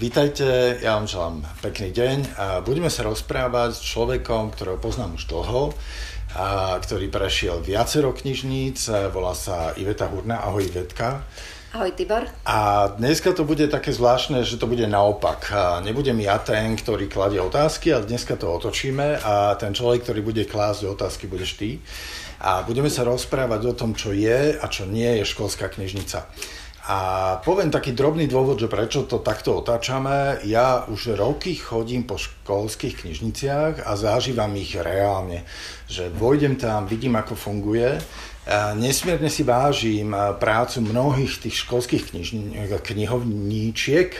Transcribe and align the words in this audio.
Vítajte, 0.00 0.80
ja 0.80 0.96
vám 0.96 1.04
želám 1.04 1.44
pekný 1.60 1.92
deň 1.92 2.18
a 2.40 2.46
budeme 2.64 2.88
sa 2.88 3.04
rozprávať 3.04 3.76
s 3.76 3.84
človekom, 3.84 4.48
ktorého 4.56 4.80
poznám 4.80 5.20
už 5.20 5.28
dlho, 5.28 5.76
a 6.32 6.80
ktorý 6.80 7.12
prešiel 7.12 7.60
viacero 7.60 8.08
knižníc, 8.16 8.88
volá 9.12 9.36
sa 9.36 9.76
Iveta 9.76 10.08
Hurna. 10.08 10.40
Ahoj 10.40 10.72
Ivetka. 10.72 11.28
Ahoj 11.76 11.92
Tibor. 11.92 12.24
A 12.48 12.88
dneska 12.96 13.36
to 13.36 13.44
bude 13.44 13.68
také 13.68 13.92
zvláštne, 13.92 14.40
že 14.40 14.56
to 14.56 14.64
bude 14.64 14.88
naopak. 14.88 15.52
Nebudem 15.84 16.16
ja 16.24 16.40
ten, 16.40 16.80
ktorý 16.80 17.04
kladie 17.04 17.44
otázky, 17.44 17.92
ale 17.92 18.08
dneska 18.08 18.40
to 18.40 18.48
otočíme 18.48 19.20
a 19.20 19.52
ten 19.60 19.76
človek, 19.76 20.08
ktorý 20.08 20.24
bude 20.24 20.48
klásť 20.48 20.96
otázky, 20.96 21.28
budeš 21.28 21.60
ty. 21.60 21.76
A 22.40 22.64
budeme 22.64 22.88
sa 22.88 23.04
rozprávať 23.04 23.68
o 23.68 23.76
tom, 23.76 23.92
čo 23.92 24.16
je 24.16 24.56
a 24.56 24.64
čo 24.64 24.88
nie 24.88 25.20
je 25.20 25.28
školská 25.28 25.68
knižnica. 25.68 26.24
A 26.90 27.38
poviem 27.46 27.70
taký 27.70 27.94
drobný 27.94 28.26
dôvod, 28.26 28.58
že 28.58 28.66
prečo 28.66 29.06
to 29.06 29.22
takto 29.22 29.62
otáčame. 29.62 30.42
Ja 30.42 30.82
už 30.90 31.14
roky 31.14 31.54
chodím 31.54 32.02
po 32.02 32.18
školských 32.18 33.06
knižniciach 33.06 33.86
a 33.86 33.94
zažívam 33.94 34.50
ich 34.58 34.74
reálne. 34.74 35.46
Že 35.86 36.10
vojdem 36.18 36.58
tam, 36.58 36.90
vidím, 36.90 37.14
ako 37.14 37.38
funguje. 37.38 37.94
A 38.50 38.74
nesmierne 38.74 39.30
si 39.30 39.46
vážim 39.46 40.10
prácu 40.42 40.82
mnohých 40.82 41.46
tých 41.46 41.62
školských 41.62 42.10
knižni- 42.10 42.58
knihovníčiek 42.82 44.10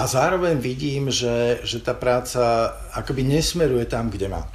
zároveň 0.08 0.56
vidím, 0.56 1.12
že, 1.12 1.60
že 1.60 1.84
tá 1.84 1.92
práca 1.92 2.72
akoby 2.96 3.20
nesmeruje 3.20 3.84
tam, 3.84 4.08
kde 4.08 4.32
má. 4.32 4.48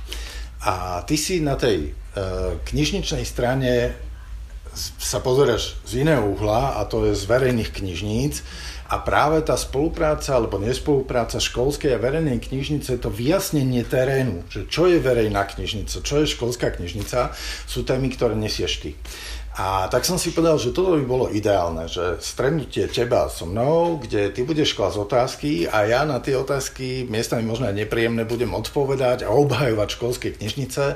A 0.65 1.05
ty 1.05 1.21
si 1.21 1.37
na 1.37 1.53
tej 1.53 1.93
uh, 1.93 2.57
knižničnej 2.65 3.21
strane 3.29 3.93
sa 4.75 5.19
pozeráš 5.19 5.75
z 5.83 6.07
iného 6.07 6.23
uhla 6.31 6.79
a 6.79 6.87
to 6.87 7.03
je 7.07 7.13
z 7.15 7.23
verejných 7.27 7.71
knižníc 7.75 8.43
a 8.91 8.99
práve 8.99 9.39
tá 9.39 9.55
spolupráca 9.55 10.35
alebo 10.35 10.59
nespolupráca 10.59 11.39
školskej 11.39 11.95
a 11.95 12.03
verejnej 12.03 12.43
knižnice, 12.43 12.99
to 12.99 13.07
vyjasnenie 13.07 13.87
terénu, 13.87 14.43
že 14.51 14.67
čo 14.67 14.91
je 14.91 14.99
verejná 14.99 15.47
knižnica, 15.47 16.03
čo 16.03 16.15
je 16.19 16.31
školská 16.35 16.75
knižnica, 16.75 17.31
sú 17.63 17.87
témy, 17.87 18.11
ktoré 18.11 18.35
nesieš 18.35 18.83
ty. 18.83 18.91
A 19.51 19.91
tak 19.91 20.07
som 20.07 20.15
si 20.15 20.31
povedal, 20.31 20.55
že 20.55 20.71
toto 20.71 20.95
by 20.95 21.03
bolo 21.03 21.27
ideálne, 21.27 21.83
že 21.91 22.23
stretnutie 22.23 22.87
teba 22.87 23.27
so 23.27 23.43
mnou, 23.43 23.99
kde 23.99 24.31
ty 24.31 24.47
budeš 24.47 24.71
klásť 24.79 24.97
otázky 25.03 25.51
a 25.67 25.83
ja 25.83 26.07
na 26.07 26.23
tie 26.23 26.39
otázky, 26.39 27.03
miestami 27.11 27.43
možno 27.43 27.67
aj 27.67 27.75
nepríjemné, 27.75 28.23
budem 28.23 28.55
odpovedať 28.55 29.27
a 29.27 29.35
obhajovať 29.35 29.87
školské 29.99 30.27
knižnice 30.39 30.95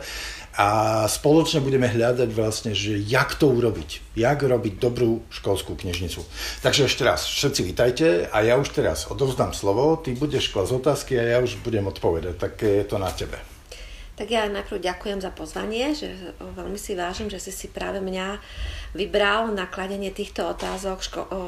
a 0.55 1.03
spoločne 1.11 1.59
budeme 1.59 1.91
hľadať 1.91 2.29
vlastne, 2.31 2.71
že 2.71 2.95
jak 2.95 3.35
to 3.35 3.51
urobiť, 3.51 4.15
jak 4.15 4.39
robiť 4.39 4.79
dobrú 4.79 5.27
školskú 5.27 5.75
knižnicu. 5.75 6.23
Takže 6.63 6.87
ešte 6.87 7.03
raz, 7.03 7.27
všetci 7.27 7.61
vítajte 7.67 8.07
a 8.31 8.37
ja 8.39 8.55
už 8.55 8.71
teraz 8.71 9.11
odovzdám 9.11 9.51
slovo, 9.51 9.99
ty 9.99 10.15
budeš 10.15 10.55
klásť 10.55 10.71
otázky 10.79 11.19
a 11.19 11.23
ja 11.35 11.37
už 11.43 11.59
budem 11.59 11.83
odpovedať, 11.91 12.39
tak 12.39 12.63
je 12.63 12.87
to 12.87 12.95
na 12.95 13.11
tebe. 13.11 13.35
Tak 14.15 14.31
ja 14.31 14.47
najprv 14.47 14.79
ďakujem 14.79 15.19
za 15.19 15.27
pozvanie, 15.35 15.91
že 15.91 16.07
veľmi 16.39 16.79
si 16.79 16.95
vážim, 16.95 17.27
že 17.27 17.43
si 17.43 17.51
si 17.51 17.67
práve 17.67 17.99
mňa 17.99 18.39
vybral 18.95 19.51
na 19.51 19.67
kladenie 19.67 20.07
týchto 20.15 20.55
otázok 20.55 21.03
ško- 21.03 21.29
o, 21.35 21.39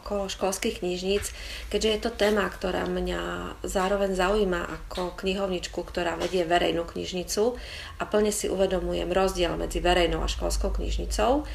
okolo 0.00 0.30
školských 0.30 0.82
knižníc, 0.82 1.30
keďže 1.70 1.90
je 1.90 2.00
to 2.02 2.10
téma, 2.10 2.46
ktorá 2.50 2.86
mňa 2.86 3.20
zároveň 3.62 4.18
zaujíma 4.18 4.66
ako 4.82 5.14
knihovničku, 5.18 5.80
ktorá 5.80 6.18
vedie 6.18 6.42
verejnú 6.42 6.82
knižnicu 6.84 7.54
a 7.98 8.02
plne 8.04 8.34
si 8.34 8.50
uvedomujem 8.50 9.10
rozdiel 9.10 9.54
medzi 9.54 9.78
verejnou 9.78 10.22
a 10.22 10.28
školskou 10.28 10.74
knižnicou. 10.74 11.46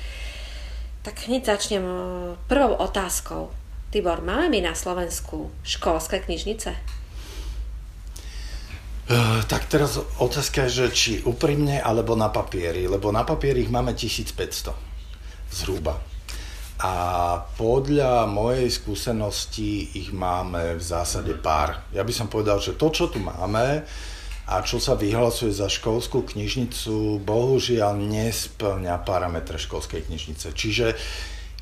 Tak 1.03 1.15
hneď 1.31 1.55
začnem 1.55 1.85
prvou 2.47 2.75
otázkou. 2.75 3.51
Tibor, 3.89 4.21
máme 4.21 4.53
my 4.53 4.69
na 4.69 4.73
Slovensku 4.77 5.49
školské 5.65 6.21
knižnice? 6.21 6.99
Uh, 9.09 9.41
tak 9.49 9.65
teraz 9.65 9.97
otázka 10.21 10.69
je, 10.69 10.85
že 10.85 10.85
či 10.93 11.11
úprimne 11.25 11.81
alebo 11.81 12.13
na 12.13 12.29
papieri, 12.29 12.85
lebo 12.85 13.09
na 13.09 13.25
papieri 13.25 13.65
ich 13.65 13.73
máme 13.73 13.97
1500 13.97 14.69
zhruba. 15.49 15.97
A 16.79 16.95
podľa 17.59 18.23
mojej 18.23 18.71
skúsenosti 18.71 19.99
ich 19.99 20.15
máme 20.15 20.79
v 20.79 20.83
zásade 20.83 21.35
pár. 21.35 21.83
Ja 21.91 22.07
by 22.07 22.13
som 22.15 22.31
povedal, 22.31 22.63
že 22.63 22.79
to, 22.79 22.87
čo 22.87 23.11
tu 23.11 23.19
máme 23.19 23.83
a 24.47 24.55
čo 24.63 24.79
sa 24.79 24.95
vyhlasuje 24.95 25.51
za 25.51 25.67
školskú 25.67 26.23
knižnicu, 26.23 27.19
bohužiaľ 27.19 27.99
nesplňa 27.99 28.95
parametre 29.03 29.59
školskej 29.59 30.07
knižnice. 30.07 30.55
Čiže 30.55 30.95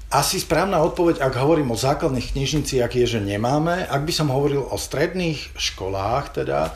asi 0.07 0.39
správna 0.39 0.79
odpoveď, 0.85 1.19
ak 1.19 1.35
hovorím 1.35 1.73
o 1.73 1.81
základných 1.81 2.31
knižniciach, 2.31 2.93
je, 2.95 3.17
že 3.17 3.19
nemáme. 3.19 3.89
Ak 3.89 4.07
by 4.07 4.13
som 4.15 4.31
hovoril 4.31 4.63
o 4.63 4.77
stredných 4.79 5.51
školách, 5.57 6.31
teda 6.45 6.71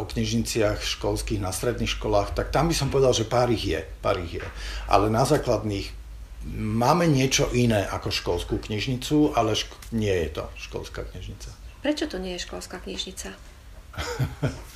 o 0.00 0.08
knižniciach 0.08 0.80
školských 0.80 1.42
na 1.42 1.52
stredných 1.52 2.00
školách, 2.00 2.32
tak 2.32 2.48
tam 2.48 2.72
by 2.72 2.74
som 2.78 2.88
povedal, 2.88 3.12
že 3.12 3.28
pár 3.28 3.52
ich 3.52 3.76
je. 3.76 3.84
Pár 4.00 4.16
ich 4.22 4.40
je. 4.40 4.46
Ale 4.88 5.12
na 5.12 5.28
základných 5.28 6.01
máme 6.50 7.06
niečo 7.06 7.50
iné 7.54 7.86
ako 7.86 8.10
školskú 8.10 8.58
knižnicu, 8.58 9.34
ale 9.38 9.54
ško- 9.54 9.78
nie 9.94 10.12
je 10.12 10.28
to 10.40 10.44
školská 10.58 11.06
knižnica. 11.08 11.50
Prečo 11.82 12.06
to 12.06 12.18
nie 12.18 12.38
je 12.38 12.44
školská 12.46 12.78
knižnica? 12.82 13.28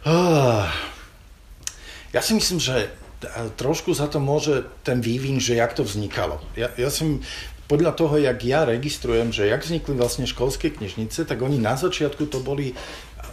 Ah. 0.00 0.72
ja 2.08 2.24
si 2.24 2.32
myslím, 2.32 2.56
že 2.56 2.88
trošku 3.60 3.92
za 3.92 4.08
to 4.08 4.16
môže 4.16 4.64
ten 4.80 5.04
vývin, 5.04 5.36
že 5.36 5.60
jak 5.60 5.76
to 5.76 5.84
vznikalo. 5.84 6.40
Ja, 6.56 6.72
ja 6.80 6.88
si 6.88 7.20
podľa 7.68 7.92
toho, 7.92 8.16
jak 8.16 8.40
ja 8.42 8.64
registrujem, 8.64 9.30
že 9.30 9.46
jak 9.46 9.60
vznikli 9.60 9.94
vlastne 9.94 10.24
školské 10.24 10.72
knižnice, 10.72 11.28
tak 11.28 11.38
oni 11.44 11.60
na 11.60 11.76
začiatku 11.76 12.26
to 12.32 12.40
boli 12.40 12.72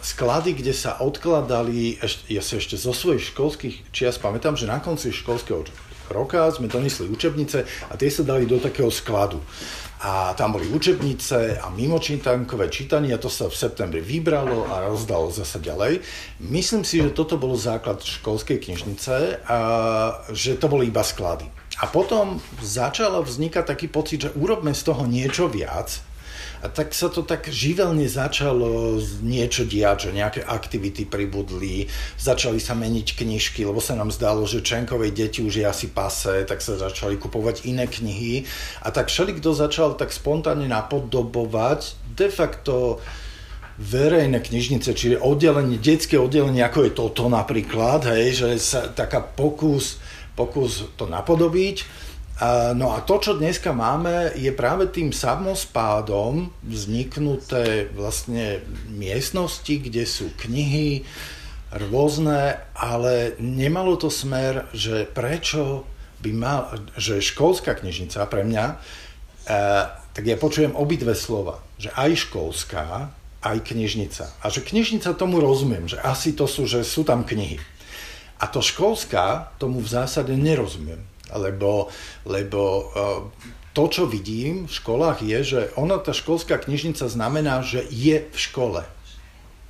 sklady, 0.04 0.54
kde 0.54 0.70
sa 0.76 1.00
odkladali, 1.02 1.98
ja 2.30 2.42
si 2.44 2.52
ešte 2.60 2.78
zo 2.78 2.94
svojich 2.94 3.34
školských 3.34 3.90
čias 3.90 4.20
pamätám, 4.20 4.54
že 4.54 4.70
na 4.70 4.78
konci 4.78 5.10
školského 5.10 5.66
roka 6.10 6.48
sme 6.50 6.68
donesli 6.68 7.08
učebnice 7.08 7.64
a 7.88 7.94
tie 7.96 8.08
sa 8.08 8.22
dali 8.24 8.44
do 8.44 8.60
takého 8.60 8.88
skladu 8.92 9.40
a 9.98 10.30
tam 10.38 10.54
boli 10.54 10.70
učebnice 10.70 11.58
a 11.58 11.74
mimočítankové 11.74 12.70
a 12.70 13.18
to 13.18 13.26
sa 13.26 13.50
v 13.50 13.58
septembri 13.58 13.98
vybralo 13.98 14.70
a 14.70 14.86
rozdalo 14.86 15.34
zase 15.34 15.58
ďalej. 15.58 15.98
Myslím 16.38 16.86
si, 16.86 17.02
že 17.02 17.10
toto 17.10 17.34
bolo 17.34 17.58
základ 17.58 17.98
školskej 17.98 18.62
knižnice 18.62 19.42
a 19.42 19.58
že 20.30 20.54
to 20.54 20.70
boli 20.70 20.86
iba 20.86 21.02
sklady. 21.02 21.50
A 21.82 21.90
potom 21.90 22.38
začalo 22.62 23.22
vznikať 23.26 23.64
taký 23.66 23.86
pocit, 23.90 24.30
že 24.30 24.34
urobme 24.38 24.70
z 24.70 24.82
toho 24.86 25.02
niečo 25.06 25.50
viac 25.50 25.98
a 26.58 26.66
tak 26.66 26.90
sa 26.90 27.06
to 27.06 27.22
tak 27.22 27.46
živelne 27.46 28.06
začalo 28.10 28.98
niečo 29.22 29.62
diať, 29.62 30.10
že 30.10 30.16
nejaké 30.18 30.40
aktivity 30.42 31.06
pribudli, 31.06 31.86
začali 32.18 32.58
sa 32.58 32.74
meniť 32.74 33.14
knižky, 33.14 33.62
lebo 33.62 33.78
sa 33.78 33.94
nám 33.94 34.10
zdalo, 34.10 34.42
že 34.42 34.66
Čenkovej 34.66 35.14
deti 35.14 35.40
už 35.42 35.62
je 35.62 35.66
asi 35.66 35.86
pase, 35.90 36.42
tak 36.42 36.58
sa 36.58 36.74
začali 36.74 37.14
kupovať 37.14 37.66
iné 37.70 37.86
knihy. 37.86 38.42
A 38.82 38.90
tak 38.90 39.06
všeli, 39.06 39.38
kto 39.38 39.54
začal 39.54 39.94
tak 39.94 40.10
spontánne 40.10 40.66
napodobovať 40.66 41.94
de 42.18 42.26
facto 42.26 42.98
verejné 43.78 44.42
knižnice, 44.42 44.90
čiže 44.90 45.22
oddelenie, 45.22 45.78
detské 45.78 46.18
oddelenie, 46.18 46.66
ako 46.66 46.90
je 46.90 46.92
toto 46.98 47.30
napríklad, 47.30 48.10
hej, 48.10 48.34
že 48.34 48.48
sa 48.58 48.90
taká 48.90 49.22
pokus, 49.22 50.02
pokus 50.34 50.90
to 50.98 51.06
napodobiť 51.06 52.07
No 52.78 52.94
a 52.94 53.02
to, 53.02 53.18
čo 53.18 53.34
dneska 53.34 53.74
máme, 53.74 54.30
je 54.38 54.54
práve 54.54 54.86
tým 54.86 55.10
samospádom 55.10 56.54
vzniknuté 56.62 57.90
vlastne 57.90 58.62
miestnosti, 58.86 59.74
kde 59.74 60.06
sú 60.06 60.30
knihy 60.38 61.02
rôzne, 61.74 62.62
ale 62.78 63.34
nemalo 63.42 63.98
to 63.98 64.06
smer, 64.06 64.70
že 64.70 65.10
prečo 65.10 65.82
by 66.22 66.30
mal, 66.30 66.78
že 66.94 67.18
školská 67.18 67.74
knižnica 67.74 68.22
pre 68.30 68.46
mňa, 68.46 68.64
e, 68.70 68.76
tak 70.14 70.22
ja 70.22 70.38
počujem 70.38 70.78
obidve 70.78 71.18
slova, 71.18 71.58
že 71.74 71.90
aj 71.98 72.30
školská, 72.30 73.10
aj 73.42 73.58
knižnica. 73.66 74.38
A 74.42 74.46
že 74.46 74.62
knižnica 74.62 75.10
tomu 75.18 75.42
rozumiem, 75.42 75.90
že 75.90 75.98
asi 75.98 76.38
to 76.38 76.46
sú, 76.46 76.70
že 76.70 76.86
sú 76.86 77.02
tam 77.02 77.26
knihy. 77.26 77.58
A 78.38 78.46
to 78.46 78.62
školská 78.62 79.50
tomu 79.58 79.82
v 79.82 79.90
zásade 79.90 80.30
nerozumiem 80.38 81.02
lebo, 81.34 81.92
lebo 82.24 82.60
eh, 82.62 83.20
to, 83.72 83.84
čo 83.88 84.04
vidím 84.10 84.66
v 84.66 84.72
školách 84.72 85.22
je, 85.22 85.38
že 85.44 85.60
ona, 85.78 86.00
tá 86.02 86.10
školská 86.10 86.58
knižnica 86.58 87.06
znamená, 87.06 87.62
že 87.62 87.84
je 87.88 88.26
v 88.26 88.38
škole 88.38 88.82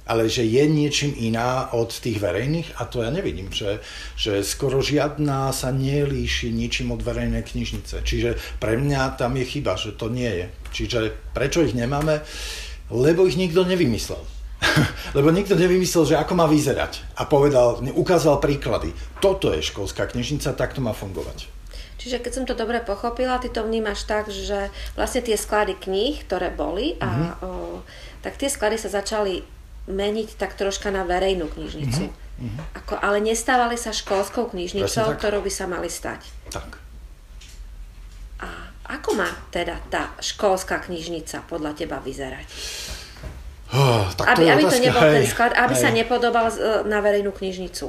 ale 0.08 0.24
že 0.32 0.40
je 0.48 0.64
niečím 0.64 1.12
iná 1.20 1.68
od 1.76 1.92
tých 1.92 2.16
verejných 2.16 2.80
a 2.80 2.88
to 2.88 3.04
ja 3.04 3.12
nevidím, 3.12 3.52
že, 3.52 3.84
že 4.16 4.40
skoro 4.40 4.80
žiadna 4.80 5.52
sa 5.52 5.68
nelíši 5.68 6.48
ničím 6.48 6.96
od 6.96 7.04
verejnej 7.04 7.44
knižnice. 7.44 8.00
Čiže 8.00 8.40
pre 8.56 8.80
mňa 8.80 9.20
tam 9.20 9.36
je 9.36 9.44
chyba, 9.44 9.76
že 9.76 9.92
to 9.92 10.08
nie 10.08 10.32
je. 10.32 10.46
Čiže 10.72 10.98
prečo 11.36 11.60
ich 11.60 11.76
nemáme? 11.76 12.24
Lebo 12.88 13.28
ich 13.28 13.36
nikto 13.36 13.68
nevymyslel. 13.68 14.37
Lebo 15.16 15.30
nikto 15.30 15.54
nevymyslel, 15.54 16.14
že 16.14 16.18
ako 16.18 16.34
má 16.34 16.46
vyzerať. 16.50 17.02
A 17.14 17.24
povedal, 17.24 17.78
ukázal 17.94 18.42
príklady. 18.42 18.92
Toto 19.22 19.54
je 19.54 19.62
školská 19.62 20.10
knižnica, 20.10 20.58
takto 20.58 20.82
má 20.82 20.90
fungovať. 20.92 21.46
Čiže 21.98 22.22
keď 22.22 22.32
som 22.32 22.44
to 22.46 22.54
dobre 22.54 22.78
pochopila, 22.78 23.42
ty 23.42 23.50
to 23.50 23.66
vnímaš 23.66 24.06
tak, 24.06 24.30
že 24.30 24.70
vlastne 24.94 25.18
tie 25.18 25.34
sklady 25.34 25.74
kníh, 25.74 26.22
ktoré 26.22 26.54
boli, 26.54 26.94
a, 27.02 27.06
mm-hmm. 27.10 27.30
o, 27.42 27.82
tak 28.22 28.38
tie 28.38 28.46
sklady 28.46 28.78
sa 28.78 28.90
začali 29.02 29.42
meniť 29.90 30.38
tak 30.38 30.54
troška 30.54 30.94
na 30.94 31.02
verejnú 31.02 31.50
knižnicu. 31.50 32.06
Mm-hmm. 32.06 32.78
Ako, 32.78 33.02
ale 33.02 33.18
nestávali 33.18 33.74
sa 33.74 33.90
školskou 33.90 34.54
knižnicou, 34.54 35.18
ktorou 35.18 35.42
by 35.42 35.50
sa 35.50 35.66
mali 35.66 35.90
stať. 35.90 36.22
Tak. 36.54 36.78
A 38.46 38.48
ako 38.94 39.18
má 39.18 39.26
teda 39.50 39.82
tá 39.90 40.14
školská 40.22 40.78
knižnica 40.86 41.42
podľa 41.50 41.74
teba 41.74 41.98
vyzerať? 41.98 42.46
Oh, 43.68 44.08
tak 44.16 44.38
aby, 44.38 44.48
to 44.48 44.52
aby 44.52 44.62
otázka, 44.64 44.80
to 44.80 44.86
nebol 44.88 45.02
hej, 45.04 45.12
ten 45.12 45.26
sklad, 45.28 45.52
aby 45.52 45.74
hej. 45.76 45.82
sa 45.84 45.88
nepodobal 45.92 46.46
e, 46.48 46.56
na 46.88 46.98
verejnú 47.04 47.36
knižnicu. 47.36 47.86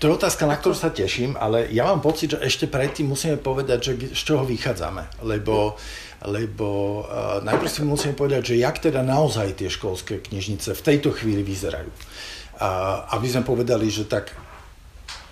To 0.00 0.08
je 0.08 0.16
otázka, 0.16 0.48
na 0.48 0.56
ktorú 0.56 0.72
sa 0.72 0.88
teším, 0.88 1.36
ale 1.36 1.68
ja 1.68 1.84
mám 1.84 2.00
pocit, 2.00 2.32
že 2.32 2.40
ešte 2.40 2.64
predtým 2.72 3.12
musíme 3.12 3.36
povedať, 3.36 3.78
že 3.84 3.92
z 4.16 4.22
čoho 4.32 4.48
vychádzame. 4.48 5.20
Lebo, 5.28 5.76
lebo 6.24 6.68
uh, 7.04 7.44
najprv 7.44 7.68
si 7.68 7.84
musíme 7.84 8.16
povedať, 8.16 8.56
že 8.56 8.64
jak 8.64 8.80
teda 8.80 9.04
naozaj 9.04 9.60
tie 9.60 9.68
školské 9.68 10.24
knižnice 10.24 10.72
v 10.72 10.80
tejto 10.80 11.12
chvíli 11.12 11.44
vyzerajú. 11.44 11.92
Uh, 11.92 13.12
aby 13.12 13.28
sme 13.28 13.44
povedali, 13.44 13.92
že 13.92 14.08
tak 14.08 14.32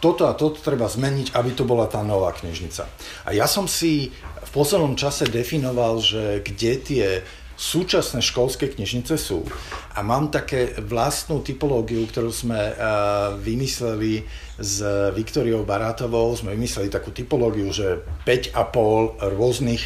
toto 0.05 0.29
a 0.29 0.37
toto 0.37 0.61
treba 0.61 0.85
zmeniť, 0.85 1.33
aby 1.33 1.51
to 1.57 1.65
bola 1.65 1.89
tá 1.89 2.05
nová 2.05 2.37
knižnica. 2.37 2.85
A 3.25 3.33
ja 3.33 3.49
som 3.49 3.65
si 3.65 4.13
v 4.45 4.51
poslednom 4.53 5.01
čase 5.01 5.33
definoval, 5.33 5.97
že 6.05 6.45
kde 6.45 6.73
tie 6.77 7.07
súčasné 7.59 8.23
školské 8.23 8.71
knižnice 8.71 9.19
sú. 9.19 9.43
A 9.99 10.07
mám 10.07 10.31
také 10.31 10.79
vlastnú 10.79 11.43
typológiu, 11.43 12.07
ktorú 12.07 12.31
sme 12.31 12.55
uh, 12.55 13.35
vymysleli 13.35 14.23
s 14.63 14.79
Viktoriou 15.11 15.67
Barátovou. 15.67 16.31
Sme 16.39 16.55
vymysleli 16.55 16.87
takú 16.87 17.11
typológiu, 17.11 17.75
že 17.75 18.07
5,5 18.23 19.35
rôznych 19.35 19.83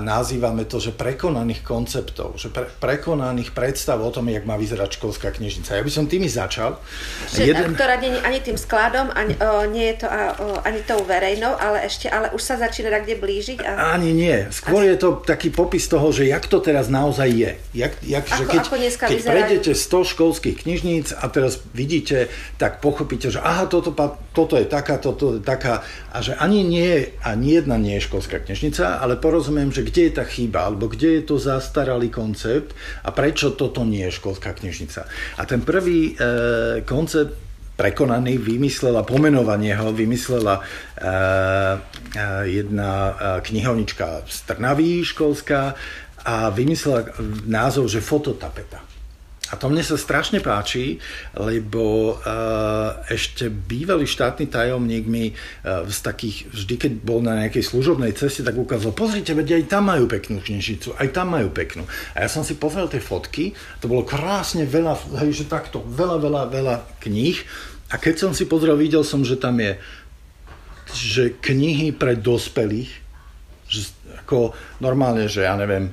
nazývame 0.00 0.64
to, 0.64 0.80
že 0.80 0.96
prekonaných 0.96 1.60
konceptov, 1.60 2.40
že 2.40 2.48
pre, 2.48 2.64
prekonaných 2.66 3.52
predstav 3.52 4.00
o 4.00 4.08
tom, 4.08 4.32
jak 4.32 4.48
má 4.48 4.56
vyzerať 4.56 4.96
školská 4.96 5.28
knižnica. 5.36 5.76
Ja 5.76 5.84
by 5.84 5.92
som 5.92 6.08
tými 6.08 6.26
začal. 6.30 6.80
Že, 7.28 7.52
Jeden... 7.52 7.76
Ktorá 7.76 8.00
nie 8.00 8.16
ani 8.24 8.40
tým 8.40 8.56
skladom, 8.56 9.12
ani, 9.12 9.36
o, 9.36 9.68
nie 9.68 9.92
je 9.92 9.96
to 10.04 10.08
a, 10.08 10.20
o, 10.40 10.46
ani 10.64 10.80
tou 10.88 11.04
verejnou, 11.04 11.52
ale 11.60 11.84
ešte, 11.84 12.08
ale 12.08 12.32
už 12.32 12.40
sa 12.40 12.56
začína 12.56 13.04
kde 13.04 13.20
blížiť. 13.20 13.58
A... 13.60 13.92
Ani 13.92 14.16
nie. 14.16 14.48
Skôr 14.48 14.82
Asi... 14.86 14.94
je 14.94 14.96
to 14.96 15.08
taký 15.20 15.52
popis 15.52 15.84
toho, 15.84 16.08
že 16.10 16.24
jak 16.24 16.48
to 16.48 16.64
teraz 16.64 16.88
naozaj 16.88 17.28
je. 17.28 17.52
Jak, 17.76 17.92
jak, 18.00 18.24
ako, 18.24 18.38
že 18.40 18.44
keď, 18.48 18.60
ako 18.64 18.76
keď 19.04 19.18
prejdete 19.20 19.72
100 19.76 20.12
školských 20.16 20.56
knižníc 20.64 21.06
a 21.12 21.24
teraz 21.28 21.60
vidíte, 21.76 22.32
tak 22.56 22.80
pochopíte, 22.80 23.28
že 23.28 23.42
aha, 23.44 23.68
toto, 23.68 23.92
toto 24.34 24.58
je 24.58 24.66
taká, 24.66 24.98
toto 24.98 25.38
je 25.38 25.40
taká 25.40 25.86
a 26.10 26.18
že 26.18 26.34
ani 26.34 26.66
nie, 26.66 27.06
ani 27.22 27.62
jedna 27.62 27.78
nie 27.78 27.94
je 27.96 28.10
školská 28.10 28.42
knižnica, 28.42 28.98
ale 28.98 29.14
porozumiem, 29.14 29.70
že 29.70 29.86
kde 29.86 30.10
je 30.10 30.12
tá 30.18 30.24
chyba, 30.26 30.66
alebo 30.66 30.90
kde 30.90 31.22
je 31.22 31.22
to 31.22 31.38
zastaralý 31.38 32.10
koncept 32.10 32.74
a 33.06 33.14
prečo 33.14 33.54
toto 33.54 33.86
nie 33.86 34.02
je 34.10 34.18
školská 34.18 34.58
knižnica. 34.58 35.06
A 35.38 35.42
ten 35.46 35.62
prvý 35.62 36.18
e, 36.18 36.82
koncept 36.82 37.38
prekonaný, 37.78 38.38
vymyslela, 38.38 39.06
pomenovanie 39.06 39.74
ho 39.74 39.90
vymyslela 39.94 40.58
e, 40.58 40.62
jedna 42.46 42.90
knihovnička 43.42 44.26
z 44.26 44.38
Trnaví 44.46 45.02
školská 45.02 45.74
a 46.24 46.48
vymyslela 46.50 47.18
názov, 47.46 47.90
že 47.90 48.02
fototapeta. 48.02 48.93
A 49.54 49.58
to 49.58 49.70
mne 49.70 49.86
sa 49.86 49.94
strašne 49.94 50.42
páči, 50.42 50.98
lebo 51.38 52.18
uh, 52.18 53.06
ešte 53.06 53.46
bývalý 53.46 54.02
štátny 54.02 54.50
tajomník 54.50 55.06
mi 55.06 55.30
uh, 55.30 55.86
z 55.86 55.98
takých, 56.02 56.50
vždy 56.50 56.74
keď 56.74 56.92
bol 56.98 57.22
na 57.22 57.38
nejakej 57.46 57.62
služobnej 57.62 58.18
ceste, 58.18 58.42
tak 58.42 58.58
ukázal, 58.58 58.90
pozrite, 58.90 59.30
veď 59.30 59.62
aj 59.62 59.70
tam 59.70 59.94
majú 59.94 60.10
peknú 60.10 60.42
knižnicu, 60.42 60.98
aj 60.98 61.08
tam 61.14 61.38
majú 61.38 61.54
peknú. 61.54 61.86
A 62.18 62.26
ja 62.26 62.28
som 62.28 62.42
si 62.42 62.58
pozrel 62.58 62.90
tie 62.90 62.98
fotky, 62.98 63.54
to 63.78 63.86
bolo 63.86 64.02
krásne 64.02 64.66
veľa, 64.66 65.22
hej, 65.22 65.30
že 65.30 65.44
takto, 65.46 65.86
veľa, 65.86 66.18
veľa, 66.18 66.42
veľa 66.50 66.74
kníh. 66.98 67.38
A 67.94 68.02
keď 68.02 68.26
som 68.26 68.32
si 68.34 68.50
pozrel, 68.50 68.74
videl 68.74 69.06
som, 69.06 69.22
že 69.22 69.38
tam 69.38 69.62
je 69.62 69.78
že 70.94 71.34
knihy 71.42 71.90
pre 71.94 72.14
dospelých, 72.14 73.03
ako 74.22 74.54
normálne, 74.78 75.26
že 75.26 75.42
ja 75.42 75.58
neviem, 75.58 75.90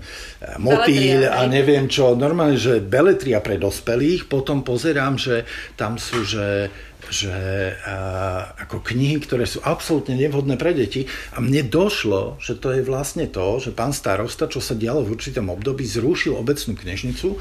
motýl 0.61 1.25
a 1.25 1.47
neviem 1.49 1.89
čo, 1.89 2.13
normálne, 2.13 2.59
že 2.59 2.83
beletria 2.83 3.41
pre 3.41 3.57
dospelých, 3.57 4.29
potom 4.29 4.61
pozerám, 4.61 5.17
že 5.17 5.47
tam 5.79 5.97
sú, 5.97 6.21
že 6.21 6.69
že 7.11 7.33
a, 7.83 8.55
ako 8.61 8.85
knihy, 8.85 9.19
ktoré 9.19 9.43
sú 9.43 9.59
absolútne 9.65 10.15
nevhodné 10.15 10.55
pre 10.55 10.71
deti. 10.71 11.09
A 11.35 11.43
mne 11.43 11.67
došlo, 11.67 12.39
že 12.39 12.55
to 12.55 12.71
je 12.71 12.85
vlastne 12.85 13.27
to, 13.27 13.59
že 13.59 13.75
pán 13.75 13.91
starosta, 13.91 14.47
čo 14.47 14.63
sa 14.63 14.77
dialo 14.77 15.03
v 15.03 15.19
určitom 15.19 15.51
období, 15.51 15.83
zrušil 15.83 16.37
obecnú 16.37 16.77
knižnicu, 16.77 17.35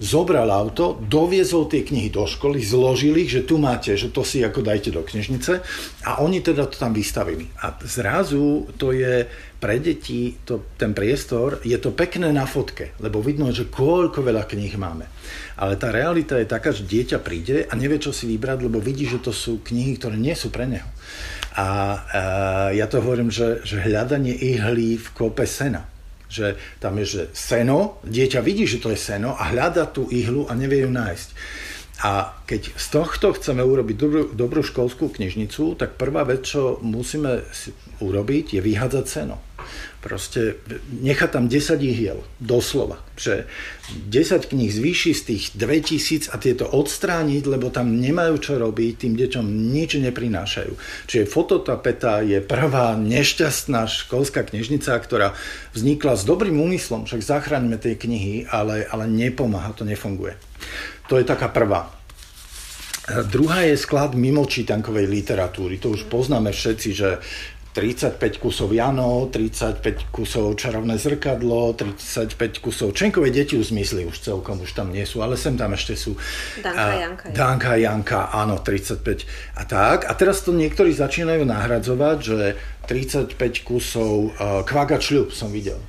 zobral 0.00 0.48
auto, 0.48 0.96
doviezol 0.96 1.68
tie 1.68 1.84
knihy 1.84 2.08
do 2.08 2.24
školy, 2.24 2.64
zložil 2.64 3.12
ich, 3.20 3.36
že 3.36 3.44
tu 3.44 3.60
máte, 3.60 3.92
že 4.00 4.08
to 4.08 4.24
si 4.24 4.40
ako 4.40 4.64
dajte 4.64 4.96
do 4.96 5.04
knižnice 5.04 5.60
a 6.08 6.24
oni 6.24 6.40
teda 6.40 6.64
to 6.72 6.80
tam 6.80 6.96
vystavili. 6.96 7.52
A 7.60 7.76
zrazu 7.84 8.64
to 8.80 8.96
je 8.96 9.28
pre 9.60 9.76
deti, 9.76 10.40
to, 10.48 10.72
ten 10.80 10.96
priestor, 10.96 11.60
je 11.60 11.76
to 11.76 11.92
pekné 11.92 12.32
na 12.32 12.48
fotke, 12.48 12.96
lebo 12.96 13.20
vidno, 13.20 13.52
že 13.52 13.68
koľko 13.68 14.24
veľa 14.24 14.48
kníh 14.48 14.72
máme. 14.80 15.04
Ale 15.60 15.76
tá 15.76 15.92
realita 15.92 16.40
je 16.40 16.48
taká, 16.48 16.72
že 16.72 16.88
dieťa 16.88 17.20
príde 17.20 17.68
a 17.68 17.72
nevie, 17.76 18.00
čo 18.00 18.10
si 18.10 18.24
vybrať, 18.24 18.64
lebo 18.64 18.80
vidí, 18.80 19.04
že 19.04 19.20
to 19.20 19.36
sú 19.36 19.60
knihy, 19.60 20.00
ktoré 20.00 20.16
nie 20.16 20.32
sú 20.32 20.48
pre 20.48 20.64
neho. 20.64 20.88
A, 21.54 21.60
a 21.60 21.68
ja 22.72 22.88
to 22.88 23.04
hovorím, 23.04 23.28
že, 23.28 23.60
že 23.60 23.84
hľadanie 23.84 24.32
ihlí 24.32 24.96
v 24.96 25.08
kope 25.12 25.44
sena 25.44 25.84
že 26.30 26.54
tam 26.78 26.94
je, 27.02 27.06
že 27.10 27.22
seno, 27.34 27.98
dieťa 28.06 28.38
vidí, 28.38 28.62
že 28.62 28.78
to 28.78 28.94
je 28.94 28.98
seno 29.02 29.34
a 29.34 29.50
hľada 29.50 29.90
tú 29.90 30.06
ihlu 30.14 30.46
a 30.46 30.54
nevie 30.54 30.86
ju 30.86 30.90
nájsť. 30.94 31.28
A 32.00 32.32
keď 32.48 32.72
z 32.80 32.86
tohto 32.96 33.36
chceme 33.36 33.60
urobiť 33.60 33.96
dobrú, 33.98 34.22
dobrú 34.32 34.64
školskú 34.64 35.12
knižnicu, 35.12 35.76
tak 35.76 36.00
prvá 36.00 36.24
vec, 36.24 36.48
čo 36.48 36.80
musíme 36.80 37.44
urobiť, 38.00 38.56
je 38.56 38.60
vyhádzať 38.64 39.04
seno. 39.04 39.36
Proste 40.00 40.56
nechať 40.88 41.28
tam 41.28 41.44
10 41.52 41.76
ihiel, 41.84 42.24
doslova. 42.40 43.04
Že 43.20 43.44
10 44.08 44.48
kníh 44.48 44.72
zvýši 44.72 45.12
z 45.12 45.22
tých 45.28 45.44
2000 45.60 46.32
a 46.32 46.40
tieto 46.40 46.64
odstrániť, 46.64 47.44
lebo 47.44 47.68
tam 47.68 48.00
nemajú 48.00 48.40
čo 48.40 48.56
robiť, 48.56 49.04
tým 49.04 49.14
deťom 49.20 49.44
nič 49.44 50.00
neprinášajú. 50.00 50.72
Čiže 51.04 51.28
fototapeta 51.28 52.24
je 52.24 52.40
prvá 52.40 52.96
nešťastná 52.96 53.84
školská 53.84 54.48
knižnica, 54.48 54.96
ktorá 54.96 55.36
vznikla 55.76 56.16
s 56.16 56.24
dobrým 56.24 56.56
úmyslom, 56.56 57.04
však 57.04 57.20
zachránime 57.20 57.76
tie 57.76 58.00
knihy, 58.00 58.48
ale, 58.48 58.88
ale 58.88 59.04
nepomáha, 59.04 59.76
to 59.76 59.84
nefunguje. 59.84 60.32
To 61.12 61.20
je 61.20 61.28
taká 61.28 61.52
prvá. 61.52 62.00
Druhá 63.10 63.66
je 63.66 63.74
sklad 63.74 64.14
mimo 64.14 64.46
čítankovej 64.46 65.10
literatúry. 65.10 65.82
To 65.82 65.98
už 65.98 66.06
poznáme 66.06 66.54
všetci, 66.54 66.88
že 66.94 67.18
35 67.80 68.36
kusov 68.36 68.76
Jano, 68.76 69.32
35 69.32 70.12
kusov 70.12 70.52
Čarovné 70.52 71.00
zrkadlo, 71.00 71.72
35 71.72 72.60
kusov 72.60 72.92
Čenkové 72.92 73.32
deti 73.32 73.56
už 73.56 73.72
zmysli, 73.72 74.04
už 74.04 74.20
celkom 74.20 74.60
už 74.60 74.76
tam 74.76 74.92
nie 74.92 75.08
sú, 75.08 75.24
ale 75.24 75.40
sem 75.40 75.56
tam 75.56 75.72
ešte 75.72 75.96
sú. 75.96 76.12
Danka 76.60 76.76
a, 76.76 77.00
Janka. 77.00 77.24
Danka 77.32 77.72
Janka, 77.80 78.20
áno, 78.36 78.60
35 78.60 79.24
a 79.56 79.64
tak. 79.64 80.04
A 80.04 80.12
teraz 80.12 80.44
to 80.44 80.52
niektorí 80.52 80.92
začínajú 80.92 81.48
nahradzovať, 81.48 82.16
že 82.20 82.38
35 82.84 83.32
kusov 83.64 84.36
uh, 84.36 84.60
Kvaga 84.68 85.00
čľub 85.00 85.32
som 85.32 85.48
videl. 85.48 85.80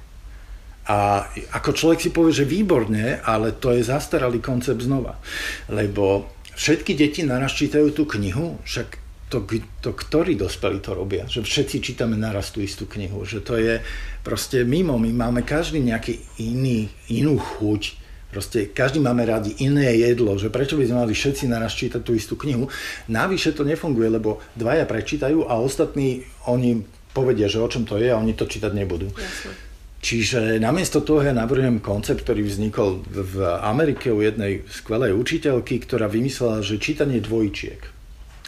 A 0.87 1.27
ako 1.51 1.75
človek 1.75 1.99
si 1.99 2.15
povie, 2.15 2.31
že 2.31 2.47
výborne, 2.47 3.19
ale 3.19 3.51
to 3.51 3.75
je 3.75 3.83
zastaralý 3.83 4.39
koncept 4.39 4.79
znova. 4.79 5.19
Lebo 5.67 6.31
všetky 6.55 6.95
deti 6.95 7.27
naraz 7.27 7.51
čítajú 7.51 7.91
tú 7.91 8.07
knihu, 8.07 8.55
však 8.63 9.00
to, 9.31 9.47
to 9.79 9.95
ktorí 9.95 10.35
dospelí 10.35 10.83
to 10.83 10.91
robia, 10.91 11.23
že 11.23 11.39
všetci 11.39 11.79
čítame 11.79 12.19
naraz 12.19 12.51
tú 12.51 12.59
istú 12.59 12.83
knihu, 12.83 13.23
že 13.23 13.39
to 13.39 13.55
je 13.55 13.79
proste 14.27 14.67
mimo, 14.67 14.99
my 14.99 15.07
máme 15.15 15.47
každý 15.47 15.79
nejaký 15.79 16.19
iný, 16.43 16.91
inú 17.07 17.39
chuť, 17.39 17.81
proste 18.27 18.67
každý 18.75 18.99
máme 18.99 19.23
radi 19.23 19.55
iné 19.63 19.95
jedlo, 20.03 20.35
že 20.35 20.51
prečo 20.51 20.75
by 20.75 20.83
sme 20.83 21.07
mali 21.07 21.15
všetci 21.15 21.47
naraz 21.47 21.71
čítať 21.79 22.03
tú 22.03 22.11
istú 22.11 22.35
knihu. 22.35 22.67
Navyše 23.07 23.55
to 23.55 23.63
nefunguje, 23.63 24.11
lebo 24.11 24.43
dvaja 24.59 24.83
prečítajú 24.83 25.47
a 25.47 25.55
ostatní, 25.63 26.27
oni 26.51 26.83
povedia, 27.15 27.47
že 27.47 27.63
o 27.63 27.71
čom 27.71 27.87
to 27.87 27.95
je 27.95 28.11
a 28.11 28.19
oni 28.19 28.35
to 28.35 28.43
čítať 28.47 28.71
nebudú. 28.75 29.07
Jasne. 29.15 29.71
Čiže 30.01 30.57
namiesto 30.57 31.05
toho 31.05 31.21
ja 31.21 31.29
navrhujem 31.29 31.77
koncept, 31.77 32.25
ktorý 32.25 32.41
vznikol 32.41 33.05
v 33.05 33.45
Amerike 33.61 34.09
u 34.09 34.25
jednej 34.25 34.65
skvelej 34.65 35.13
učiteľky, 35.13 35.77
ktorá 35.77 36.09
vymyslela, 36.09 36.65
že 36.65 36.81
čítanie 36.81 37.21
dvojčiek 37.21 37.90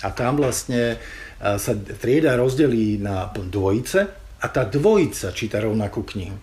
a 0.04 0.12
tam 0.12 0.44
vlastne 0.44 1.00
sa 1.40 1.74
trieda 1.76 2.36
rozdelí 2.36 3.00
na 3.00 3.32
dvojice 3.32 4.00
a 4.44 4.46
tá 4.52 4.68
dvojica 4.68 5.32
číta 5.32 5.64
rovnakú 5.64 6.04
knihu. 6.16 6.36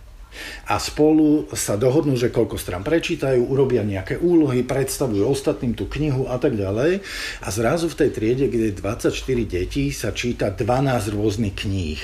A 0.71 0.79
spolu 0.79 1.51
sa 1.59 1.75
dohodnú, 1.75 2.15
že 2.15 2.31
koľko 2.31 2.55
strán 2.55 2.87
prečítajú, 2.87 3.51
urobia 3.51 3.83
nejaké 3.83 4.17
úlohy, 4.17 4.63
predstavujú 4.63 5.27
ostatným 5.27 5.75
tú 5.75 5.91
knihu 5.91 6.31
a 6.31 6.39
tak 6.39 6.55
ďalej. 6.55 7.03
A 7.43 7.49
zrazu 7.51 7.91
v 7.91 7.99
tej 7.99 8.11
triede, 8.15 8.47
kde 8.47 8.71
je 8.71 8.79
24 8.79 9.11
detí, 9.45 9.91
sa 9.91 10.15
číta 10.15 10.55
12 10.55 11.13
rôznych 11.13 11.57
kníh. 11.59 12.03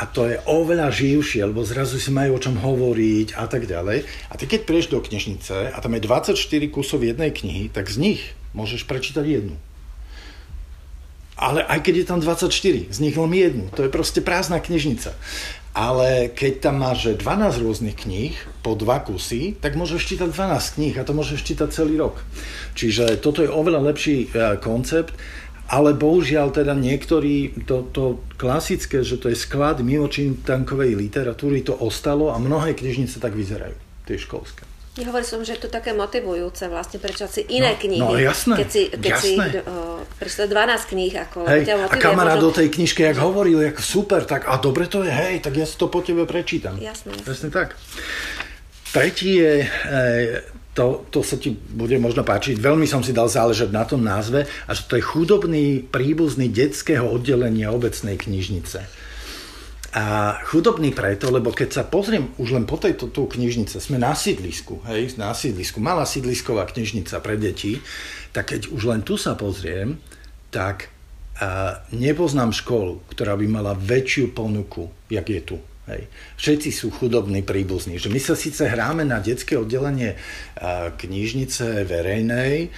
a 0.00 0.08
to 0.08 0.24
je 0.24 0.40
oveľa 0.48 0.88
živšie, 0.88 1.44
lebo 1.44 1.60
zrazu 1.60 2.00
si 2.00 2.08
majú 2.08 2.40
o 2.40 2.42
čom 2.42 2.56
hovoriť 2.56 3.36
a 3.36 3.44
tak 3.44 3.68
ďalej. 3.68 4.08
A 4.32 4.34
ty 4.40 4.48
keď 4.48 4.64
prieš 4.64 4.88
do 4.88 4.96
knižnice 4.96 5.76
a 5.76 5.78
tam 5.78 5.92
je 5.92 6.00
24 6.00 6.32
kusov 6.72 7.04
jednej 7.04 7.28
knihy, 7.28 7.68
tak 7.68 7.92
z 7.92 8.00
nich 8.00 8.20
môžeš 8.56 8.88
prečítať 8.88 9.24
jednu. 9.28 9.60
Ale 11.40 11.64
aj 11.64 11.80
keď 11.80 11.94
je 12.04 12.06
tam 12.06 12.20
24, 12.20 12.92
z 12.92 12.98
nich 13.00 13.16
len 13.16 13.32
jednu. 13.32 13.64
To 13.72 13.80
je 13.80 13.88
proste 13.88 14.20
prázdna 14.20 14.60
knižnica. 14.60 15.16
Ale 15.72 16.28
keď 16.36 16.68
tam 16.68 16.84
máš 16.84 17.16
12 17.16 17.64
rôznych 17.64 17.96
kníh 17.96 18.36
po 18.60 18.76
dva 18.76 19.00
kusy, 19.00 19.56
tak 19.56 19.78
môžeš 19.78 20.04
čítať 20.04 20.28
12 20.28 20.76
kníh 20.76 20.94
a 21.00 21.06
to 21.06 21.16
môžeš 21.16 21.40
čítať 21.40 21.72
celý 21.72 21.96
rok. 21.96 22.20
Čiže 22.76 23.16
toto 23.24 23.40
je 23.40 23.48
oveľa 23.48 23.88
lepší 23.88 24.28
e, 24.28 24.58
koncept, 24.60 25.16
ale 25.70 25.94
bohužiaľ 25.94 26.50
teda 26.50 26.74
niektorí, 26.74 27.62
to, 27.62 27.86
to 27.94 28.18
klasické, 28.34 29.06
že 29.06 29.22
to 29.22 29.30
je 29.30 29.38
sklad 29.38 29.78
mimočintankovej 29.86 30.98
literatúry, 30.98 31.62
to 31.62 31.78
ostalo 31.78 32.34
a 32.34 32.42
mnohé 32.42 32.74
knižnice 32.74 33.22
tak 33.22 33.38
vyzerajú, 33.38 33.78
tie 34.10 34.18
školské. 34.18 34.69
Hovoril 34.98 35.22
som, 35.22 35.40
že 35.46 35.54
je 35.54 35.62
to 35.64 35.70
také 35.70 35.94
motivujúce 35.94 36.66
vlastne 36.66 36.98
prečo 36.98 37.30
si 37.30 37.46
iné 37.46 37.78
no, 37.78 37.80
knihy. 37.80 38.02
No 38.02 38.18
jasné, 38.18 38.58
keď 38.58 38.68
si, 38.68 38.82
keď 38.90 39.12
jasné. 39.14 39.44
si 40.18 40.42
uh, 40.42 40.50
12 40.50 40.90
kníh. 40.90 41.14
Ako 41.14 41.46
hej, 41.46 41.62
ťa 41.62 41.74
a 41.86 41.94
kamarát 41.94 42.42
možno... 42.42 42.50
do 42.50 42.58
tej 42.58 42.68
knižke, 42.74 43.06
jak 43.06 43.18
hovoril, 43.22 43.62
jak 43.62 43.78
super, 43.78 44.26
tak 44.26 44.50
a 44.50 44.58
dobre 44.58 44.90
to 44.90 45.06
je, 45.06 45.12
hej, 45.14 45.38
tak 45.46 45.54
ja 45.54 45.62
si 45.62 45.78
to 45.78 45.86
po 45.86 46.02
tebe 46.02 46.26
prečítam. 46.26 46.74
Jasné. 46.74 47.14
Jasne 47.22 47.54
tak. 47.54 47.78
Tretí 48.90 49.38
je, 49.38 49.70
to, 50.74 51.06
to 51.10 51.22
sa 51.26 51.38
ti 51.38 51.50
bude 51.54 51.98
možno 51.98 52.22
páčiť, 52.22 52.58
veľmi 52.58 52.86
som 52.86 53.02
si 53.02 53.10
dal 53.10 53.26
záležať 53.26 53.74
na 53.74 53.82
tom 53.82 54.02
názve, 54.02 54.46
a 54.66 54.70
že 54.70 54.86
to 54.86 54.98
je 54.98 55.04
chudobný 55.04 55.82
príbuzný 55.82 56.46
detského 56.46 57.06
oddelenia 57.06 57.74
obecnej 57.74 58.14
knižnice. 58.18 58.86
A 59.90 60.38
chudobný 60.46 60.94
preto, 60.94 61.34
lebo 61.34 61.50
keď 61.50 61.68
sa 61.74 61.82
pozriem 61.82 62.30
už 62.38 62.54
len 62.54 62.62
po 62.62 62.78
tejto 62.78 63.10
tú 63.10 63.26
knižnice, 63.26 63.82
sme 63.82 63.98
na 63.98 64.14
sídlisku, 64.14 64.86
hej, 64.86 65.18
na 65.18 65.34
sídlisku, 65.34 65.82
malá 65.82 66.06
sídlisková 66.06 66.62
knižnica 66.70 67.18
pre 67.18 67.34
deti, 67.34 67.82
tak 68.30 68.54
keď 68.54 68.70
už 68.70 68.82
len 68.86 69.02
tu 69.02 69.18
sa 69.18 69.34
pozriem, 69.34 69.98
tak 70.54 70.94
a 71.40 71.80
nepoznám 71.96 72.52
školu, 72.52 73.00
ktorá 73.08 73.32
by 73.32 73.48
mala 73.48 73.72
väčšiu 73.72 74.36
ponuku, 74.36 74.92
jak 75.08 75.24
je 75.24 75.40
tu. 75.40 75.56
Hej. 75.88 76.04
Všetci 76.36 76.68
sú 76.68 76.92
chudobní 76.92 77.40
príbuzní. 77.40 77.96
Že 77.96 78.12
my 78.12 78.20
sa 78.20 78.36
síce 78.36 78.68
hráme 78.68 79.08
na 79.08 79.24
detské 79.24 79.56
oddelenie 79.56 80.20
knižnice 81.00 81.88
verejnej, 81.88 82.68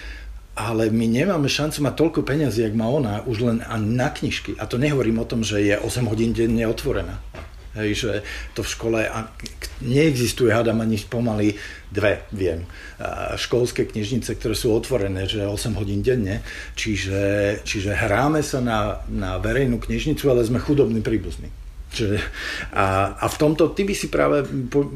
ale 0.53 0.93
my 0.93 1.07
nemáme 1.09 1.49
šancu 1.49 1.81
mať 1.81 1.95
toľko 1.97 2.21
peniazy, 2.29 2.69
jak 2.69 2.77
má 2.77 2.85
ona, 2.85 3.25
už 3.25 3.39
len 3.41 3.59
na 3.97 4.09
knižky. 4.13 4.61
A 4.61 4.69
to 4.69 4.77
nehovorím 4.77 5.25
o 5.25 5.29
tom, 5.29 5.41
že 5.41 5.65
je 5.65 5.75
8 5.81 6.05
hodín 6.13 6.37
denne 6.37 6.69
otvorená. 6.69 7.17
Hej, 7.73 8.05
že 8.05 8.13
to 8.53 8.61
v 8.61 8.69
škole 8.69 9.01
neexistuje, 9.81 10.53
hádam 10.53 10.85
ani 10.85 11.01
pomaly 11.09 11.57
dve, 11.89 12.29
viem, 12.29 12.69
školské 13.41 13.89
knižnice, 13.89 14.37
ktoré 14.37 14.53
sú 14.53 14.77
otvorené, 14.77 15.25
že 15.25 15.49
8 15.49 15.73
hodín 15.81 16.05
denne. 16.05 16.45
Čiže, 16.77 17.65
čiže 17.65 17.97
hráme 17.97 18.45
sa 18.45 18.61
na, 18.61 19.01
na 19.09 19.41
verejnú 19.41 19.81
knižnicu, 19.81 20.29
ale 20.29 20.45
sme 20.45 20.61
chudobní 20.61 21.01
príbuzní. 21.01 21.49
Čiže, 21.93 22.21
a, 22.77 23.17
a 23.17 23.27
v 23.29 23.37
tomto 23.41 23.73
ty 23.73 23.89
by 23.89 23.95
si 23.97 24.13
práve 24.13 24.45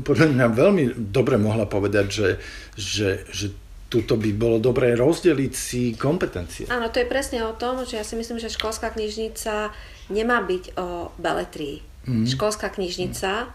podľa 0.04 0.32
mňa 0.36 0.46
veľmi 0.52 0.84
dobre 1.12 1.40
mohla 1.40 1.64
povedať, 1.64 2.06
že, 2.12 2.28
že, 2.76 3.08
že 3.32 3.46
tuto 3.86 4.18
by 4.18 4.30
bolo 4.34 4.58
dobré 4.58 4.98
rozdeliť 4.98 5.52
si 5.54 5.94
kompetencie. 5.94 6.66
Áno, 6.66 6.90
to 6.90 6.98
je 6.98 7.06
presne 7.06 7.46
o 7.46 7.54
tom, 7.54 7.86
že 7.86 8.02
ja 8.02 8.04
si 8.04 8.18
myslím, 8.18 8.42
že 8.42 8.50
školská 8.50 8.90
knižnica 8.90 9.70
nemá 10.10 10.42
byť 10.42 10.74
o 10.74 11.14
beletrii. 11.18 11.86
Mm. 12.06 12.26
Školská 12.26 12.70
knižnica 12.74 13.46
mm. 13.46 13.50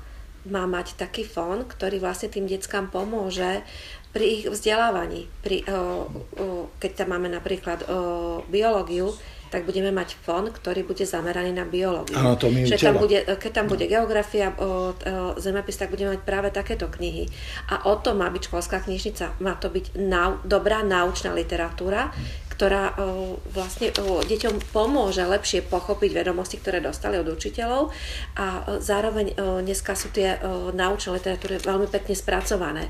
má 0.52 0.64
mať 0.68 0.96
taký 0.96 1.28
fond, 1.28 1.68
ktorý 1.68 2.00
vlastne 2.00 2.32
tým 2.32 2.48
deckám 2.48 2.88
pomôže 2.88 3.64
pri 4.12 4.26
ich 4.40 4.44
vzdelávaní. 4.48 5.28
Pri, 5.44 5.64
o, 5.68 6.08
o, 6.40 6.46
keď 6.80 7.04
tam 7.04 7.16
máme 7.16 7.32
napríklad 7.32 7.84
o, 7.88 8.44
biológiu, 8.48 9.12
tak 9.52 9.68
budeme 9.68 9.92
mať 9.92 10.16
fond, 10.16 10.48
ktorý 10.48 10.88
bude 10.88 11.04
zameraný 11.04 11.52
na 11.52 11.68
biológiu. 11.68 12.16
Áno, 12.16 12.40
to 12.40 12.48
mi 12.48 12.64
že 12.64 12.80
tam 12.80 12.96
bude, 12.96 13.20
keď 13.28 13.52
tam 13.52 13.68
bude 13.68 13.84
geografia, 13.84 14.56
o, 14.56 14.96
o, 14.96 15.36
zemepis, 15.36 15.76
tak 15.76 15.92
budeme 15.92 16.16
mať 16.16 16.24
práve 16.24 16.50
takéto 16.56 16.88
knihy. 16.88 17.28
A 17.68 17.92
o 17.92 18.00
to 18.00 18.16
má 18.16 18.32
byť 18.32 18.48
školská 18.48 18.80
knižnica. 18.88 19.44
Má 19.44 19.60
to 19.60 19.68
byť 19.68 20.00
nau, 20.00 20.40
dobrá 20.48 20.88
naučná 20.88 21.36
literatúra, 21.36 22.16
ktorá 22.56 22.96
o, 22.96 23.36
vlastne 23.52 23.92
o, 24.00 24.24
deťom 24.24 24.72
pomôže 24.72 25.28
lepšie 25.28 25.68
pochopiť 25.68 26.16
vedomosti, 26.16 26.56
ktoré 26.56 26.80
dostali 26.80 27.20
od 27.20 27.28
učiteľov 27.28 27.92
a 28.40 28.48
o, 28.48 28.80
zároveň 28.80 29.36
o, 29.36 29.60
dneska 29.60 30.00
sú 30.00 30.16
tie 30.16 30.40
o, 30.40 30.72
naučné 30.72 31.20
literatúry 31.20 31.60
veľmi 31.60 31.92
pekne 31.92 32.16
spracované. 32.16 32.88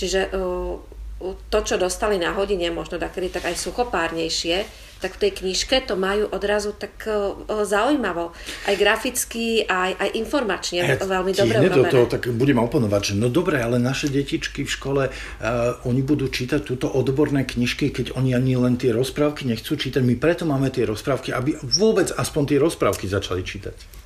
Čiže 0.00 0.32
o, 0.32 0.80
to, 1.50 1.58
čo 1.62 1.76
dostali 1.78 2.18
na 2.18 2.34
hodine, 2.34 2.68
možno 2.74 2.98
takedy 2.98 3.30
tak 3.30 3.48
aj 3.48 3.56
suchopárnejšie, 3.58 4.66
tak 5.02 5.18
v 5.18 5.20
tej 5.26 5.32
knižke 5.42 5.82
to 5.82 5.98
majú 5.98 6.30
odrazu 6.30 6.70
tak 6.78 6.94
uh, 7.10 7.34
zaujímavo. 7.66 8.30
Aj 8.70 8.74
graficky, 8.78 9.66
aj, 9.66 9.98
aj 9.98 10.08
informačne 10.14 10.78
ja, 10.86 10.94
veľmi 10.94 11.34
dobre 11.34 11.58
do 11.66 11.84
toho, 11.90 12.06
tak 12.06 12.30
budem 12.30 12.62
oponovať, 12.62 13.02
že 13.12 13.14
no 13.18 13.26
dobre, 13.26 13.58
ale 13.58 13.82
naše 13.82 14.06
detičky 14.06 14.62
v 14.62 14.70
škole, 14.70 15.02
uh, 15.10 15.82
oni 15.82 16.06
budú 16.06 16.30
čítať 16.30 16.62
túto 16.62 16.86
odborné 16.86 17.42
knižky, 17.42 17.90
keď 17.90 18.14
oni 18.14 18.38
ani 18.38 18.54
len 18.54 18.78
tie 18.78 18.94
rozprávky 18.94 19.42
nechcú 19.42 19.74
čítať. 19.74 20.06
My 20.06 20.14
preto 20.14 20.46
máme 20.46 20.70
tie 20.70 20.86
rozprávky, 20.86 21.34
aby 21.34 21.58
vôbec 21.66 22.14
aspoň 22.14 22.54
tie 22.54 22.58
rozprávky 22.62 23.10
začali 23.10 23.42
čítať. 23.42 24.01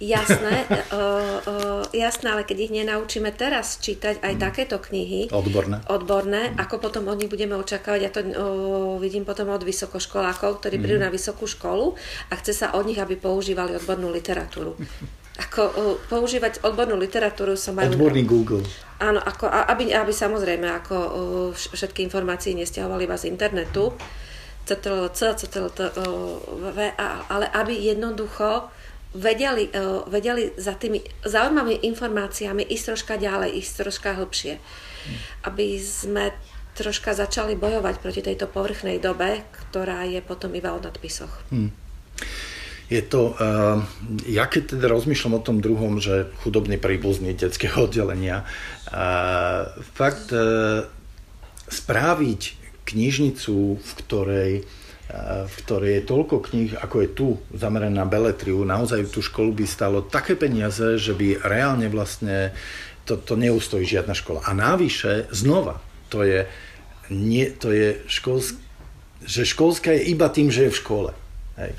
Jasné, 0.00 0.64
uh, 0.64 0.80
uh, 0.96 1.84
jasné, 1.92 2.32
ale 2.32 2.48
keď 2.48 2.56
ich 2.56 2.72
nenaučíme 2.72 3.36
teraz 3.36 3.76
čítať 3.84 4.24
aj 4.24 4.32
mm. 4.32 4.40
takéto 4.40 4.80
knihy 4.80 5.28
odborné, 5.28 5.84
odborné 5.92 6.42
mm. 6.50 6.56
ako 6.56 6.80
potom 6.80 7.04
od 7.12 7.20
nich 7.20 7.28
budeme 7.28 7.52
očakávať, 7.60 8.00
ja 8.00 8.08
to 8.08 8.24
uh, 8.24 8.32
vidím 8.96 9.28
potom 9.28 9.52
od 9.52 9.60
vysokoškolákov, 9.60 10.64
ktorí 10.64 10.80
mm. 10.80 10.82
prídu 10.82 10.98
na 11.04 11.12
vysokú 11.12 11.44
školu 11.44 12.00
a 12.32 12.34
chce 12.40 12.64
sa 12.64 12.72
od 12.72 12.88
nich, 12.88 12.96
aby 12.96 13.20
používali 13.20 13.76
odbornú 13.76 14.08
literatúru. 14.08 14.72
Ako 15.44 15.62
uh, 15.68 15.96
používať 16.08 16.64
odbornú 16.64 16.96
literatúru 16.96 17.52
som 17.60 17.76
majú... 17.76 17.92
Odborný 17.92 18.24
Google. 18.24 18.64
Áno, 19.00 19.20
ako, 19.24 19.48
aby, 19.48 19.88
aby 19.88 20.12
samozrejme 20.12 20.68
ako 20.84 20.96
uh, 20.96 21.12
všetky 21.56 22.04
informácie 22.04 22.52
nestiahovali 22.52 23.08
iba 23.08 23.16
z 23.16 23.32
internetu, 23.32 23.96
CTLC, 24.68 25.40
CTLT, 25.40 25.78
uh, 25.96 26.84
ale 27.32 27.48
aby 27.56 27.72
jednoducho 27.72 28.68
vedeli, 29.14 29.70
uh, 29.72 30.06
vedeli 30.06 30.54
za 30.54 30.78
tými 30.78 31.02
zaujímavými 31.26 31.82
informáciami 31.90 32.62
ísť 32.70 32.84
troška 32.94 33.14
ďalej, 33.18 33.58
ísť 33.58 33.72
troška 33.82 34.10
hlbšie. 34.18 34.54
Aby 35.46 35.80
sme 35.80 36.30
troška 36.78 37.12
začali 37.12 37.58
bojovať 37.58 37.94
proti 37.98 38.20
tejto 38.22 38.46
povrchnej 38.46 39.02
dobe, 39.02 39.42
ktorá 39.52 40.06
je 40.06 40.22
potom 40.22 40.54
iba 40.54 40.72
o 40.72 40.80
nadpisoch. 40.80 41.44
Hmm. 41.50 41.74
Je 42.90 43.02
to, 43.06 43.38
uh, 43.38 43.78
ja 44.26 44.50
keď 44.50 44.74
teda 44.74 44.90
rozmýšľam 44.90 45.38
o 45.38 45.44
tom 45.46 45.62
druhom, 45.62 46.02
že 46.02 46.26
chudobný 46.42 46.74
príbuzný 46.74 47.34
detského 47.38 47.82
oddelenia, 47.86 48.42
uh, 48.90 49.70
fakt 49.94 50.34
uh, 50.34 50.86
správiť 51.70 52.58
knižnicu, 52.90 53.78
v 53.78 53.90
ktorej 54.02 54.52
v 55.46 55.54
ktorej 55.66 55.92
je 56.00 56.08
toľko 56.08 56.36
kníh, 56.50 56.70
ako 56.78 56.96
je 57.02 57.08
tu, 57.10 57.28
zamerané 57.54 57.94
na 57.94 58.06
beletriu, 58.06 58.62
naozaj 58.62 59.10
tú 59.10 59.20
školu 59.20 59.52
by 59.52 59.66
stalo 59.66 60.06
také 60.06 60.38
peniaze, 60.38 60.96
že 60.96 61.12
by 61.14 61.42
reálne 61.42 61.90
vlastne 61.90 62.54
to, 63.04 63.18
to 63.18 63.34
neustojí 63.34 63.82
žiadna 63.86 64.14
škola. 64.14 64.46
A 64.46 64.54
návyše, 64.54 65.26
znova, 65.34 65.82
to 66.12 66.22
je, 66.22 66.46
nie, 67.10 67.50
to 67.50 67.74
je 67.74 67.98
školsk, 68.06 68.54
že 69.26 69.42
školská 69.44 69.92
je 69.98 70.14
iba 70.14 70.30
tým, 70.30 70.48
že 70.48 70.68
je 70.68 70.74
v 70.74 70.80
škole. 70.80 71.10
Hej. 71.60 71.76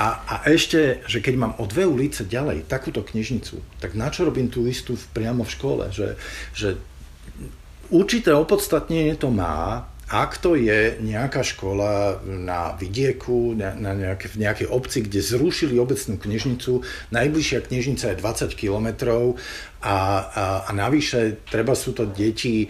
A, 0.00 0.06
a 0.26 0.34
ešte, 0.50 1.04
že 1.06 1.22
keď 1.22 1.34
mám 1.38 1.54
o 1.62 1.68
dve 1.68 1.86
ulice 1.86 2.26
ďalej 2.26 2.66
takúto 2.66 3.04
knižnicu, 3.06 3.62
tak 3.78 3.94
na 3.94 4.10
čo 4.10 4.26
robím 4.26 4.50
tú 4.50 4.66
istú 4.66 4.98
priamo 5.14 5.46
v 5.46 5.54
škole? 5.54 5.84
Že, 5.94 6.18
že 6.50 6.68
určité 7.94 8.34
opodstatnenie 8.34 9.14
to 9.14 9.30
má, 9.30 9.86
ak 10.10 10.42
to 10.42 10.58
je 10.58 10.98
nejaká 10.98 11.46
škola 11.46 12.18
na 12.26 12.74
vidieku, 12.74 13.54
na, 13.54 13.78
na 13.78 13.94
nejaké, 13.94 14.26
v 14.26 14.42
nejakej 14.42 14.66
obci, 14.66 15.06
kde 15.06 15.22
zrušili 15.22 15.78
obecnú 15.78 16.18
knižnicu, 16.18 16.82
najbližšia 17.14 17.70
knižnica 17.70 18.04
je 18.10 18.18
20 18.18 18.58
kilometrov 18.58 19.38
a, 19.86 19.86
a, 19.86 19.96
a 20.66 20.70
navyše 20.74 21.46
treba 21.46 21.78
sú 21.78 21.94
to 21.94 22.10
deti 22.10 22.66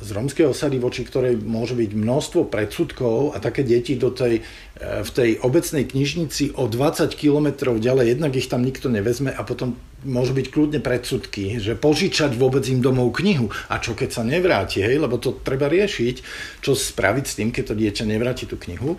z 0.00 0.08
romskej 0.14 0.46
osady, 0.46 0.78
voči 0.78 1.02
ktorej 1.02 1.42
môže 1.42 1.74
byť 1.74 1.90
množstvo 1.98 2.46
predsudkov 2.46 3.34
a 3.34 3.42
také 3.42 3.66
deti 3.66 3.98
do 3.98 4.14
tej, 4.14 4.38
a, 4.38 5.02
v 5.02 5.10
tej 5.10 5.30
obecnej 5.42 5.82
knižnici 5.82 6.54
o 6.54 6.70
20 6.70 7.10
kilometrov 7.18 7.82
ďalej, 7.82 8.14
jednak 8.14 8.32
ich 8.38 8.46
tam 8.46 8.62
nikto 8.62 8.86
nevezme 8.86 9.34
a 9.34 9.42
potom 9.42 9.74
môžu 10.06 10.30
byť 10.30 10.46
kľudne 10.54 10.78
predsudky, 10.78 11.58
že 11.58 11.74
požičať 11.74 12.38
vôbec 12.38 12.62
im 12.70 12.78
domov 12.78 13.18
knihu. 13.18 13.50
A 13.66 13.82
čo 13.82 13.98
keď 13.98 14.14
sa 14.14 14.22
nevráti, 14.22 14.78
hej, 14.78 15.02
lebo 15.02 15.18
to 15.18 15.34
treba 15.42 15.66
riešiť, 15.66 16.16
čo 16.62 16.78
spraviť 16.78 17.24
s 17.26 17.36
tým, 17.36 17.50
keď 17.50 17.64
to 17.66 17.74
dieťa 17.74 18.04
nevráti 18.06 18.46
tú 18.46 18.56
knihu. 18.62 18.94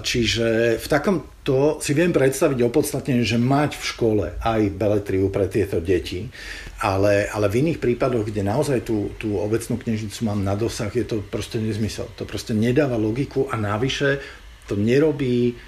Čiže 0.00 0.80
v 0.80 0.86
takomto 0.88 1.76
si 1.84 1.92
viem 1.92 2.08
predstaviť 2.08 2.64
opodstatnenie, 2.64 3.20
že 3.20 3.36
mať 3.36 3.76
v 3.76 3.84
škole 3.84 4.24
aj 4.40 4.60
beletriu 4.72 5.28
pre 5.28 5.44
tieto 5.44 5.76
deti, 5.84 6.32
ale, 6.78 7.26
ale 7.26 7.46
v 7.50 7.66
iných 7.66 7.82
prípadoch, 7.82 8.30
kde 8.30 8.46
naozaj 8.46 8.86
tú, 8.86 9.10
tú 9.18 9.38
obecnú 9.38 9.78
knižnicu 9.78 10.18
mám 10.22 10.40
na 10.46 10.54
dosah, 10.54 10.90
je 10.90 11.02
to 11.02 11.22
proste 11.26 11.58
nezmysel. 11.58 12.06
To 12.14 12.22
proste 12.22 12.54
nedáva 12.54 12.94
logiku 12.94 13.50
a 13.50 13.58
navyše 13.58 14.22
to 14.70 14.78
nerobí 14.78 15.58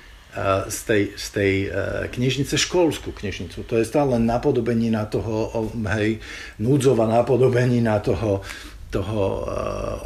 z 0.70 0.78
tej, 0.86 1.02
z 1.18 1.26
tej 1.34 1.54
knižnice 2.14 2.54
školskú 2.54 3.10
knižnicu. 3.10 3.66
To 3.66 3.74
je 3.74 3.82
stále 3.82 4.14
napodobenina 4.22 5.10
toho, 5.10 5.50
hej, 5.90 6.22
núdzová 6.62 7.10
napodobenina 7.10 7.98
toho, 7.98 8.38
toho 8.94 9.50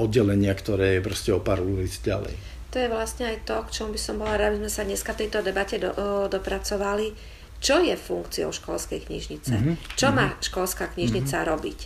oddelenia, 0.01 0.57
ktoré 0.57 0.97
je 0.97 1.05
proste 1.05 1.31
o 1.37 1.45
pár 1.45 1.61
ulic 1.61 1.93
ďalej 2.01 2.55
to 2.75 2.83
je 2.83 2.91
vlastne 2.91 3.31
aj 3.31 3.47
to, 3.47 3.55
k 3.55 3.71
čomu 3.71 3.95
by 3.95 4.01
som 4.03 4.19
bola 4.19 4.35
rád, 4.35 4.59
aby 4.59 4.67
sme 4.67 4.73
sa 4.75 4.83
dneska 4.83 5.15
tejto 5.15 5.47
debate 5.47 5.79
do, 5.79 5.95
o, 5.95 6.27
dopracovali. 6.27 7.15
Čo 7.65 7.81
je 7.81 7.97
funkciou 7.97 8.53
školskej 8.53 9.09
knižnice? 9.09 9.55
Mm-hmm. 9.57 9.75
Čo 9.97 10.13
má 10.13 10.37
mhm. 10.37 10.45
školská 10.45 10.93
knižnica 10.93 11.37
mm-hmm. 11.41 11.53
robiť? 11.57 11.79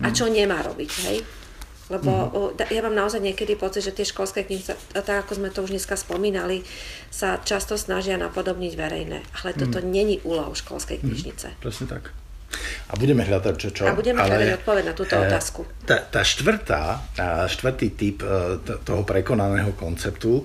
A 0.00 0.10
čo 0.10 0.26
nemá 0.26 0.64
robiť, 0.64 0.90
hej? 1.06 1.18
Lebo 1.90 2.10
mm-hmm. 2.10 2.70
ja 2.70 2.80
mám 2.82 2.94
naozaj 2.94 3.20
niekedy 3.22 3.54
pocit, 3.58 3.82
že 3.86 3.94
tie 3.94 4.06
školské 4.06 4.46
knižnice, 4.46 4.74
tak 4.94 5.26
ako 5.26 5.38
sme 5.38 5.48
to 5.50 5.62
už 5.66 5.74
dneska 5.74 5.98
spomínali, 5.98 6.62
sa 7.10 7.38
často 7.42 7.74
snažia 7.78 8.18
napodobniť 8.18 8.72
verejné. 8.74 9.18
Ale 9.42 9.50
toto 9.54 9.78
mm-hmm. 9.78 9.94
není 9.94 10.16
úlohou 10.26 10.54
školskej 10.54 11.02
knižnice. 11.02 11.46
Mm-hmm. 11.54 11.62
Presne 11.62 11.86
tak. 11.86 12.14
A 12.90 12.98
budeme 12.98 13.22
hľadať 13.22 13.54
čo 13.56 13.70
čo. 13.70 13.82
A 13.86 13.94
budeme 13.94 14.18
hľadať 14.18 14.62
odpoveď 14.62 14.84
na 14.90 14.94
túto 14.94 15.14
e, 15.14 15.22
otázku. 15.22 15.62
Tá, 15.86 16.02
tá 16.02 16.26
štvrtá, 16.26 16.82
štvrtý 17.46 17.88
typ 17.94 18.18
e, 18.26 18.58
toho 18.82 19.02
prekonaného 19.06 19.72
konceptu 19.78 20.42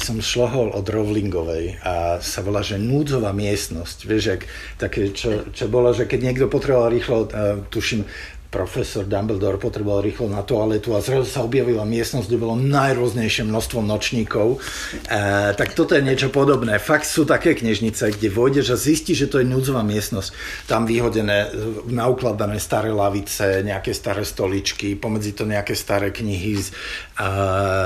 som 0.00 0.24
šlohol 0.24 0.72
od 0.72 0.88
Rowlingovej 0.88 1.84
a 1.84 2.16
sa 2.24 2.40
volá, 2.40 2.64
že 2.64 2.80
núdzová 2.80 3.36
miestnosť. 3.36 4.08
Vieš, 4.08 4.24
jak 4.24 4.42
také, 4.80 5.12
čo, 5.12 5.52
čo 5.52 5.68
bolo, 5.68 5.92
že 5.92 6.08
keď 6.08 6.20
niekto 6.32 6.48
potreboval 6.48 6.88
rýchlo, 6.88 7.28
tuším, 7.68 8.08
profesor 8.50 9.04
Dumbledore 9.04 9.58
potreboval 9.58 10.06
rýchlo 10.06 10.30
na 10.30 10.40
toaletu 10.46 10.94
a 10.94 11.02
zrazu 11.02 11.26
sa 11.26 11.42
objavila 11.42 11.82
miestnosť, 11.82 12.26
kde 12.26 12.42
bolo 12.42 12.54
najrôznejšie 12.56 13.44
množstvo 13.44 13.82
nočníkov. 13.82 14.56
E, 14.56 15.52
tak 15.54 15.74
toto 15.74 15.98
je 15.98 16.06
niečo 16.06 16.30
podobné. 16.30 16.78
Fakt 16.78 17.10
sú 17.10 17.26
také 17.26 17.58
knižnice, 17.58 18.14
kde 18.16 18.28
vôjdeš 18.30 18.66
a 18.72 18.76
zistí, 18.78 19.12
že 19.12 19.26
to 19.26 19.42
je 19.42 19.46
núdzová 19.46 19.82
miestnosť. 19.82 20.30
Tam 20.70 20.86
vyhodené, 20.86 21.50
naukladané 21.90 22.62
staré 22.62 22.94
lavice, 22.94 23.66
nejaké 23.66 23.90
staré 23.90 24.22
stoličky, 24.22 24.94
pomedzi 24.94 25.34
to 25.34 25.44
nejaké 25.44 25.74
staré 25.74 26.14
knihy. 26.14 26.54
Z, 26.58 26.70
a, 27.18 27.28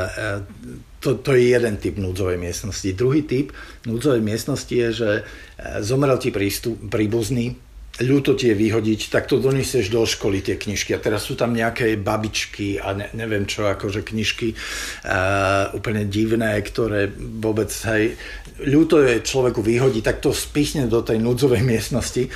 e, 0.06 0.70
to, 1.00 1.16
to 1.16 1.32
je 1.32 1.56
jeden 1.56 1.80
typ 1.80 1.96
núdzovej 1.96 2.36
miestnosti. 2.36 2.92
Druhý 2.92 3.24
typ 3.24 3.56
núdzovej 3.88 4.20
miestnosti 4.20 4.70
je, 4.70 4.88
že 4.92 5.10
e, 5.16 5.22
zomrel 5.80 6.20
ti 6.20 6.28
prístup, 6.28 6.76
príbuzný, 6.92 7.69
ľúto 7.98 8.38
tie 8.38 8.54
vyhodiť, 8.54 9.10
tak 9.12 9.26
to 9.26 9.42
donesieš 9.42 9.92
do 9.92 10.06
školy 10.06 10.40
tie 10.40 10.56
knižky. 10.56 10.94
A 10.96 11.02
teraz 11.02 11.26
sú 11.26 11.36
tam 11.36 11.52
nejaké 11.52 11.98
babičky 12.00 12.80
a 12.80 12.96
ne, 12.96 13.06
neviem 13.12 13.44
čo, 13.44 13.66
akože 13.68 14.06
knižky 14.06 14.54
uh, 14.54 15.74
úplne 15.76 16.06
divné, 16.08 16.56
ktoré 16.62 17.10
vôbec, 17.18 17.68
hej, 17.90 18.16
ľúto 18.64 19.04
je 19.04 19.20
človeku 19.20 19.60
vyhodiť, 19.60 20.02
tak 20.06 20.24
to 20.24 20.32
spichne 20.32 20.88
do 20.88 21.04
tej 21.04 21.20
núdzovej 21.20 21.60
miestnosti. 21.60 22.30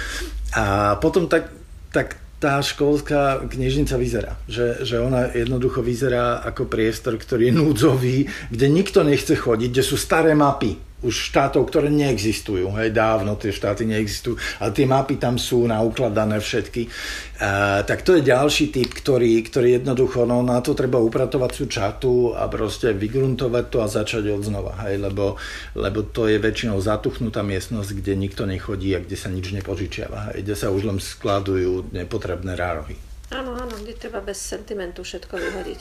A 0.53 0.97
potom 1.01 1.31
tak, 1.31 1.49
tak 1.95 2.21
tá 2.45 2.61
školská 2.61 3.49
knižnica 3.49 3.97
vyzerá. 3.97 4.33
Že, 4.45 4.85
že 4.85 4.97
ona 5.01 5.33
jednoducho 5.33 5.81
vyzerá 5.81 6.45
ako 6.45 6.69
priestor, 6.69 7.17
ktorý 7.17 7.49
je 7.49 7.55
núdzový, 7.57 8.19
kde 8.53 8.67
nikto 8.69 9.01
nechce 9.01 9.33
chodiť, 9.33 9.69
kde 9.73 9.85
sú 9.85 9.97
staré 9.97 10.37
mapy 10.37 10.94
už 11.03 11.35
štátov, 11.35 11.69
ktoré 11.69 11.93
neexistujú. 11.93 12.73
Hej, 12.79 12.95
dávno 12.97 13.37
tie 13.37 13.53
štáty 13.53 13.85
neexistujú, 13.85 14.41
ale 14.63 14.71
tie 14.73 14.87
mapy 14.89 15.21
tam 15.21 15.37
sú 15.37 15.69
naukladané 15.69 16.41
všetky. 16.41 16.89
Uh, 17.35 17.83
tak 17.85 18.07
to 18.07 18.17
je 18.17 18.23
ďalší 18.25 18.73
typ, 18.73 18.89
ktorý, 18.89 19.43
ktorý 19.45 19.83
jednoducho, 19.83 20.25
no 20.25 20.41
na 20.41 20.63
to 20.65 20.73
treba 20.73 21.03
upratovať 21.03 21.51
sú 21.53 21.65
čatu 21.67 22.15
a 22.33 22.49
proste 22.49 22.97
vygruntovať 22.97 23.65
to 23.69 23.79
a 23.85 23.89
začať 23.91 24.33
od 24.33 24.43
znova. 24.47 24.81
Hej, 24.89 25.03
lebo, 25.03 25.37
lebo 25.77 26.07
to 26.07 26.31
je 26.31 26.41
väčšinou 26.41 26.81
zatuchnutá 26.81 27.45
miestnosť, 27.45 27.91
kde 28.01 28.13
nikto 28.17 28.49
nechodí 28.49 28.97
a 28.97 29.03
kde 29.03 29.17
sa 29.19 29.29
nič 29.29 29.53
nepožičiava. 29.53 30.33
Hej, 30.33 30.47
kde 30.47 30.55
sa 30.57 30.73
už 30.73 30.89
len 30.89 30.99
skladujú 31.03 31.93
nepotrebné 31.93 32.57
rárohy. 32.57 33.14
Áno, 33.35 33.51
áno, 33.59 33.75
kde 33.75 33.99
treba 33.99 34.23
bez 34.23 34.39
sentimentu 34.39 35.03
všetko 35.03 35.35
vyhodiť. 35.35 35.81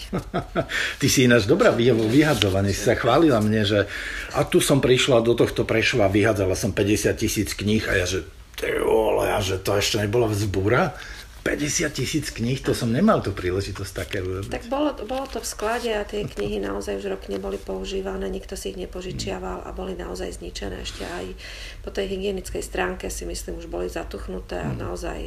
Ty 0.99 1.07
si 1.07 1.29
ináč 1.29 1.45
dobrá 1.45 1.69
vo 1.69 2.05
vyhadzovaní. 2.09 2.73
Si 2.73 2.81
sa 2.81 2.97
chválila 2.97 3.37
mne, 3.45 3.61
že 3.61 3.79
a 4.33 4.41
tu 4.41 4.57
som 4.57 4.81
prišla 4.81 5.21
do 5.21 5.37
tohto 5.37 5.61
Prešova, 5.61 6.09
vyhádzala 6.09 6.57
som 6.57 6.73
50 6.73 7.13
tisíc 7.13 7.53
kníh 7.53 7.85
a 7.85 7.93
ja, 7.93 8.05
že 8.09 8.25
ty 8.57 8.73
vole, 8.81 9.29
a 9.29 9.37
že 9.37 9.61
to 9.61 9.77
ešte 9.77 10.01
nebola 10.01 10.25
vzbúra? 10.25 10.97
50 11.43 11.91
tisíc 11.91 12.31
kníh, 12.31 12.55
to 12.63 12.71
som 12.71 12.87
nemal 12.87 13.19
tú 13.19 13.35
príležitosť 13.35 13.91
také 13.91 14.23
urobiť. 14.23 14.47
Tak 14.47 14.71
bolo, 14.71 14.95
bolo 15.03 15.27
to 15.27 15.43
v 15.43 15.47
sklade 15.47 15.91
a 15.91 16.07
tie 16.07 16.23
knihy 16.23 16.63
naozaj 16.63 17.03
už 17.03 17.19
rok 17.19 17.27
neboli 17.27 17.59
používané, 17.59 18.31
nikto 18.31 18.55
si 18.55 18.71
ich 18.71 18.79
nepožičiaval 18.79 19.67
a 19.67 19.69
boli 19.75 19.99
naozaj 19.99 20.39
zničené 20.39 20.87
ešte 20.87 21.03
aj 21.03 21.35
po 21.83 21.91
tej 21.91 22.15
hygienickej 22.15 22.63
stránke 22.63 23.11
si 23.11 23.27
myslím 23.27 23.59
už 23.59 23.67
boli 23.67 23.91
zatuchnuté 23.91 24.63
a 24.63 24.71
mm. 24.71 24.79
naozaj 24.87 25.19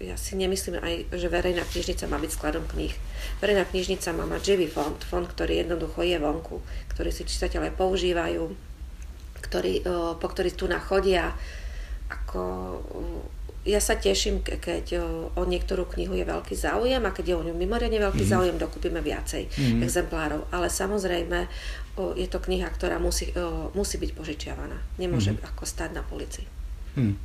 ja 0.00 0.16
si 0.16 0.36
nemyslím 0.36 0.80
aj, 0.80 0.94
že 1.12 1.28
verejná 1.28 1.64
knižnica 1.68 2.08
má 2.08 2.16
byť 2.16 2.30
skladom 2.32 2.64
kníh. 2.64 2.92
Verejná 3.40 3.68
knižnica 3.68 4.16
má 4.16 4.24
mať 4.24 4.56
živý 4.56 4.66
fond, 4.68 4.96
fond, 5.04 5.24
ktorý 5.24 5.64
jednoducho 5.64 6.00
je 6.00 6.16
vonku, 6.16 6.56
ktorý 6.96 7.10
si 7.12 7.28
čitateľe 7.28 7.76
používajú, 7.76 8.42
ktorý, 9.44 9.74
eh, 9.84 10.12
po 10.16 10.26
ktorý 10.26 10.50
tu 10.56 10.64
nachodia. 10.64 11.36
Ako, 12.08 12.42
eh, 13.64 13.76
ja 13.76 13.80
sa 13.80 13.96
teším, 13.96 14.44
keď 14.44 15.00
o 15.32 15.42
niektorú 15.48 15.88
knihu 15.88 16.12
je 16.12 16.28
veľký 16.28 16.52
záujem 16.52 17.00
a 17.00 17.16
keď 17.16 17.24
je 17.32 17.34
o 17.40 17.46
ňu 17.48 17.56
mimoriadne 17.56 17.96
veľký 17.96 18.20
mm. 18.20 18.28
záujem, 18.28 18.56
dokúpime 18.60 19.00
viacej 19.00 19.48
mm. 19.48 19.80
exemplárov. 19.80 20.44
Ale 20.52 20.68
samozrejme, 20.68 21.48
je 22.12 22.28
to 22.28 22.44
kniha, 22.44 22.68
ktorá 22.68 23.00
musí, 23.00 23.32
musí 23.72 23.96
byť 23.96 24.10
požičiavaná. 24.20 24.76
Nemôže 25.00 25.32
mm. 25.32 25.48
ako 25.48 25.64
stať 25.64 25.96
na 25.96 26.04
polici. 26.04 26.44
Mm. 27.00 27.16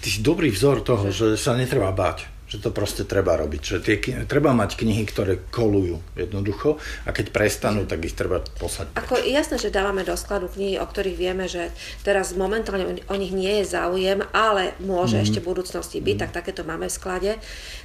Ty 0.00 0.08
si 0.08 0.20
dobrý 0.24 0.48
vzor 0.48 0.82
toho, 0.82 1.12
že, 1.12 1.36
sa 1.36 1.52
netreba 1.54 1.92
báť 1.92 2.39
že 2.50 2.58
to 2.58 2.74
proste 2.74 3.06
treba 3.06 3.38
robiť. 3.38 3.62
Že 3.62 3.76
tie, 3.78 3.96
treba 4.26 4.50
mať 4.50 4.74
knihy, 4.74 5.06
ktoré 5.06 5.38
kolujú 5.54 6.02
jednoducho 6.18 6.82
a 7.06 7.14
keď 7.14 7.30
prestanú, 7.30 7.86
tak 7.86 8.02
ich 8.02 8.18
treba 8.18 8.42
poslať. 8.42 8.98
Ako 8.98 9.22
jasné, 9.22 9.62
že 9.62 9.70
dávame 9.70 10.02
do 10.02 10.18
skladu 10.18 10.50
knihy, 10.50 10.82
o 10.82 10.86
ktorých 10.86 11.14
vieme, 11.14 11.46
že 11.46 11.70
teraz 12.02 12.34
momentálne 12.34 13.06
o 13.06 13.14
nich 13.14 13.30
nie 13.30 13.62
je 13.62 13.70
záujem, 13.78 14.26
ale 14.34 14.74
môže 14.82 15.14
mm. 15.14 15.22
ešte 15.22 15.38
v 15.38 15.46
budúcnosti 15.46 16.02
byť, 16.02 16.16
mm. 16.18 16.22
tak 16.26 16.30
takéto 16.42 16.66
máme 16.66 16.90
v 16.90 16.98
sklade. 16.98 17.32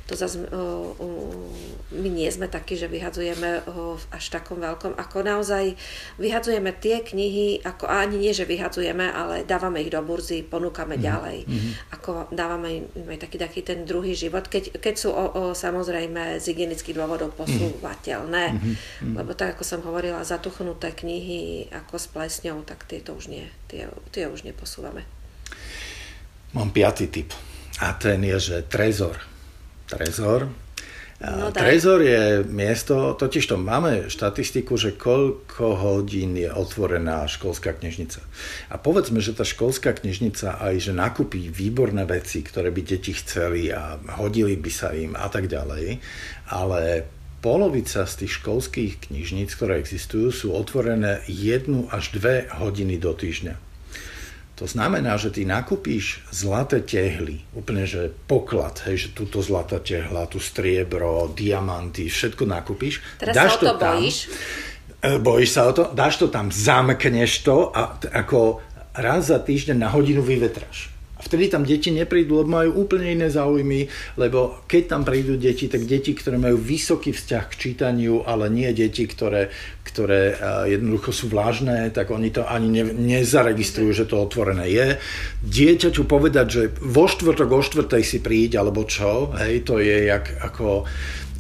To 0.10 0.18
zase 0.18 0.42
my 1.94 2.10
nie 2.10 2.30
sme 2.30 2.50
takí, 2.50 2.78
že 2.78 2.90
vyhadzujeme 2.90 3.66
v 3.66 4.02
až 4.14 4.26
takom 4.34 4.62
veľkom, 4.62 4.98
ako 4.98 5.18
naozaj 5.26 5.78
vyhadzujeme 6.18 6.74
tie 6.78 7.06
knihy, 7.06 7.62
ako 7.62 7.86
ani 7.86 8.18
nie, 8.18 8.34
že 8.34 8.50
vyhadzujeme, 8.50 9.02
ale 9.14 9.46
dávame 9.46 9.82
ich 9.86 9.94
do 9.94 10.02
burzy, 10.02 10.42
ponúkame 10.42 10.98
mm. 10.98 11.02
ďalej. 11.06 11.38
Mm. 11.46 11.70
Ako 12.02 12.34
dávame 12.34 12.90
im 12.98 13.08
aj 13.14 13.30
taký, 13.30 13.38
taký 13.38 13.60
ten 13.62 13.86
druhý 13.86 14.18
život, 14.18 14.46
keď, 14.56 14.80
keď 14.80 14.96
sú 14.96 15.12
o, 15.12 15.26
o, 15.28 15.42
samozrejme 15.52 16.40
z 16.40 16.56
hygienických 16.56 16.96
dôvodov 16.96 17.36
posúvateľné. 17.36 18.56
Mm. 18.56 19.20
Lebo 19.20 19.36
tak, 19.36 19.60
ako 19.60 19.64
som 19.68 19.84
hovorila, 19.84 20.24
zatuchnuté 20.24 20.96
knihy 20.96 21.68
ako 21.76 22.00
s 22.00 22.08
plesňou, 22.08 22.64
tak 22.64 22.88
tieto 22.88 23.12
už 23.12 23.28
nie, 23.28 23.44
tie, 23.68 23.92
tie 24.16 24.32
už 24.32 24.48
neposúvame. 24.48 25.04
Mám 26.56 26.72
piatý 26.72 27.12
typ. 27.12 27.36
A 27.84 27.92
ten 28.00 28.24
je, 28.24 28.40
že 28.40 28.58
trezor 28.72 29.20
Trezor. 29.86 30.50
No, 31.16 31.48
Trezor 31.48 32.04
je 32.04 32.44
miesto, 32.44 33.16
totiž 33.16 33.48
to 33.48 33.56
máme 33.56 34.12
štatistiku, 34.12 34.76
že 34.76 35.00
koľko 35.00 35.80
hodín 35.80 36.36
je 36.36 36.52
otvorená 36.52 37.24
školská 37.24 37.72
knižnica. 37.72 38.20
A 38.68 38.76
povedzme, 38.76 39.24
že 39.24 39.32
tá 39.32 39.48
školská 39.48 39.96
knižnica 39.96 40.60
aj, 40.60 40.76
že 40.76 40.92
nakúpi 40.92 41.48
výborné 41.48 42.04
veci, 42.04 42.44
ktoré 42.44 42.68
by 42.68 42.82
deti 42.84 43.16
chceli 43.16 43.72
a 43.72 43.96
hodili 44.20 44.60
by 44.60 44.72
sa 44.72 44.92
im 44.92 45.16
a 45.16 45.32
tak 45.32 45.48
ďalej, 45.48 46.04
ale 46.52 47.08
polovica 47.40 48.04
z 48.04 48.14
tých 48.26 48.44
školských 48.44 49.08
knižníc, 49.08 49.56
ktoré 49.56 49.80
existujú, 49.80 50.36
sú 50.36 50.48
otvorené 50.52 51.24
jednu 51.32 51.88
až 51.96 52.12
dve 52.12 52.52
hodiny 52.52 53.00
do 53.00 53.16
týždňa. 53.16 53.75
To 54.56 54.64
znamená, 54.64 55.20
že 55.20 55.36
ty 55.36 55.44
nakúpíš 55.44 56.24
zlaté 56.32 56.80
tehly, 56.80 57.44
úplne, 57.52 57.84
že 57.84 58.08
poklad, 58.08 58.88
hej, 58.88 59.08
že 59.08 59.10
túto 59.12 59.44
zlatá 59.44 59.84
tehla, 59.84 60.32
tu 60.32 60.40
striebro, 60.40 61.28
diamanty, 61.36 62.08
všetko 62.08 62.48
nakúpíš. 62.48 63.04
Teraz 63.20 63.36
dáš 63.36 63.52
sa 63.52 63.60
to, 63.60 63.66
to 63.68 63.74
tam, 63.76 64.00
bojíš? 64.00 64.18
E, 65.04 65.10
bojíš 65.20 65.50
sa 65.52 65.62
o 65.68 65.72
to, 65.76 65.84
dáš 65.92 66.16
to 66.24 66.28
tam, 66.32 66.48
zamkneš 66.56 67.44
to 67.44 67.68
a 67.68 68.00
ako 68.16 68.64
raz 68.96 69.28
za 69.28 69.44
týždeň 69.44 69.76
na 69.76 69.92
hodinu 69.92 70.24
vyvetráš. 70.24 70.95
Vtedy 71.16 71.48
tam 71.48 71.64
deti 71.64 71.96
neprídu, 71.96 72.44
lebo 72.44 72.52
majú 72.52 72.84
úplne 72.84 73.16
iné 73.16 73.32
záujmy, 73.32 73.88
lebo 74.20 74.60
keď 74.68 74.84
tam 74.92 75.02
prídu 75.08 75.40
deti, 75.40 75.72
tak 75.72 75.88
deti, 75.88 76.12
ktoré 76.12 76.36
majú 76.36 76.60
vysoký 76.60 77.16
vzťah 77.16 77.44
k 77.48 77.56
čítaniu, 77.56 78.28
ale 78.28 78.52
nie 78.52 78.68
deti, 78.76 79.08
ktoré, 79.08 79.48
ktoré 79.88 80.36
jednoducho 80.68 81.16
sú 81.16 81.26
vlážne, 81.32 81.88
tak 81.96 82.12
oni 82.12 82.36
to 82.36 82.44
ani 82.44 82.68
ne, 82.68 82.84
nezaregistrujú, 82.92 83.96
že 83.96 84.06
to 84.12 84.20
otvorené 84.20 84.68
je. 84.68 84.88
Dieťaťu 85.40 86.04
povedať, 86.04 86.48
že 86.52 86.64
vo 86.84 87.08
štvrtok, 87.08 87.48
o 87.48 87.62
štvrtej 87.64 88.04
si 88.04 88.20
príď, 88.20 88.60
alebo 88.60 88.84
čo, 88.84 89.32
hej, 89.40 89.64
to 89.64 89.80
je 89.80 90.12
jak, 90.12 90.28
ako 90.44 90.84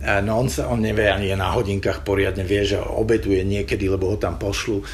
No 0.05 0.37
on, 0.37 0.47
sa, 0.47 0.69
on 0.69 0.85
nevie 0.85 1.09
ani 1.09 1.33
na 1.33 1.49
hodinkách 1.49 2.05
poriadne, 2.05 2.45
vie, 2.45 2.61
že 2.61 2.77
obeduje 2.77 3.41
niekedy, 3.41 3.89
lebo 3.89 4.13
ho 4.13 4.17
tam 4.21 4.37
pošlu. 4.37 4.85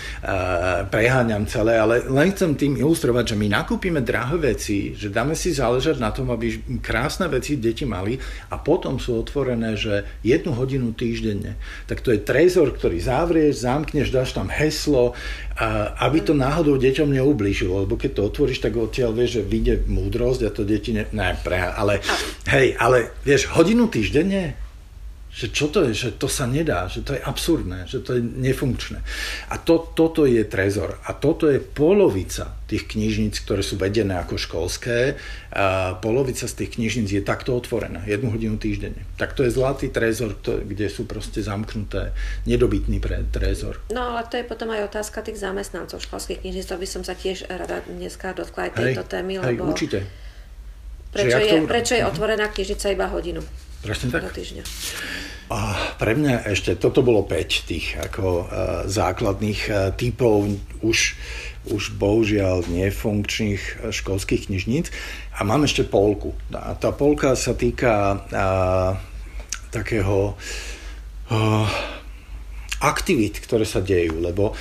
Preháňam 0.87 1.43
celé, 1.51 1.75
ale 1.75 2.07
len 2.07 2.31
chcem 2.31 2.55
tým 2.55 2.79
ilustrovať, 2.79 3.35
že 3.35 3.39
my 3.39 3.47
nakúpime 3.51 3.99
drahé 3.99 4.55
veci, 4.55 4.95
že 4.95 5.11
dáme 5.11 5.35
si 5.35 5.51
záležať 5.51 5.99
na 5.99 6.15
tom, 6.15 6.31
aby 6.31 6.79
krásne 6.79 7.27
veci 7.27 7.59
deti 7.59 7.83
mali 7.83 8.15
a 8.49 8.55
potom 8.55 9.03
sú 9.03 9.19
otvorené, 9.19 9.75
že 9.75 10.07
jednu 10.23 10.55
hodinu 10.55 10.95
týždenne. 10.95 11.59
Tak 11.91 11.99
to 11.99 12.15
je 12.15 12.23
trezor, 12.23 12.71
ktorý 12.71 13.03
zavrieš, 13.03 13.67
zamkneš, 13.67 14.15
dáš 14.15 14.31
tam 14.31 14.47
heslo, 14.47 15.11
aby 15.99 16.23
to 16.23 16.31
náhodou 16.31 16.79
deťom 16.79 17.11
neublížilo, 17.11 17.83
lebo 17.83 17.99
keď 17.99 18.11
to 18.15 18.21
otvoríš, 18.31 18.63
tak 18.63 18.79
odtiaľ 18.79 19.11
vieš, 19.11 19.43
že 19.43 19.43
vyjde 19.43 19.75
múdrosť 19.91 20.41
a 20.47 20.49
to 20.55 20.63
deti 20.63 20.95
ne... 20.95 21.03
Ne, 21.11 21.35
pre, 21.43 21.59
ale, 21.59 21.99
hej, 22.47 22.79
ale 22.79 23.11
vieš, 23.27 23.51
hodinu 23.51 23.91
týždenne, 23.91 24.70
že 25.31 25.47
čo 25.47 25.71
to 25.71 25.87
je, 25.87 25.95
že 25.95 26.09
to 26.19 26.27
sa 26.27 26.43
nedá, 26.43 26.91
že 26.91 27.07
to 27.07 27.15
je 27.15 27.23
absurdné, 27.23 27.87
že 27.87 28.03
to 28.03 28.19
je 28.19 28.21
nefunkčné. 28.21 28.99
A 29.47 29.55
to, 29.55 29.79
toto 29.95 30.27
je 30.27 30.43
trezor. 30.43 30.99
A 31.07 31.15
toto 31.15 31.47
je 31.47 31.63
polovica 31.63 32.51
tých 32.67 32.91
knižníc, 32.91 33.39
ktoré 33.47 33.63
sú 33.63 33.79
vedené 33.79 34.19
ako 34.19 34.35
školské. 34.35 35.15
A 35.55 35.95
polovica 36.03 36.51
z 36.51 36.53
tých 36.59 36.75
knižníc 36.75 37.15
je 37.15 37.23
takto 37.23 37.55
otvorená, 37.55 38.03
jednu 38.03 38.27
hodinu 38.27 38.59
týždenne. 38.59 39.07
Tak 39.15 39.31
to 39.31 39.47
je 39.47 39.55
zlatý 39.55 39.87
trezor, 39.87 40.35
kde 40.43 40.91
sú 40.91 41.07
proste 41.07 41.39
zamknuté, 41.39 42.11
nedobytný 42.43 42.99
pre 42.99 43.23
trezor. 43.31 43.79
No 43.87 44.11
ale 44.11 44.27
to 44.27 44.35
je 44.35 44.43
potom 44.43 44.67
aj 44.75 44.91
otázka 44.91 45.23
tých 45.23 45.39
zamestnancov 45.39 46.03
školských 46.03 46.43
knižníc, 46.43 46.67
to 46.67 46.75
by 46.75 46.87
som 46.87 47.07
sa 47.07 47.15
tiež 47.15 47.47
rada 47.47 47.79
dneska 47.87 48.35
dotkla 48.35 48.67
aj 48.67 48.71
tejto 48.75 49.03
hej, 49.07 49.11
témy, 49.15 49.33
hej, 49.39 49.55
lebo... 49.55 49.71
určite. 49.71 50.03
Prečo 51.11 51.39
je, 51.39 51.55
prečo 51.67 51.93
je 51.95 52.03
otvorená 52.07 52.51
knižnica 52.51 52.87
iba 52.91 53.07
hodinu? 53.07 53.43
Presne 53.81 54.13
tak. 54.13 54.29
týždňa. 54.29 54.63
A 55.51 55.75
pre 55.99 56.15
mňa 56.15 56.47
ešte, 56.47 56.79
toto 56.79 57.03
bolo 57.03 57.27
5 57.27 57.67
tých 57.67 57.99
ako 57.99 58.23
uh, 58.23 58.45
základných 58.87 59.61
uh, 59.67 59.91
typov 59.91 60.47
už, 60.79 61.19
už 61.67 61.83
bohužiaľ 61.99 62.65
nefunkčných 62.71 63.61
e, 63.61 63.93
školských 63.93 64.49
knižníc. 64.49 64.89
A 65.37 65.45
mám 65.45 65.67
ešte 65.67 65.85
polku. 65.85 66.33
A 66.55 66.73
tá 66.73 66.89
polka 66.89 67.35
sa 67.35 67.53
týka 67.53 68.17
uh, 68.17 68.97
takého 69.69 70.33
uh, 71.29 71.67
aktivít, 72.81 73.37
ktoré 73.45 73.61
sa 73.61 73.77
dejú, 73.77 74.17
lebo 74.17 74.57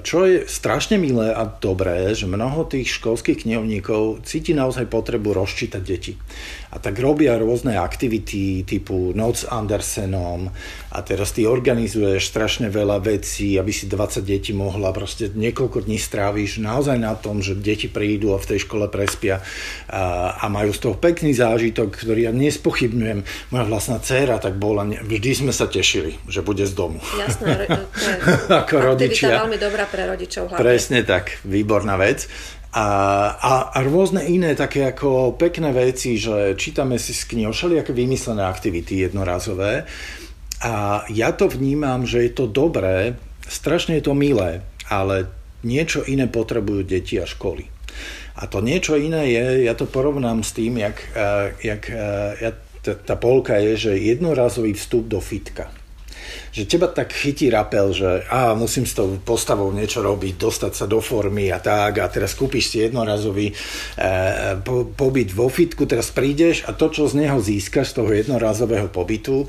čo 0.00 0.24
je 0.24 0.48
strašne 0.48 0.96
milé 0.96 1.36
a 1.36 1.44
dobré, 1.44 2.16
že 2.16 2.24
mnoho 2.24 2.64
tých 2.64 2.96
školských 2.96 3.44
knihovníkov 3.44 4.24
cíti 4.24 4.56
naozaj 4.56 4.88
potrebu 4.88 5.36
rozčítať 5.36 5.82
deti. 5.84 6.16
A 6.72 6.80
tak 6.80 6.96
robia 6.96 7.36
rôzne 7.36 7.76
aktivity 7.76 8.64
typu 8.64 9.12
Noc 9.12 9.44
Andersenom 9.44 10.48
a 10.88 10.98
teraz 11.04 11.36
ty 11.36 11.44
organizuješ 11.44 12.32
strašne 12.32 12.72
veľa 12.72 12.96
vecí, 13.04 13.60
aby 13.60 13.68
si 13.68 13.84
20 13.92 14.24
detí 14.24 14.56
mohla, 14.56 14.88
proste 14.96 15.28
niekoľko 15.28 15.84
dní 15.84 16.00
stráviš 16.00 16.64
naozaj 16.64 16.96
na 16.96 17.12
tom, 17.12 17.44
že 17.44 17.52
deti 17.52 17.92
prídu 17.92 18.32
a 18.32 18.40
v 18.40 18.56
tej 18.56 18.64
škole 18.64 18.88
prespia 18.88 19.44
a, 19.92 20.32
a 20.40 20.48
majú 20.48 20.72
z 20.72 20.80
toho 20.80 20.96
pekný 20.96 21.36
zážitok, 21.36 21.92
ktorý 21.92 22.28
ja 22.28 22.32
nespochybňujem. 22.32 23.20
Moja 23.52 23.64
vlastná 23.68 24.00
dcéra 24.00 24.40
tak 24.40 24.56
bola, 24.56 24.88
vždy 24.88 25.44
sme 25.44 25.52
sa 25.52 25.68
tešili, 25.68 26.16
že 26.24 26.40
bude 26.40 26.64
z 26.64 26.72
domu. 26.72 27.04
Jasné, 27.20 27.52
to 27.52 27.62
je 27.68 27.68
ako 28.64 28.96
rodičia. 28.96 29.44
veľmi 29.44 29.60
dobrá 29.60 29.84
pre 29.84 30.08
rodičov. 30.08 30.48
Hlavne. 30.48 30.60
Presne 30.64 31.04
tak, 31.04 31.36
výborná 31.44 32.00
vec. 32.00 32.32
A, 32.72 32.86
a, 33.36 33.52
a 33.76 33.78
rôzne 33.84 34.24
iné 34.24 34.56
také 34.56 34.88
ako 34.88 35.36
pekné 35.36 35.76
veci, 35.76 36.16
že 36.16 36.56
čítame 36.56 36.96
si 36.96 37.12
z 37.12 37.28
knih 37.28 37.52
všelijaké 37.52 37.92
vymyslené 37.92 38.48
aktivity 38.48 39.04
jednorazové. 39.04 39.84
A 40.64 41.04
ja 41.12 41.36
to 41.36 41.52
vnímam, 41.52 42.08
že 42.08 42.24
je 42.24 42.32
to 42.32 42.48
dobré, 42.48 43.12
strašne 43.44 44.00
je 44.00 44.08
to 44.08 44.16
milé, 44.16 44.64
ale 44.88 45.28
niečo 45.68 46.00
iné 46.08 46.32
potrebujú 46.32 46.80
deti 46.88 47.20
a 47.20 47.28
školy. 47.28 47.68
A 48.40 48.48
to 48.48 48.64
niečo 48.64 48.96
iné 48.96 49.28
je, 49.28 49.68
ja 49.68 49.76
to 49.76 49.84
porovnám 49.84 50.40
s 50.40 50.56
tým, 50.56 50.80
jak, 50.80 50.96
jak 51.60 51.82
ja, 52.40 52.50
tá 52.82 53.20
polka 53.20 53.60
je, 53.60 53.76
že 53.76 54.00
jednorazový 54.00 54.72
vstup 54.72 55.12
do 55.12 55.20
fitka 55.20 55.81
že 56.52 56.68
teba 56.68 56.86
tak 56.86 57.10
chytí 57.10 57.48
rapel, 57.48 57.90
že 57.90 58.22
á, 58.28 58.52
musím 58.52 58.84
s 58.84 58.94
tou 58.94 59.16
postavou 59.22 59.72
niečo 59.72 60.04
robiť, 60.04 60.36
dostať 60.36 60.72
sa 60.76 60.86
do 60.86 61.00
formy 61.00 61.48
a 61.48 61.58
tak 61.58 61.98
a 61.98 62.06
teraz 62.12 62.36
kúpiš 62.36 62.72
si 62.72 62.76
jednorazový 62.84 63.50
e, 63.50 63.54
po, 64.60 64.86
pobyt 64.92 65.32
vo 65.32 65.48
fitku, 65.48 65.88
teraz 65.88 66.12
prídeš 66.12 66.62
a 66.68 66.76
to, 66.76 66.92
čo 66.92 67.08
z 67.08 67.24
neho 67.24 67.40
získaš 67.40 67.92
z 67.92 67.96
toho 67.98 68.10
jednorazového 68.12 68.92
pobytu, 68.92 69.48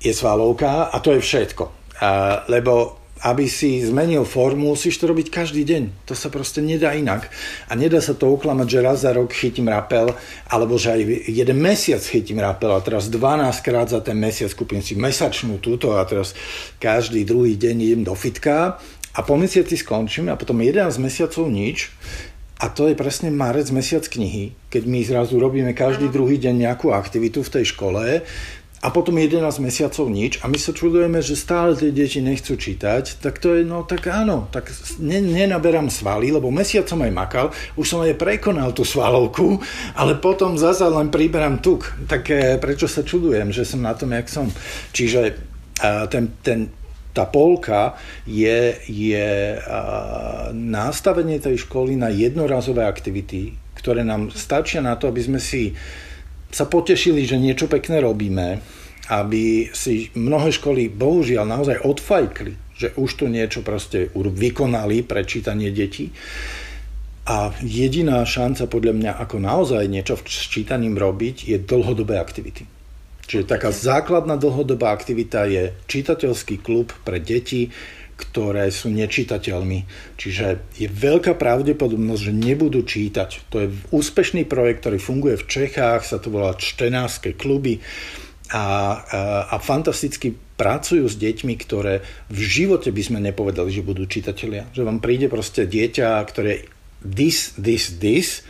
je 0.00 0.12
svalovka 0.12 0.88
a 0.92 0.96
to 1.00 1.16
je 1.16 1.20
všetko. 1.20 1.64
A, 2.00 2.42
lebo 2.50 3.03
aby 3.24 3.48
si 3.48 3.80
zmenil 3.80 4.28
formu, 4.28 4.76
musíš 4.76 5.00
to 5.00 5.08
robiť 5.08 5.32
každý 5.32 5.64
deň. 5.64 6.04
To 6.04 6.12
sa 6.12 6.28
proste 6.28 6.60
nedá 6.60 6.92
inak. 6.92 7.32
A 7.66 7.72
nedá 7.72 8.04
sa 8.04 8.12
to 8.12 8.28
uklamať, 8.28 8.68
že 8.68 8.84
raz 8.84 8.98
za 9.00 9.16
rok 9.16 9.32
chytím 9.32 9.72
rapel, 9.72 10.12
alebo 10.52 10.76
že 10.76 10.92
aj 10.92 11.00
jeden 11.32 11.56
mesiac 11.56 12.04
chytím 12.04 12.44
rapel 12.44 12.68
a 12.76 12.84
teraz 12.84 13.08
12 13.08 13.64
krát 13.64 13.88
za 13.88 14.04
ten 14.04 14.20
mesiac 14.20 14.52
kúpim 14.52 14.84
si 14.84 14.92
mesačnú 14.92 15.56
túto 15.56 15.96
a 15.96 16.04
teraz 16.04 16.36
každý 16.76 17.24
druhý 17.24 17.56
deň 17.56 17.76
idem 17.80 18.02
do 18.04 18.12
fitka 18.12 18.76
a 19.16 19.20
po 19.24 19.40
mesiaci 19.40 19.80
skončím 19.80 20.28
a 20.28 20.36
potom 20.36 20.60
11 20.60 20.92
mesiacov 21.00 21.48
nič. 21.48 21.88
A 22.60 22.70
to 22.70 22.86
je 22.86 22.94
presne 22.94 23.34
marec, 23.34 23.66
mesiac 23.74 24.06
knihy, 24.06 24.54
keď 24.70 24.82
my 24.86 25.00
zrazu 25.02 25.42
robíme 25.42 25.74
každý 25.74 26.06
druhý 26.06 26.38
deň 26.38 26.54
nejakú 26.68 26.94
aktivitu 26.94 27.42
v 27.42 27.52
tej 27.60 27.64
škole, 27.74 28.22
a 28.84 28.92
potom 28.92 29.16
11 29.16 29.40
mesiacov 29.64 30.12
nič 30.12 30.44
a 30.44 30.52
my 30.52 30.60
sa 30.60 30.76
čudujeme, 30.76 31.24
že 31.24 31.40
stále 31.40 31.72
tie 31.72 31.88
deti 31.88 32.20
nechcú 32.20 32.60
čítať, 32.60 33.24
tak 33.24 33.40
to 33.40 33.56
je, 33.56 33.64
no 33.64 33.80
tak 33.88 34.04
áno, 34.12 34.44
tak 34.52 34.68
ne, 35.00 35.24
nenaberám 35.24 35.88
svaly, 35.88 36.28
lebo 36.28 36.52
mesiac 36.52 36.84
som 36.84 37.00
aj 37.00 37.08
makal, 37.08 37.46
už 37.80 37.86
som 37.88 38.04
aj 38.04 38.20
prekonal 38.20 38.76
tú 38.76 38.84
svalovku, 38.84 39.56
ale 39.96 40.20
potom 40.20 40.60
zase 40.60 40.84
len 40.84 41.08
priberám 41.08 41.64
tuk. 41.64 41.96
Tak 42.04 42.28
e, 42.28 42.60
prečo 42.60 42.84
sa 42.84 43.00
čudujem, 43.00 43.56
že 43.56 43.64
som 43.64 43.80
na 43.80 43.96
tom, 43.96 44.12
jak 44.12 44.28
som. 44.28 44.52
Čiže 44.92 45.32
a, 45.80 46.04
ten, 46.04 46.36
ten, 46.44 46.68
tá 47.16 47.24
polka 47.24 47.96
je, 48.28 48.76
je 48.84 49.56
a, 49.64 50.52
nastavenie 50.52 51.40
tej 51.40 51.64
školy 51.64 51.96
na 51.96 52.12
jednorazové 52.12 52.84
aktivity, 52.84 53.56
ktoré 53.80 54.04
nám 54.04 54.28
stačia 54.28 54.84
na 54.84 55.00
to, 55.00 55.08
aby 55.08 55.24
sme 55.24 55.40
si 55.40 55.72
sa 56.54 56.70
potešili, 56.70 57.26
že 57.26 57.34
niečo 57.34 57.66
pekné 57.66 57.98
robíme, 57.98 58.62
aby 59.10 59.74
si 59.74 60.14
mnohé 60.14 60.54
školy 60.54 60.86
bohužiaľ 60.88 61.44
naozaj 61.44 61.82
odfajkli, 61.82 62.78
že 62.78 62.94
už 62.94 63.10
tu 63.18 63.24
niečo 63.26 63.66
proste 63.66 64.14
vykonali 64.14 65.02
pre 65.02 65.26
čítanie 65.26 65.74
detí. 65.74 66.14
A 67.24 67.50
jediná 67.64 68.20
šanca 68.22 68.68
podľa 68.68 68.94
mňa, 68.94 69.12
ako 69.16 69.36
naozaj 69.40 69.82
niečo 69.88 70.14
s 70.22 70.46
čítaním 70.46 70.94
robiť, 70.94 71.48
je 71.50 71.56
dlhodobé 71.56 72.20
aktivity. 72.20 72.68
Čiže 73.24 73.48
taká 73.48 73.72
základná 73.72 74.36
dlhodobá 74.36 74.92
aktivita 74.92 75.48
je 75.48 75.72
čitateľský 75.88 76.60
klub 76.60 76.92
pre 77.08 77.16
deti, 77.16 77.72
ktoré 78.14 78.70
sú 78.70 78.90
nečitateľmi. 78.94 79.86
Čiže 80.14 80.74
je 80.78 80.88
veľká 80.90 81.34
pravdepodobnosť, 81.34 82.22
že 82.30 82.32
nebudú 82.32 82.86
čítať. 82.86 83.50
To 83.50 83.66
je 83.66 83.68
úspešný 83.90 84.46
projekt, 84.46 84.86
ktorý 84.86 84.98
funguje 85.02 85.34
v 85.38 85.48
Čechách, 85.48 86.06
sa 86.06 86.22
to 86.22 86.30
volá 86.30 86.54
Čtenárske 86.54 87.34
kluby 87.34 87.82
a, 88.52 88.58
a, 88.58 88.64
a 89.50 89.56
fantasticky 89.58 90.36
pracujú 90.54 91.10
s 91.10 91.18
deťmi, 91.18 91.54
ktoré 91.58 92.06
v 92.30 92.40
živote 92.40 92.94
by 92.94 93.02
sme 93.02 93.18
nepovedali, 93.18 93.74
že 93.74 93.82
budú 93.82 94.06
čitatelia. 94.06 94.70
Že 94.70 94.86
vám 94.86 94.98
príde 95.02 95.26
proste 95.26 95.66
dieťa, 95.66 96.22
ktoré 96.22 96.70
this, 97.02 97.58
this, 97.58 97.98
this, 97.98 98.46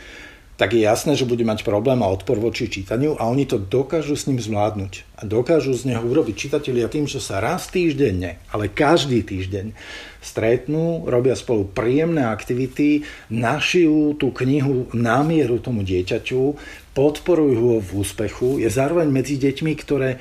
tak 0.55 0.71
je 0.71 0.87
jasné, 0.87 1.19
že 1.19 1.27
bude 1.27 1.43
mať 1.43 1.67
problém 1.67 1.99
a 1.99 2.07
odpor 2.07 2.39
voči 2.39 2.71
čítaniu 2.71 3.19
a 3.19 3.27
oni 3.27 3.43
to 3.43 3.59
dokážu 3.59 4.15
s 4.15 4.27
ním 4.31 4.39
zvládnuť. 4.39 5.19
A 5.19 5.27
dokážu 5.27 5.75
z 5.75 5.91
neho 5.91 6.03
urobiť 6.03 6.35
čitatelia 6.47 6.87
tým, 6.87 7.11
že 7.11 7.19
sa 7.19 7.43
raz 7.43 7.67
týždenne, 7.67 8.39
ale 8.55 8.71
každý 8.71 9.19
týždeň 9.19 9.75
stretnú, 10.23 11.03
robia 11.05 11.35
spolu 11.35 11.67
príjemné 11.67 12.23
aktivity, 12.23 13.03
našijú 13.29 14.15
tú 14.15 14.31
knihu 14.31 14.87
námieru 14.95 15.59
tomu 15.59 15.83
dieťaťu, 15.83 16.55
podporujú 16.95 17.55
ho 17.59 17.77
v 17.83 17.89
úspechu, 17.99 18.57
je 18.63 18.71
zároveň 18.71 19.11
medzi 19.11 19.35
deťmi, 19.35 19.71
ktoré 19.75 20.17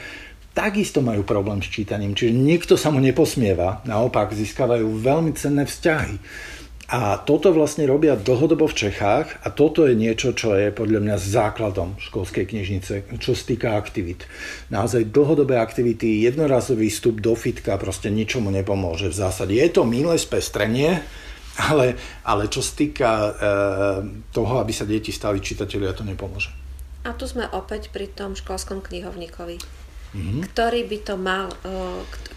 takisto 0.54 1.02
majú 1.02 1.26
problém 1.26 1.62
s 1.62 1.70
čítaním, 1.70 2.14
čiže 2.14 2.34
nikto 2.34 2.74
sa 2.78 2.90
mu 2.90 3.02
neposmieva, 3.02 3.82
naopak 3.86 4.34
získavajú 4.34 4.86
veľmi 5.02 5.34
cenné 5.34 5.66
vzťahy 5.66 6.14
A 6.94 7.18
toto 7.18 7.50
vlastne 7.50 7.90
robia 7.90 8.14
dlhodobo 8.14 8.70
v 8.70 8.86
Čechách 8.86 9.42
a 9.42 9.50
toto 9.50 9.82
je 9.82 9.98
niečo, 9.98 10.30
čo 10.30 10.54
je 10.54 10.70
podľa 10.70 11.02
mňa 11.02 11.16
základom 11.18 11.98
školskej 11.98 12.46
knižnice, 12.46 13.18
čo 13.18 13.34
sa 13.34 13.44
týka 13.50 13.74
aktivít. 13.74 14.30
Naozaj 14.70 15.10
dlhodobé 15.10 15.58
aktivity, 15.58 16.22
jednorazový 16.22 16.86
vstup 16.86 17.18
do 17.18 17.34
fitka 17.34 17.74
proste 17.82 18.14
ničomu 18.14 18.54
nepomôže 18.54 19.10
v 19.10 19.18
zásade. 19.26 19.58
Je 19.58 19.66
to 19.74 19.82
milé 19.82 20.14
spestrenie, 20.22 21.02
ale, 21.66 21.98
ale 22.22 22.46
čo 22.46 22.62
sa 22.62 22.72
týka 22.78 23.10
e, 23.10 23.30
toho, 24.30 24.62
aby 24.62 24.70
sa 24.70 24.86
deti 24.86 25.10
stali 25.10 25.42
čitatelia, 25.42 25.98
to 25.98 26.06
nepomôže. 26.06 26.54
A 27.02 27.10
tu 27.18 27.26
sme 27.26 27.50
opäť 27.50 27.90
pri 27.90 28.06
tom 28.06 28.38
školskom 28.38 28.86
knihovníkovi, 28.86 29.58
mm-hmm. 30.14 30.40
ktorý 30.50 30.86
by 30.86 30.98
to 31.02 31.14
mal, 31.18 31.46
e, 31.50 31.76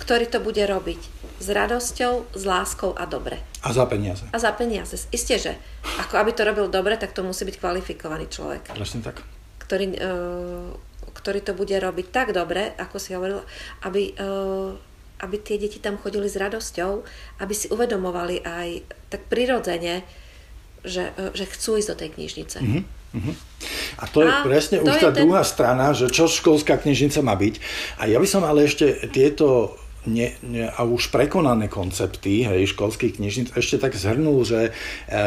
ktorý 0.01 0.25
to 0.27 0.41
bude 0.41 0.59
robiť 0.59 1.01
s 1.37 1.47
radosťou, 1.53 2.33
s 2.33 2.43
láskou 2.43 2.97
a 2.97 3.05
dobre. 3.05 3.37
A 3.61 3.69
za 3.69 3.85
peniaze. 3.85 4.25
A 4.33 4.37
za 4.41 4.49
peniaze. 4.57 4.97
Isté, 5.13 5.37
že 5.37 5.53
ako 6.01 6.17
aby 6.17 6.31
to 6.33 6.41
robil 6.43 6.67
dobre, 6.67 6.97
tak 6.97 7.13
to 7.13 7.21
musí 7.21 7.45
byť 7.45 7.61
kvalifikovaný 7.61 8.25
človek. 8.27 8.73
Presne 8.73 9.05
tak. 9.05 9.21
Ktorý, 9.61 9.93
uh, 10.01 10.73
ktorý 11.13 11.39
to 11.45 11.53
bude 11.53 11.77
robiť 11.77 12.07
tak 12.09 12.33
dobre, 12.33 12.73
ako 12.81 12.97
si 12.97 13.13
hovoril, 13.13 13.45
aby, 13.85 14.17
uh, 14.17 14.73
aby 15.21 15.35
tie 15.45 15.61
deti 15.61 15.77
tam 15.77 16.01
chodili 16.01 16.25
s 16.25 16.39
radosťou, 16.41 17.05
aby 17.45 17.53
si 17.53 17.69
uvedomovali 17.69 18.41
aj 18.41 18.69
tak 19.13 19.21
prirodzene, 19.29 20.01
že, 20.87 21.11
že 21.35 21.45
chcú 21.45 21.77
ísť 21.77 21.89
do 21.93 21.99
tej 21.99 22.09
knižnice. 22.15 22.57
Uh-huh. 22.63 22.81
A 23.97 24.05
to 24.05 24.21
je 24.21 24.29
a 24.29 24.45
presne 24.45 24.77
to 24.79 24.85
už 24.85 24.95
je 25.01 25.03
tá 25.03 25.11
ten... 25.11 25.25
druhá 25.25 25.41
strana, 25.41 25.91
že 25.91 26.13
čo 26.13 26.29
školská 26.29 26.77
knižnica 26.77 27.19
má 27.25 27.33
byť. 27.33 27.55
A 27.97 28.05
ja 28.05 28.21
by 28.21 28.27
som 28.29 28.45
ale 28.45 28.69
ešte 28.69 29.09
tieto 29.09 29.73
ne, 30.07 30.33
ne, 30.41 30.69
a 30.71 30.81
už 30.87 31.11
prekonané 31.11 31.67
koncepty 31.67 32.47
hej, 32.47 32.71
školských 32.71 33.19
knižníc 33.19 33.47
ešte 33.53 33.77
tak 33.77 33.93
zhrnul, 33.93 34.47
že 34.47 34.59
e, 34.69 35.21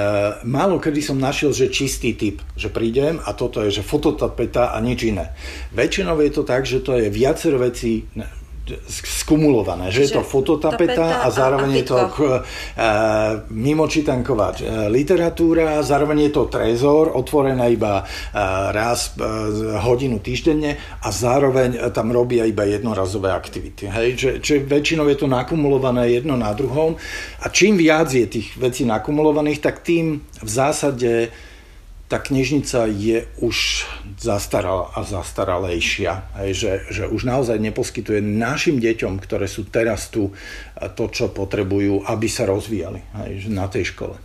málo 0.49 0.81
kedy 0.81 1.05
som 1.05 1.21
našiel, 1.21 1.53
že 1.53 1.69
čistý 1.69 2.17
typ, 2.17 2.41
že 2.57 2.73
prídem 2.73 3.21
a 3.21 3.37
toto 3.37 3.61
je, 3.61 3.71
že 3.71 3.87
fototapeta 3.87 4.73
a 4.73 4.81
nič 4.81 5.05
iné. 5.05 5.37
Väčšinou 5.77 6.17
je 6.25 6.33
to 6.33 6.43
tak, 6.43 6.65
že 6.65 6.81
to 6.81 6.97
je 6.97 7.13
viacero 7.13 7.61
vecí 7.61 8.09
skumulované, 8.87 9.91
že, 9.91 9.95
že 9.95 10.03
je 10.03 10.11
to 10.21 10.25
fototapeta 10.27 11.25
a 11.25 11.29
zároveň 11.31 11.71
a 11.71 11.77
je 11.77 11.85
to 11.87 11.97
uh, 11.97 12.11
mimočítanková 13.51 14.49
uh, 14.55 14.89
literatúra, 14.93 15.83
zároveň 15.83 16.29
je 16.29 16.33
to 16.35 16.43
trezor, 16.47 17.15
otvorená 17.15 17.67
iba 17.67 18.03
uh, 18.03 18.71
raz 18.71 19.15
uh, 19.17 19.79
hodinu 19.83 20.21
týždenne 20.21 20.77
a 21.03 21.09
zároveň 21.09 21.91
tam 21.91 22.13
robia 22.15 22.47
iba 22.47 22.65
jednorazové 22.65 23.33
aktivity. 23.33 23.91
Hej? 23.91 24.09
Že, 24.17 24.31
že 24.45 24.55
väčšinou 24.63 25.09
je 25.11 25.19
to 25.19 25.27
nakumulované 25.27 26.15
jedno 26.15 26.37
na 26.37 26.53
druhom 26.53 26.95
a 27.41 27.47
čím 27.49 27.77
viac 27.81 28.13
je 28.13 28.27
tých 28.27 28.55
vecí 28.57 28.87
nakumulovaných, 28.87 29.61
tak 29.61 29.83
tým 29.83 30.23
v 30.43 30.51
zásade 30.51 31.33
tá 32.11 32.19
knižnica 32.19 32.91
je 32.91 33.23
už 33.39 33.87
zastaralá 34.19 34.91
a 34.99 35.07
zastaralejšia. 35.07 36.43
Hej, 36.43 36.51
že, 36.59 36.73
že 36.91 37.03
už 37.07 37.23
naozaj 37.23 37.63
neposkytuje 37.63 38.19
našim 38.19 38.83
deťom, 38.83 39.23
ktoré 39.23 39.47
sú 39.47 39.71
teraz 39.71 40.11
tu, 40.11 40.35
to, 40.99 41.05
čo 41.07 41.31
potrebujú, 41.31 42.03
aby 42.11 42.27
sa 42.27 42.51
rozvíjali 42.51 43.07
hej, 43.23 43.47
na 43.55 43.71
tej 43.71 43.95
škole. 43.95 44.19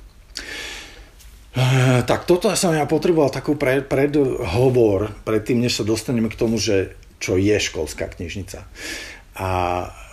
Tak 2.10 2.28
toto 2.28 2.52
som 2.58 2.74
ja 2.76 2.84
potreboval 2.90 3.30
takú 3.32 3.56
pred, 3.56 3.86
predhovor, 3.86 5.14
predtým, 5.24 5.62
než 5.62 5.80
sa 5.80 5.88
dostaneme 5.88 6.28
k 6.28 6.36
tomu, 6.42 6.58
že 6.58 6.98
čo 7.22 7.38
je 7.40 7.56
školská 7.56 8.12
knižnica. 8.12 8.66
A 9.40 9.48
Eh, 9.88 10.05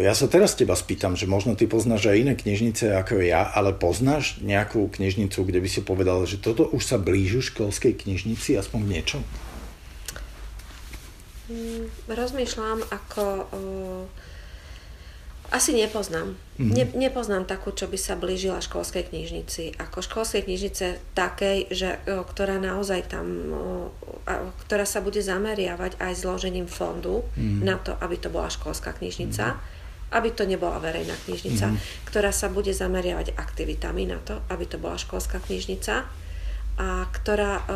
ja 0.00 0.12
sa 0.16 0.26
teraz 0.26 0.56
teba 0.56 0.72
spýtam, 0.72 1.16
že 1.20 1.28
možno 1.28 1.52
ty 1.52 1.68
poznáš 1.68 2.08
aj 2.08 2.16
iné 2.16 2.34
knižnice 2.36 2.96
ako 2.96 3.20
ja, 3.20 3.44
ale 3.44 3.76
poznáš 3.76 4.40
nejakú 4.40 4.88
knižnicu, 4.88 5.44
kde 5.44 5.60
by 5.60 5.68
si 5.68 5.80
povedal, 5.84 6.24
že 6.24 6.40
toto 6.40 6.64
už 6.72 6.80
sa 6.80 6.96
blížu 6.96 7.44
školskej 7.44 8.00
knižnici, 8.00 8.56
aspoň 8.56 8.80
niečo? 8.88 9.18
Mm, 11.50 11.92
rozmýšľam, 12.08 12.84
ako 12.88 13.24
uh 13.50 14.19
asi 15.50 15.74
nepoznám. 15.74 16.38
Mm-hmm. 16.58 16.74
Ne, 16.78 16.84
nepoznám 17.10 17.42
takú, 17.42 17.74
čo 17.74 17.90
by 17.90 17.98
sa 17.98 18.14
blížila 18.14 18.62
školskej 18.62 19.10
knižnici. 19.10 19.74
Ako 19.82 19.98
školskej 19.98 20.46
knižnice 20.46 21.02
takej, 21.18 21.74
že, 21.74 21.98
ktorá 22.06 22.62
naozaj 22.62 23.10
tam, 23.10 23.26
ktorá 24.66 24.86
sa 24.86 25.02
bude 25.02 25.18
zameriavať 25.18 25.98
aj 25.98 26.12
zložením 26.14 26.70
fondu 26.70 27.26
mm-hmm. 27.34 27.66
na 27.66 27.76
to, 27.82 27.98
aby 27.98 28.14
to 28.14 28.30
bola 28.30 28.46
školská 28.46 28.94
knižnica, 28.94 29.44
mm-hmm. 29.58 30.14
aby 30.14 30.28
to 30.30 30.46
nebola 30.46 30.78
verejná 30.78 31.18
knižnica, 31.26 31.66
mm-hmm. 31.66 32.06
ktorá 32.06 32.30
sa 32.30 32.46
bude 32.46 32.70
zameriavať 32.70 33.34
aktivitami 33.34 34.06
na 34.06 34.22
to, 34.22 34.38
aby 34.54 34.70
to 34.70 34.78
bola 34.78 34.94
školská 34.94 35.42
knižnica 35.42 36.06
a 36.78 36.88
ktorá 37.10 37.66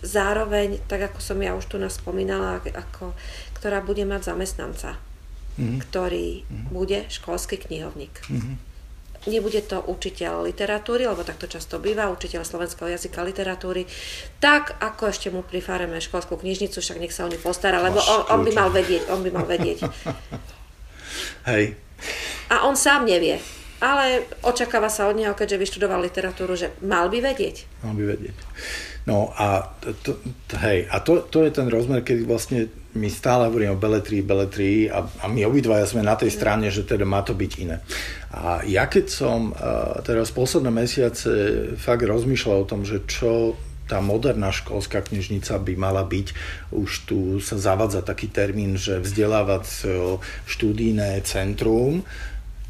zároveň, 0.00 0.78
tak 0.86 1.10
ako 1.12 1.18
som 1.18 1.42
ja 1.42 1.58
už 1.58 1.66
tu 1.66 1.76
naspomínala, 1.76 2.62
ako, 2.62 3.12
ktorá 3.58 3.82
bude 3.82 4.06
mať 4.06 4.30
zamestnanca 4.32 5.07
mm-hmm. 5.58 5.78
ktorý 5.82 6.46
mm-hmm. 6.46 6.70
bude 6.70 6.98
školský 7.10 7.58
knihovník. 7.58 8.14
Mm-hmm. 8.30 8.56
Nebude 9.26 9.60
to 9.66 9.82
učiteľ 9.82 10.46
literatúry, 10.46 11.04
lebo 11.04 11.26
takto 11.26 11.50
často 11.50 11.82
býva, 11.82 12.08
učiteľ 12.08 12.46
slovenského 12.46 12.94
jazyka 12.94 13.26
literatúry, 13.26 13.84
tak 14.38 14.78
ako 14.78 15.10
ešte 15.10 15.28
mu 15.34 15.42
prifáreme 15.42 15.98
školskú 15.98 16.38
knižnicu, 16.38 16.78
však 16.78 17.02
nech 17.02 17.12
sa 17.12 17.26
o 17.26 17.30
ňu 17.30 17.36
postará, 17.42 17.82
lebo 17.82 17.98
on, 17.98 18.22
on 18.30 18.40
by 18.46 18.52
mal 18.54 18.70
vedieť, 18.70 19.10
on 19.10 19.20
by 19.26 19.30
mal 19.34 19.44
vedieť. 19.44 19.82
Hej. 21.50 21.74
A 22.48 22.64
on 22.64 22.78
sám 22.78 23.10
nevie, 23.10 23.42
ale 23.82 24.26
očakáva 24.46 24.86
sa 24.86 25.10
od 25.10 25.18
neho, 25.18 25.34
keďže 25.34 25.60
vyštudoval 25.60 25.98
literatúru, 25.98 26.54
že 26.54 26.74
mal 26.82 27.10
by 27.10 27.18
vedieť. 27.18 27.66
Mal 27.82 27.98
by 27.98 28.04
vedieť. 28.14 28.36
No 29.08 29.32
a, 29.34 29.72
to, 29.80 29.96
to, 30.04 30.54
hej, 30.60 30.84
a 30.92 31.00
to, 31.00 31.24
to 31.32 31.48
je 31.48 31.50
ten 31.54 31.64
rozmer, 31.72 32.04
kedy 32.04 32.28
vlastne 32.28 32.68
my 32.98 33.08
stále 33.08 33.46
hovoríme 33.46 33.78
o 33.78 33.80
beletrii, 33.80 34.26
beletrii 34.26 34.90
a, 34.90 35.06
a 35.06 35.24
my 35.30 35.46
obidvaja 35.46 35.86
sme 35.86 36.02
na 36.02 36.18
tej 36.18 36.34
strane, 36.34 36.66
že 36.68 36.82
teda 36.82 37.06
má 37.06 37.22
to 37.22 37.38
byť 37.38 37.52
iné. 37.62 37.78
A 38.34 38.66
ja 38.66 38.90
keď 38.90 39.06
som 39.06 39.54
uh, 39.54 40.02
teraz 40.02 40.34
posledné 40.34 40.74
mesiace 40.74 41.30
fakt 41.78 42.02
rozmýšľal 42.02 42.66
o 42.66 42.68
tom, 42.68 42.82
že 42.82 43.06
čo 43.06 43.54
tá 43.88 44.04
moderná 44.04 44.52
školská 44.52 45.00
knižnica 45.00 45.56
by 45.64 45.74
mala 45.80 46.04
byť. 46.04 46.36
Už 46.76 47.08
tu 47.08 47.18
sa 47.40 47.56
zavadza 47.56 48.04
taký 48.04 48.28
termín, 48.28 48.76
že 48.76 49.00
vzdelávať 49.00 49.64
štúdijné 50.44 51.24
centrum, 51.24 52.04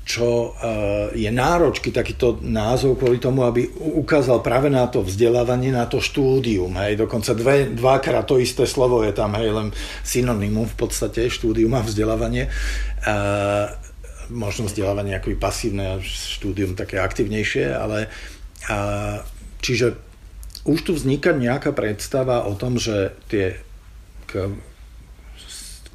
čo 0.08 0.56
eh, 0.56 1.20
je 1.20 1.28
náročky 1.28 1.92
takýto 1.92 2.40
názov 2.40 2.96
kvôli 2.96 3.20
tomu, 3.20 3.44
aby 3.44 3.68
ukázal 3.76 4.40
práve 4.40 4.72
na 4.72 4.88
to 4.88 5.04
vzdelávanie, 5.04 5.68
na 5.68 5.84
to 5.84 6.00
štúdium. 6.00 6.72
Hej. 6.80 7.04
Dokonca 7.04 7.36
dve, 7.36 7.68
dvakrát 7.68 8.24
to 8.24 8.40
isté 8.40 8.64
slovo 8.64 9.04
je 9.04 9.12
tam, 9.12 9.36
hej, 9.36 9.52
len 9.52 9.68
synonymum 10.00 10.64
v 10.64 10.76
podstate, 10.80 11.28
štúdium 11.28 11.76
a 11.76 11.84
vzdelávanie. 11.84 12.48
E, 12.48 12.50
možno 14.32 14.64
vzdelávanie 14.64 15.20
ako 15.20 15.36
pasívne, 15.36 16.00
štúdium 16.00 16.72
také 16.72 16.96
aktivnejšie, 17.04 17.68
ale 17.68 18.08
e, 18.64 18.80
čiže 19.60 19.92
už 20.64 20.78
tu 20.88 20.96
vzniká 20.96 21.36
nejaká 21.36 21.76
predstava 21.76 22.48
o 22.48 22.56
tom, 22.56 22.80
že 22.80 23.12
tie 23.28 23.60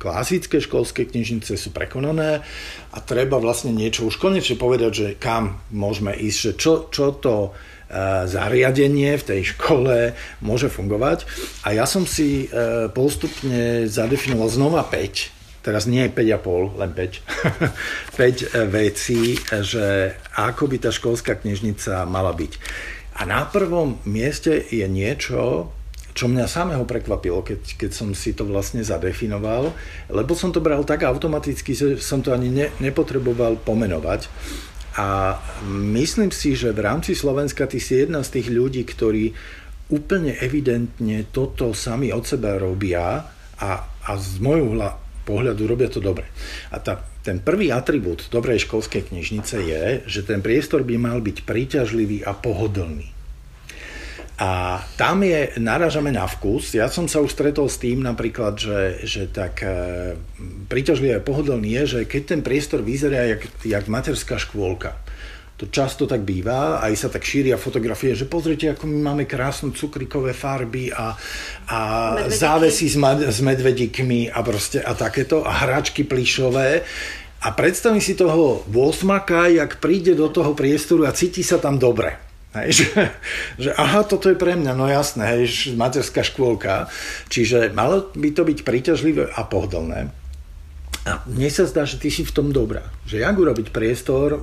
klasické 0.04 0.60
školské 0.60 1.08
knižnice 1.08 1.56
sú 1.56 1.72
prekonané 1.72 2.44
a 2.92 2.98
treba 3.00 3.39
vlastne 3.39 3.72
niečo 3.72 4.12
už 4.12 4.20
konečne 4.20 4.60
povedať, 4.60 4.92
že 4.92 5.08
kam 5.16 5.63
môžeme 5.72 6.12
ísť, 6.12 6.39
že 6.44 6.52
čo, 6.60 6.74
čo 6.92 7.16
to 7.16 7.36
e, 7.48 7.50
zariadenie 8.28 9.16
v 9.16 9.24
tej 9.24 9.56
škole 9.56 10.12
môže 10.44 10.68
fungovať. 10.68 11.24
A 11.63 11.72
ja 11.72 11.88
som 11.88 12.04
si 12.04 12.52
e, 12.52 12.92
postupne 12.92 13.88
zadefinoval 13.88 14.52
znova 14.52 14.84
5, 14.92 15.63
teraz 15.63 15.88
nie 15.88 16.04
5,5, 16.12 16.84
len 16.84 16.92
5, 16.92 18.20
5 18.20 18.20
e, 18.20 18.68
vecí, 18.68 19.39
že 19.63 20.20
ako 20.36 20.68
by 20.68 20.78
tá 20.84 20.92
školská 20.92 21.39
knižnica 21.39 22.04
mala 22.04 22.36
byť. 22.36 22.60
A 23.13 23.30
na 23.30 23.48
prvom 23.48 24.04
mieste 24.04 24.68
je 24.68 24.84
niečo, 24.84 25.72
čo 26.13 26.30
mňa 26.30 26.45
samého 26.45 26.86
prekvapilo, 26.86 27.41
keď, 27.41 27.78
keď 27.78 27.91
som 27.91 28.13
si 28.13 28.38
to 28.38 28.45
vlastne 28.45 28.86
zadefinoval, 28.86 29.73
lebo 30.13 30.38
som 30.38 30.54
to 30.54 30.62
bral 30.62 30.86
tak 30.86 31.06
automaticky, 31.06 31.73
že 31.73 31.97
som 31.97 32.21
to 32.21 32.30
ani 32.30 32.54
ne, 32.54 32.67
nepotreboval 32.78 33.58
pomenovať. 33.65 34.30
A 34.93 35.41
myslím 35.65 36.30
si, 36.30 36.54
že 36.54 36.69
v 36.69 36.86
rámci 36.86 37.17
Slovenska 37.17 37.65
ty 37.65 37.82
si 37.82 38.06
jedna 38.06 38.21
z 38.21 38.39
tých 38.39 38.54
ľudí, 38.54 38.86
ktorí 38.86 39.34
úplne 39.89 40.38
evidentne 40.38 41.26
toto 41.34 41.73
sami 41.73 42.13
od 42.13 42.26
seba 42.30 42.62
robia 42.62 43.26
a, 43.58 43.69
a 44.06 44.12
z 44.17 44.38
môjho 44.38 44.78
pohľadu 45.26 45.65
robia 45.65 45.89
to 45.89 45.97
dobre. 45.97 46.30
A 46.69 46.78
tá, 46.78 47.02
ten 47.26 47.41
prvý 47.41 47.73
atribút 47.73 48.30
dobrej 48.30 48.69
školskej 48.69 49.10
knižnice 49.10 49.56
je, 49.65 49.84
že 50.06 50.21
ten 50.28 50.45
priestor 50.45 50.86
by 50.86 50.95
mal 50.99 51.17
byť 51.23 51.41
príťažlivý 51.41 52.21
a 52.21 52.38
pohodlný. 52.38 53.12
A 54.34 54.82
tam 54.98 55.22
je, 55.22 55.54
naražame 55.62 56.10
na 56.10 56.26
vkus. 56.26 56.74
Ja 56.74 56.89
som 56.89 57.06
sa 57.06 57.22
už 57.22 57.38
stretol 57.38 57.69
s 57.69 57.78
tým 57.78 58.02
napríklad, 58.02 58.58
že, 58.58 59.06
že 59.06 59.30
tak 59.30 59.62
e, 59.62 60.17
príťažlivé 60.65 61.22
pohodlný 61.22 61.69
je, 61.82 61.84
že 61.86 62.00
keď 62.10 62.22
ten 62.26 62.41
priestor 62.41 62.82
vyzerá 62.82 63.30
jak, 63.30 63.46
jak 63.62 63.86
materská 63.86 64.41
škôlka, 64.41 64.98
to 65.54 65.69
často 65.69 66.10
tak 66.10 66.26
býva, 66.26 66.82
aj 66.82 66.93
sa 66.98 67.08
tak 67.13 67.22
šíria 67.22 67.62
fotografie, 67.62 68.17
že 68.17 68.26
pozrite, 68.26 68.74
ako 68.74 68.89
my 68.89 68.98
máme 69.13 69.24
krásne 69.30 69.69
cukrikové 69.69 70.34
farby 70.34 70.89
a, 70.89 71.13
a 71.69 71.80
závesy 72.26 72.89
s, 72.89 72.98
ma, 72.98 73.13
s 73.13 73.38
medvedíkmi 73.38 74.34
a 74.34 74.41
proste 74.41 74.82
a 74.82 74.98
takéto 74.98 75.46
a 75.46 75.54
hračky 75.62 76.10
plišové. 76.10 76.82
A 77.46 77.48
predstavím 77.54 78.02
si 78.02 78.17
toho 78.17 78.65
8 78.65 78.74
jak 79.54 79.78
príde 79.78 80.17
do 80.17 80.26
toho 80.34 80.58
priestoru 80.58 81.06
a 81.06 81.13
cíti 81.13 81.46
sa 81.46 81.62
tam 81.62 81.78
dobre. 81.78 82.33
Hej, 82.54 82.86
že, 82.86 82.89
že 83.58 83.70
aha, 83.74 84.06
toto 84.06 84.30
je 84.30 84.38
pre 84.38 84.54
mňa, 84.54 84.78
no 84.78 84.86
jasné, 84.86 85.42
hej, 85.42 85.74
materská 85.74 86.22
škôlka. 86.22 86.86
Čiže 87.34 87.74
malo 87.74 88.13
by 88.13 88.30
to 88.30 88.46
byť 88.46 88.60
príťažlivé 88.62 89.34
a 89.34 89.42
pohodlné. 89.42 90.13
A 91.04 91.20
mne 91.28 91.52
sa 91.52 91.68
zdá, 91.68 91.84
že 91.84 92.00
ty 92.00 92.08
si 92.08 92.24
v 92.24 92.32
tom 92.32 92.56
dobrá. 92.56 92.88
Že 93.04 93.28
jak 93.28 93.36
urobiť 93.36 93.76
priestor 93.76 94.39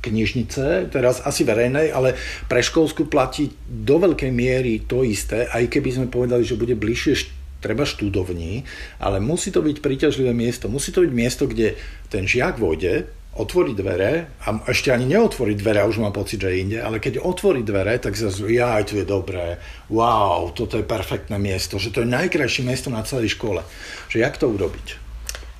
knižnice, 0.00 0.88
teraz 0.88 1.20
asi 1.20 1.44
verejnej, 1.44 1.92
ale 1.92 2.16
pre 2.48 2.64
školskú 2.64 3.12
platí 3.12 3.52
do 3.68 4.00
veľkej 4.00 4.32
miery 4.32 4.88
to 4.88 5.04
isté, 5.04 5.44
aj 5.52 5.68
keby 5.68 5.90
sme 5.92 6.06
povedali, 6.08 6.48
že 6.48 6.56
bude 6.56 6.72
bližšie 6.72 7.42
treba 7.60 7.84
študovní, 7.84 8.64
ale 8.98 9.20
musí 9.20 9.52
to 9.52 9.60
byť 9.60 9.84
príťažlivé 9.84 10.32
miesto. 10.32 10.72
Musí 10.72 10.90
to 10.90 11.04
byť 11.04 11.12
miesto, 11.12 11.44
kde 11.44 11.76
ten 12.08 12.24
žiak 12.24 12.56
vôjde, 12.56 13.06
otvorí 13.32 13.72
dvere 13.72 14.28
a 14.44 14.60
ešte 14.68 14.92
ani 14.92 15.08
neotvorí 15.08 15.56
dvere 15.56 15.80
a 15.80 15.88
už 15.88 16.04
má 16.04 16.12
pocit, 16.12 16.44
že 16.44 16.52
inde, 16.52 16.84
ale 16.84 17.00
keď 17.00 17.24
otvorí 17.24 17.64
dvere, 17.64 17.96
tak 17.96 18.12
sa 18.12 18.28
ja, 18.44 18.76
aj 18.76 18.92
tu 18.92 19.00
je 19.00 19.08
dobré, 19.08 19.56
wow, 19.88 20.52
toto 20.52 20.76
je 20.76 20.84
perfektné 20.84 21.40
miesto, 21.40 21.80
že 21.80 21.88
to 21.88 22.04
je 22.04 22.12
najkrajšie 22.12 22.60
miesto 22.60 22.92
na 22.92 23.00
celej 23.00 23.32
škole. 23.32 23.64
Že 24.12 24.16
jak 24.20 24.36
to 24.36 24.52
urobiť? 24.52 24.86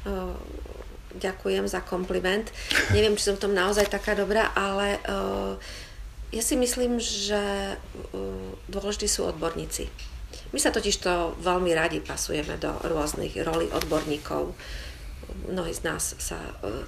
Uh, 0.04 0.36
ďakujem 1.16 1.64
za 1.64 1.80
kompliment. 1.80 2.52
Neviem, 2.92 3.16
či 3.16 3.32
som 3.32 3.40
v 3.40 3.44
tom 3.48 3.56
naozaj 3.56 3.88
taká 3.88 4.12
dobrá, 4.12 4.52
ale 4.52 5.00
uh, 5.08 5.56
ja 6.28 6.44
si 6.44 6.60
myslím, 6.60 7.00
že 7.00 7.40
uh, 7.80 8.52
dôležití 8.68 9.08
sú 9.08 9.24
odborníci. 9.32 9.88
My 10.52 10.60
sa 10.60 10.68
totiž 10.68 11.00
to 11.00 11.32
veľmi 11.40 11.72
radi 11.72 12.04
pasujeme 12.04 12.60
do 12.60 12.68
rôznych 12.84 13.32
rolí 13.40 13.72
odborníkov. 13.72 14.52
Mnohí 15.48 15.74
z 15.74 15.82
nás 15.82 16.14
sa 16.18 16.38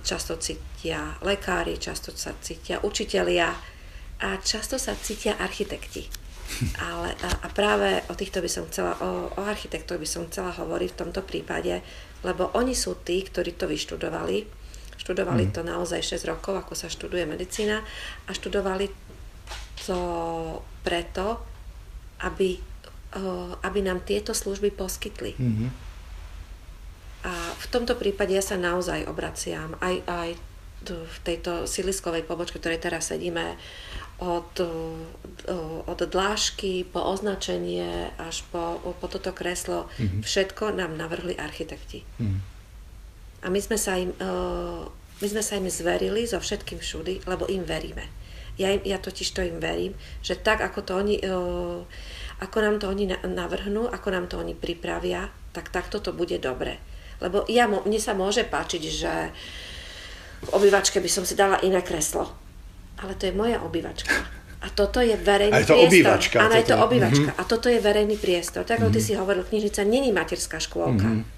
často 0.07 0.39
cítia 0.39 1.19
lekári, 1.23 1.79
často 1.79 2.15
sa 2.15 2.31
cítia 2.39 2.79
učitelia 2.83 3.51
a 4.23 4.29
často 4.39 4.79
sa 4.79 4.95
cítia 4.95 5.35
architekti. 5.39 6.07
Ale, 6.87 7.17
a, 7.25 7.31
a 7.45 7.49
práve 7.51 8.05
o 8.07 8.15
týchto 8.15 8.39
by 8.39 8.51
som 8.51 8.65
chcela, 8.71 8.95
o, 9.01 9.33
o 9.33 9.43
architektoch 9.43 9.99
by 9.99 10.07
som 10.07 10.29
chcela 10.31 10.55
hovoriť 10.55 10.91
v 10.95 11.01
tomto 11.03 11.21
prípade, 11.27 11.83
lebo 12.23 12.53
oni 12.55 12.77
sú 12.77 13.01
tí, 13.03 13.25
ktorí 13.25 13.59
to 13.59 13.67
vyštudovali. 13.67 14.47
Študovali 14.95 15.51
mm. 15.51 15.53
to 15.53 15.61
naozaj 15.67 16.01
6 16.01 16.31
rokov, 16.31 16.55
ako 16.55 16.79
sa 16.79 16.87
študuje 16.87 17.27
medicína 17.27 17.83
a 18.25 18.31
študovali 18.31 18.89
to 19.85 20.01
preto, 20.87 21.43
aby, 22.25 22.57
aby 23.61 23.79
nám 23.85 24.01
tieto 24.07 24.33
služby 24.33 24.73
poskytli. 24.73 25.37
Mm-hmm. 25.37 25.69
V 27.55 27.67
tomto 27.71 27.95
prípade 27.95 28.35
ja 28.35 28.43
sa 28.43 28.59
naozaj 28.59 29.07
obraciam 29.07 29.79
aj, 29.81 30.03
aj 30.07 30.31
v 30.85 31.17
tejto 31.25 31.65
siliskovej 31.65 32.29
pobočke, 32.29 32.61
ktorej 32.61 32.83
teraz 32.83 33.09
sedíme, 33.09 33.57
od, 34.23 34.53
od 35.91 36.01
dlážky 36.07 36.87
po 36.87 37.03
označenie 37.03 38.15
až 38.15 38.47
po, 38.55 38.79
po 39.03 39.07
toto 39.11 39.35
kreslo, 39.35 39.91
mm-hmm. 39.99 40.23
všetko 40.23 40.71
nám 40.71 40.95
navrhli 40.95 41.35
architekti. 41.35 42.07
Mm. 42.23 42.39
A 43.43 43.47
my 43.51 43.61
sme, 43.61 43.77
sa 43.77 43.99
im, 43.99 44.15
my 45.19 45.27
sme 45.27 45.43
sa 45.43 45.59
im 45.59 45.67
zverili 45.67 46.25
zo 46.31 46.39
všetkým 46.39 46.79
všudy, 46.79 47.27
lebo 47.27 47.51
im 47.51 47.67
veríme. 47.67 48.07
Ja, 48.55 48.71
im, 48.71 48.87
ja 48.87 49.03
totiž 49.03 49.35
to 49.35 49.43
im 49.43 49.59
verím, 49.59 49.99
že 50.23 50.39
tak, 50.39 50.63
ako 50.63 50.81
to 50.87 50.93
oni, 50.95 51.19
ako 52.39 52.57
nám 52.63 52.79
to 52.79 52.87
oni 52.87 53.11
navrhnú, 53.27 53.91
ako 53.91 54.09
nám 54.15 54.31
to 54.31 54.39
oni 54.39 54.55
pripravia, 54.55 55.29
tak 55.51 55.75
takto 55.75 55.99
to 55.99 56.15
bude 56.15 56.39
dobre. 56.39 56.79
Lebo 57.23 57.47
ja, 57.47 57.71
mne 57.71 58.01
sa 58.01 58.17
môže 58.17 58.43
páčiť, 58.47 58.83
že 58.89 59.13
v 60.45 60.51
obývačke 60.53 60.99
by 60.99 61.11
som 61.11 61.25
si 61.27 61.39
dala 61.39 61.61
iné 61.63 61.85
kreslo 61.85 62.45
ale 62.99 63.15
to 63.15 63.27
je 63.27 63.33
moja 63.35 63.59
obývačka. 63.63 64.15
A 64.65 64.73
toto 64.73 65.05
je 65.05 65.13
verejný 65.13 65.53
a 65.53 65.61
je 65.61 65.69
to 65.69 65.77
priestor. 65.77 65.93
Obývačka, 65.93 66.37
Áno, 66.41 66.55
je 66.57 66.65
to 66.65 66.77
obývačka. 66.81 67.31
Mm-hmm. 67.37 67.45
A 67.45 67.51
toto 67.51 67.69
je 67.69 67.79
verejný 67.85 68.17
priestor. 68.17 68.65
Tak 68.65 68.81
ako 68.81 68.89
mm-hmm. 68.89 68.97
ty 68.97 69.01
si 69.05 69.13
hovoril, 69.13 69.45
knižnica 69.45 69.81
není 69.85 70.09
materská 70.09 70.57
škôlka. 70.57 71.05
Mm-hmm. 71.05 71.33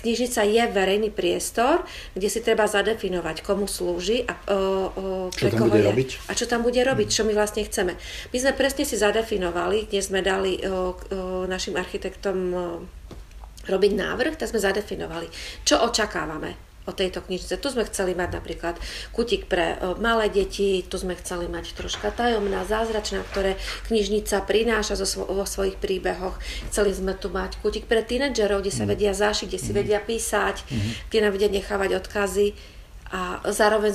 Knižnica 0.00 0.40
je 0.42 0.62
verejný 0.74 1.10
priestor, 1.12 1.84
kde 2.16 2.28
si 2.32 2.40
treba 2.40 2.64
zadefinovať, 2.64 3.44
komu 3.44 3.68
slúži 3.68 4.24
a 4.24 4.32
o, 4.48 4.56
o, 4.56 5.04
čo 5.28 5.52
koho 5.52 5.76
je. 5.76 5.86
Robiť? 5.86 6.10
A 6.26 6.32
čo 6.32 6.48
tam 6.48 6.64
bude 6.64 6.80
robiť, 6.80 7.04
mm. 7.04 7.14
čo 7.14 7.22
my 7.28 7.36
vlastne 7.36 7.62
chceme. 7.68 7.92
My 8.32 8.38
sme 8.40 8.52
presne 8.56 8.88
si 8.88 8.96
zadefinovali, 8.96 9.92
kde 9.92 10.00
sme 10.00 10.24
dali 10.24 10.56
o, 10.64 10.96
o, 10.96 11.44
našim 11.44 11.76
architektom 11.76 12.36
o, 12.48 12.64
robiť 13.70 13.92
návrh, 13.94 14.34
tak 14.36 14.50
sme 14.50 14.60
zadefinovali, 14.60 15.30
čo 15.64 15.78
očakávame 15.80 16.70
o 16.88 16.92
tejto 16.96 17.20
knižce. 17.20 17.60
Tu 17.60 17.68
sme 17.70 17.84
chceli 17.84 18.16
mať 18.16 18.40
napríklad 18.40 18.74
kutik 19.12 19.46
pre 19.46 19.76
malé 20.00 20.32
deti, 20.32 20.82
tu 20.82 20.96
sme 20.96 21.14
chceli 21.14 21.46
mať 21.46 21.76
troška 21.76 22.10
tajomná, 22.10 22.64
zázračná, 22.64 23.22
ktoré 23.30 23.60
knižnica 23.86 24.42
prináša 24.48 24.96
zo 24.96 25.06
svo- 25.06 25.28
vo 25.28 25.44
svojich 25.44 25.76
príbehoch. 25.76 26.40
Chceli 26.72 26.90
sme 26.96 27.12
tu 27.14 27.28
mať 27.28 27.60
kutik 27.60 27.84
pre 27.86 28.00
tínedžerov, 28.00 28.64
kde 28.64 28.72
sa 28.72 28.84
mm. 28.88 28.90
vedia 28.90 29.12
zašiť, 29.12 29.46
kde 29.46 29.60
si 29.60 29.70
mm. 29.70 29.76
vedia 29.76 30.00
písať, 30.00 30.56
mm. 30.66 30.90
kde 31.12 31.18
nám 31.20 31.32
vedia 31.36 31.50
nechávať 31.52 31.90
odkazy. 32.00 32.56
A 33.10 33.42
zároveň, 33.50 33.90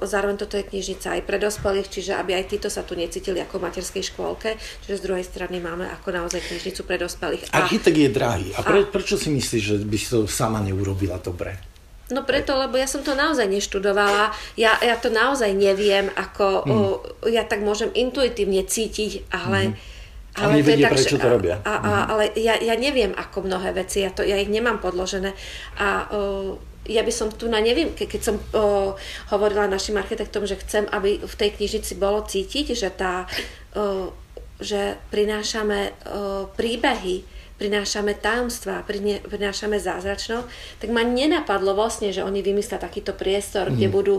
zároveň 0.00 0.40
toto 0.40 0.56
je 0.56 0.64
knižnica 0.64 1.20
aj 1.20 1.22
pre 1.28 1.36
dospelých, 1.36 1.88
čiže 1.92 2.16
aby 2.16 2.32
aj 2.32 2.48
títo 2.48 2.72
sa 2.72 2.80
tu 2.80 2.96
necítili 2.96 3.36
ako 3.36 3.60
v 3.60 3.64
materskej 3.68 4.04
škôlke, 4.08 4.56
čiže 4.56 5.00
z 5.00 5.04
druhej 5.04 5.20
strany 5.20 5.60
máme 5.60 5.84
ako 5.92 6.16
naozaj 6.16 6.40
knižnicu 6.40 6.80
pre 6.88 6.96
dospelých. 6.96 7.52
Architekt 7.52 8.00
je 8.00 8.08
drahý. 8.08 8.48
A, 8.56 8.64
pre, 8.64 8.84
a 8.84 8.88
prečo 8.88 9.20
si 9.20 9.28
myslíš, 9.28 9.62
že 9.62 9.76
by 9.84 9.96
si 10.00 10.08
to 10.08 10.24
sama 10.24 10.64
neurobila 10.64 11.20
dobre? 11.20 11.60
No 12.08 12.24
preto, 12.24 12.56
lebo 12.56 12.76
ja 12.80 12.88
som 12.88 13.04
to 13.04 13.12
naozaj 13.12 13.48
neštudovala, 13.48 14.32
ja, 14.60 14.76
ja 14.80 14.96
to 14.96 15.08
naozaj 15.08 15.52
neviem, 15.52 16.08
ako 16.16 16.44
mm. 16.64 16.68
o, 16.68 16.78
ja 17.28 17.44
tak 17.48 17.64
môžem 17.64 17.92
intuitívne 17.92 18.64
cítiť, 18.64 19.28
ale... 19.28 19.72
Mm. 19.72 19.92
Ale 20.34 20.58
Oni 20.58 20.66
vedia, 20.66 20.90
tak, 20.90 20.98
prečo 20.98 21.14
to 21.14 21.30
robia. 21.30 21.62
A, 21.62 21.72
a, 21.78 21.78
mm. 21.78 22.04
Ale 22.10 22.24
ja, 22.42 22.58
ja 22.58 22.74
neviem, 22.74 23.14
ako 23.14 23.46
mnohé 23.46 23.70
veci, 23.70 24.02
ja, 24.02 24.10
to, 24.10 24.26
ja 24.26 24.34
ich 24.34 24.50
nemám 24.50 24.82
podložené. 24.82 25.30
A 25.78 26.10
o, 26.10 26.58
ja 26.84 27.02
by 27.02 27.12
som 27.12 27.32
tu 27.32 27.48
na 27.48 27.60
neviem, 27.64 27.96
ke, 27.96 28.04
keď 28.04 28.20
som 28.20 28.36
o, 28.52 28.94
hovorila 29.32 29.64
našim 29.64 29.96
architektom, 29.96 30.44
že 30.44 30.60
chcem, 30.60 30.84
aby 30.92 31.20
v 31.24 31.34
tej 31.34 31.56
knižnici 31.56 31.96
bolo 31.96 32.20
cítiť, 32.24 32.76
že, 32.76 32.90
tá, 32.92 33.24
o, 33.72 34.12
že 34.60 35.00
prinášame 35.08 35.90
o, 35.90 35.92
príbehy, 36.52 37.24
prinášame 37.54 38.18
tajomstvá, 38.18 38.82
prinášame 39.24 39.78
zázračno, 39.78 40.42
tak 40.82 40.90
ma 40.90 41.06
nenapadlo 41.06 41.72
vlastne, 41.78 42.10
že 42.10 42.26
oni 42.26 42.42
vymyslia 42.42 42.82
takýto 42.82 43.14
priestor, 43.14 43.70
mm. 43.70 43.74
kde, 43.78 43.88
mhm. 43.88 43.94
budú, 43.94 44.16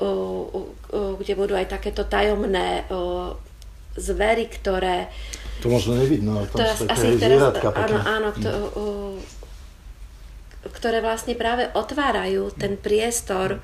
uh, 0.00 0.42
uh, 0.88 1.14
kde 1.20 1.32
budú 1.36 1.52
aj 1.52 1.68
takéto 1.68 2.08
tajomné 2.08 2.88
uh, 2.88 3.36
zvery, 3.92 4.48
ktoré... 4.48 5.12
To 5.60 5.68
možno 5.68 6.00
nevidno, 6.00 6.40
ale 6.40 6.46
tam 6.48 6.64
sú 6.72 6.86
také 6.88 7.18
áno, 7.76 7.98
áno, 8.08 8.28
to, 8.32 8.50
uh, 8.72 9.37
ktoré 10.72 11.02
vlastne 11.02 11.34
práve 11.34 11.68
otvárajú 11.72 12.54
ten 12.54 12.78
priestor 12.78 13.60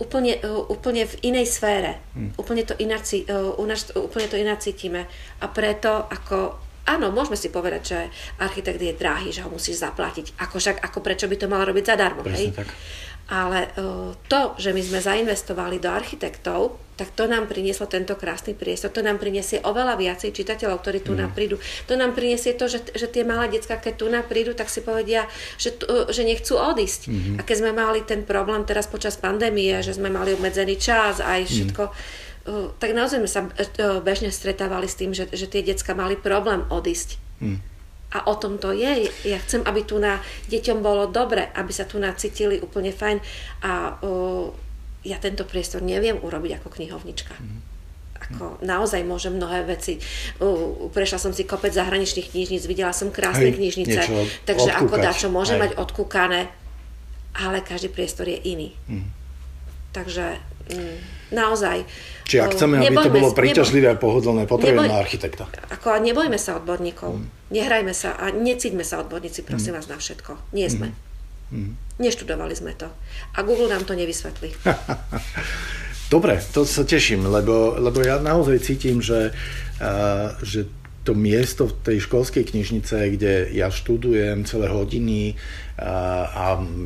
úplne, 0.00 0.40
uh, 0.40 0.64
úplne 0.72 1.04
v 1.04 1.14
inej 1.32 1.60
sfére. 1.60 2.00
Mm. 2.16 2.36
Úplne, 2.40 2.62
to 2.64 2.74
inak, 2.80 3.02
uh, 3.04 3.54
úplne 4.00 4.26
to 4.26 4.36
inak 4.40 4.58
cítime. 4.64 5.04
A 5.40 5.46
preto 5.48 6.08
ako 6.08 6.70
áno, 6.90 7.14
môžeme 7.14 7.38
si 7.38 7.54
povedať, 7.54 7.82
že 7.86 7.98
architekt 8.42 8.82
je 8.82 8.98
drahý, 8.98 9.30
že 9.30 9.46
ho 9.46 9.50
musíš 9.52 9.84
zaplatiť. 9.84 10.34
Ako 10.42 10.58
však, 10.58 10.82
ako 10.82 10.98
prečo 11.04 11.30
by 11.30 11.36
to 11.38 11.46
mal 11.46 11.62
robiť 11.62 11.84
zadarmo, 11.86 12.26
hej? 12.26 12.50
Tak. 12.50 12.66
Ale 13.30 13.70
uh, 13.78 14.10
to, 14.26 14.58
že 14.58 14.74
my 14.74 14.82
sme 14.82 14.98
zainvestovali 14.98 15.78
do 15.78 15.86
architektov, 15.86 16.82
tak 16.98 17.16
to 17.16 17.24
nám 17.24 17.48
prinieslo 17.48 17.88
tento 17.88 18.12
krásny 18.12 18.52
priestor, 18.52 18.92
to 18.92 19.00
nám 19.00 19.16
priniesie 19.16 19.62
oveľa 19.64 19.96
viacej 19.96 20.36
čitateľov, 20.36 20.84
ktorí 20.84 21.00
tu 21.00 21.16
mm. 21.16 21.32
prídu. 21.32 21.56
To 21.88 21.96
nám 21.96 22.12
priniesie 22.12 22.52
to, 22.52 22.68
že, 22.68 22.92
že 22.92 23.08
tie 23.08 23.24
malé 23.24 23.48
detská, 23.48 23.80
keď 23.80 23.94
tu 23.96 24.06
nám 24.12 24.28
prídu, 24.28 24.52
tak 24.52 24.68
si 24.68 24.84
povedia, 24.84 25.24
že, 25.56 25.80
že 26.12 26.22
nechcú 26.28 26.60
odísť. 26.60 27.08
Mm-hmm. 27.08 27.36
A 27.38 27.46
keď 27.46 27.56
sme 27.56 27.72
mali 27.72 28.04
ten 28.04 28.28
problém 28.28 28.68
teraz 28.68 28.84
počas 28.84 29.16
pandémie, 29.16 29.80
že 29.80 29.96
sme 29.96 30.12
mali 30.12 30.36
obmedzený 30.36 30.76
čas 30.76 31.24
aj 31.24 31.40
mhm. 31.40 31.48
všetko, 31.48 31.84
mm 31.88 32.28
tak 32.80 32.96
naozaj 32.96 33.20
sme 33.20 33.30
sa 33.30 33.40
e, 33.44 34.00
bežne 34.00 34.32
stretávali 34.32 34.88
s 34.88 34.96
tým, 34.96 35.12
že, 35.12 35.28
že 35.28 35.44
tie 35.44 35.60
decka 35.60 35.92
mali 35.92 36.16
problém 36.16 36.64
odísť. 36.72 37.20
Hmm. 37.40 37.60
A 38.10 38.26
o 38.26 38.34
tom 38.34 38.58
to 38.58 38.74
je. 38.74 39.06
Ja 39.22 39.38
chcem, 39.38 39.62
aby 39.62 39.86
tu 39.86 40.02
na 40.02 40.18
deťom 40.50 40.82
bolo 40.82 41.06
dobre, 41.06 41.46
aby 41.54 41.70
sa 41.70 41.86
tu 41.86 42.02
nacítili 42.02 42.58
úplne 42.58 42.90
fajn. 42.90 43.18
A 43.62 44.02
uh, 44.02 44.50
ja 45.06 45.16
tento 45.22 45.46
priestor 45.46 45.80
neviem 45.80 46.18
urobiť 46.18 46.58
ako 46.58 46.68
knihovnička. 46.74 47.38
Hmm. 47.38 47.62
Ako 48.20 48.58
naozaj 48.66 49.06
môžem 49.06 49.38
mnohé 49.38 49.62
veci. 49.62 50.02
Uh, 50.42 50.90
prešla 50.90 51.22
som 51.22 51.30
si 51.30 51.46
kopec 51.46 51.70
zahraničných 51.70 52.34
knižníc, 52.34 52.66
videla 52.66 52.90
som 52.90 53.14
krásne 53.14 53.54
Hej, 53.54 53.56
knižnice, 53.62 54.00
takže 54.42 54.70
odkúkať. 54.74 54.84
ako 54.90 54.94
dačo 54.98 55.28
môžem 55.30 55.56
Hej. 55.56 55.62
mať 55.62 55.72
odkúkané, 55.78 56.40
ale 57.38 57.62
každý 57.62 57.94
priestor 57.94 58.26
je 58.26 58.38
iný. 58.42 58.74
Hmm. 58.90 59.06
Takže 59.94 60.50
Mm, 60.70 60.98
naozaj. 61.34 61.82
Či 62.30 62.38
ak 62.38 62.54
chceme, 62.54 62.78
aby 62.78 62.94
nebojme, 62.94 63.06
to 63.10 63.10
bolo 63.10 63.28
príťažlivé 63.34 63.90
a 63.90 63.96
pohodlné, 63.98 64.46
potrebujeme 64.46 64.86
neboj, 64.86 65.02
architekta. 65.02 65.50
Ako, 65.74 65.98
nebojme 65.98 66.38
sa 66.38 66.62
odborníkov. 66.62 67.18
Mm. 67.18 67.26
Nehrajme 67.50 67.90
sa 67.90 68.14
a 68.14 68.30
necíťme 68.30 68.86
sa 68.86 69.02
odborníci, 69.02 69.42
prosím 69.42 69.74
mm. 69.74 69.76
vás, 69.82 69.86
na 69.90 69.98
všetko. 69.98 70.54
Nie 70.54 70.70
sme. 70.70 70.94
Mm. 71.50 71.74
Neštudovali 71.98 72.54
sme 72.54 72.78
to. 72.78 72.86
A 73.34 73.42
Google 73.42 73.66
nám 73.66 73.82
to 73.82 73.98
nevysvetlí. 73.98 74.54
Dobre, 76.14 76.38
to 76.54 76.62
sa 76.62 76.86
teším, 76.86 77.26
lebo, 77.26 77.74
lebo 77.78 77.98
ja 77.98 78.22
naozaj 78.22 78.62
cítim, 78.62 79.02
že, 79.02 79.34
uh, 79.82 80.34
že 80.46 80.70
to 81.10 81.18
miesto 81.18 81.66
v 81.66 81.74
tej 81.82 82.06
školskej 82.06 82.46
knižnice, 82.54 83.18
kde 83.18 83.50
ja 83.50 83.66
študujem 83.66 84.46
celé 84.46 84.70
hodiny 84.70 85.34
a, 85.74 86.22
a 86.30 86.44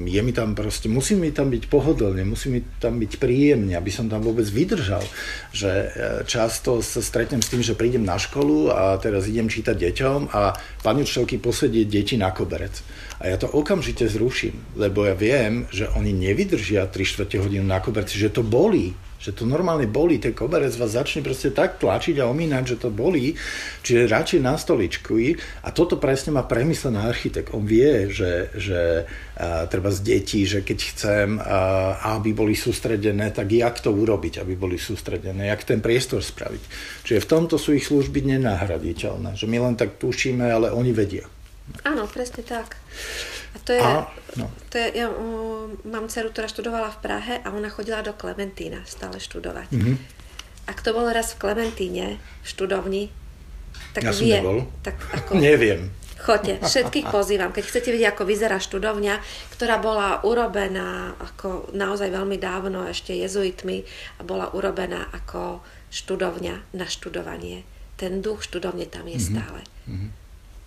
je 0.09 0.23
mi 0.25 0.33
tam 0.33 0.57
proste, 0.57 0.89
musí 0.89 1.13
mi 1.13 1.29
tam 1.29 1.53
byť 1.53 1.69
pohodlne, 1.69 2.25
musí 2.25 2.49
mi 2.49 2.65
tam 2.81 2.97
byť 2.97 3.21
príjemne, 3.21 3.77
aby 3.77 3.93
som 3.93 4.09
tam 4.09 4.25
vôbec 4.25 4.49
vydržal. 4.49 5.05
Že 5.53 5.69
e, 5.69 5.87
často 6.25 6.81
sa 6.81 7.05
stretnem 7.05 7.45
s 7.45 7.53
tým, 7.53 7.61
že 7.61 7.77
prídem 7.77 8.01
na 8.01 8.17
školu 8.17 8.73
a 8.73 8.97
teraz 8.97 9.29
idem 9.29 9.53
čítať 9.53 9.77
deťom 9.77 10.33
a 10.33 10.57
pani 10.81 11.05
učiteľky 11.05 11.37
posedie 11.37 11.85
deti 11.85 12.17
na 12.17 12.33
koberec. 12.33 12.81
A 13.21 13.29
ja 13.29 13.37
to 13.37 13.53
okamžite 13.53 14.09
zruším, 14.09 14.57
lebo 14.81 15.05
ja 15.05 15.13
viem, 15.13 15.69
že 15.69 15.85
oni 15.93 16.17
nevydržia 16.17 16.89
3 16.89 16.97
čtvrte 16.97 17.37
hodinu 17.45 17.69
na 17.69 17.85
koberci, 17.85 18.17
že 18.17 18.33
to 18.33 18.41
bolí 18.41 18.97
že 19.25 19.33
to 19.33 19.49
normálne 19.49 19.89
bolí, 19.89 20.21
ten 20.21 20.37
koberec 20.37 20.77
vás 20.77 20.93
začne 20.93 21.25
proste 21.25 21.49
tak 21.49 21.81
tlačiť 21.81 22.21
a 22.21 22.29
omínať, 22.29 22.77
že 22.77 22.77
to 22.77 22.93
bolí, 22.93 23.33
čiže 23.81 24.13
radšej 24.13 24.41
na 24.45 24.61
stoličku. 24.61 25.17
A 25.65 25.73
toto 25.73 25.97
presne 25.97 26.37
má 26.37 26.45
premyslený 26.45 27.01
architekt. 27.01 27.57
On 27.57 27.65
vie, 27.65 28.13
že, 28.13 28.53
že 28.53 29.09
a, 29.41 29.65
treba 29.65 29.89
z 29.89 30.05
detí, 30.05 30.45
že 30.45 30.61
keď 30.61 30.79
chcem, 30.93 31.29
a, 31.41 32.21
aby 32.21 32.37
boli 32.37 32.53
sústredené, 32.53 33.33
tak 33.33 33.49
jak 33.49 33.81
to 33.81 33.95
urobiť, 33.95 34.45
aby 34.45 34.53
boli 34.59 34.77
sústredené, 34.77 35.49
jak 35.49 35.65
ten 35.65 35.81
priestor 35.81 36.21
spraviť. 36.21 36.63
Čiže 37.09 37.25
v 37.25 37.31
tomto 37.31 37.57
sú 37.57 37.73
ich 37.73 37.89
služby 37.89 38.27
nenahraditeľné, 38.37 39.39
že 39.39 39.49
my 39.49 39.71
len 39.71 39.75
tak 39.79 39.97
tušíme, 39.97 40.45
ale 40.45 40.69
oni 40.75 40.93
vedia. 40.93 41.25
Áno, 41.85 42.05
presne 42.09 42.45
tak. 42.45 42.77
A 43.55 43.57
to 43.63 43.73
je, 43.73 43.81
a, 43.81 44.05
no. 44.37 44.51
to 44.69 44.77
je 44.77 44.99
ja 44.99 45.09
um, 45.09 45.73
mám 45.89 46.11
dceru, 46.11 46.35
ktorá 46.35 46.51
študovala 46.51 46.93
v 46.93 46.99
Prahe 47.01 47.35
a 47.41 47.49
ona 47.55 47.73
chodila 47.73 48.05
do 48.05 48.13
Klementína 48.13 48.85
stále 48.85 49.17
študovať. 49.17 49.69
Mm-hmm. 49.73 49.97
Ak 50.69 50.81
to 50.81 50.93
bolo 50.93 51.09
raz 51.13 51.37
v 51.37 51.41
Klementíne, 51.41 52.21
v 52.21 52.47
študovni, 52.47 53.09
tak 53.97 54.11
ja 54.11 54.13
vie. 54.13 54.37
nebol. 54.41 54.59
Tak 54.83 54.97
ako, 55.13 55.31
Neviem. 55.41 55.93
Choďte, 56.25 56.65
všetkých 56.65 57.13
pozývam. 57.13 57.53
Keď 57.53 57.65
chcete 57.69 57.93
vidieť, 57.93 58.17
ako 58.17 58.25
vyzerá 58.25 58.57
študovňa, 58.57 59.21
ktorá 59.53 59.77
bola 59.77 60.25
urobená 60.25 61.13
ako 61.21 61.69
naozaj 61.77 62.09
veľmi 62.09 62.41
dávno, 62.41 62.89
ešte 62.89 63.13
jezuitmi, 63.13 63.85
a 64.17 64.21
bola 64.25 64.49
urobená 64.57 65.05
ako 65.13 65.61
študovňa 65.93 66.73
na 66.73 66.87
študovanie. 66.89 67.69
Ten 68.01 68.25
duch 68.25 68.41
študovne 68.41 68.89
tam 68.89 69.05
je 69.05 69.21
mm-hmm. 69.21 69.31
stále. 69.37 69.61
Mm-hmm. 69.85 70.24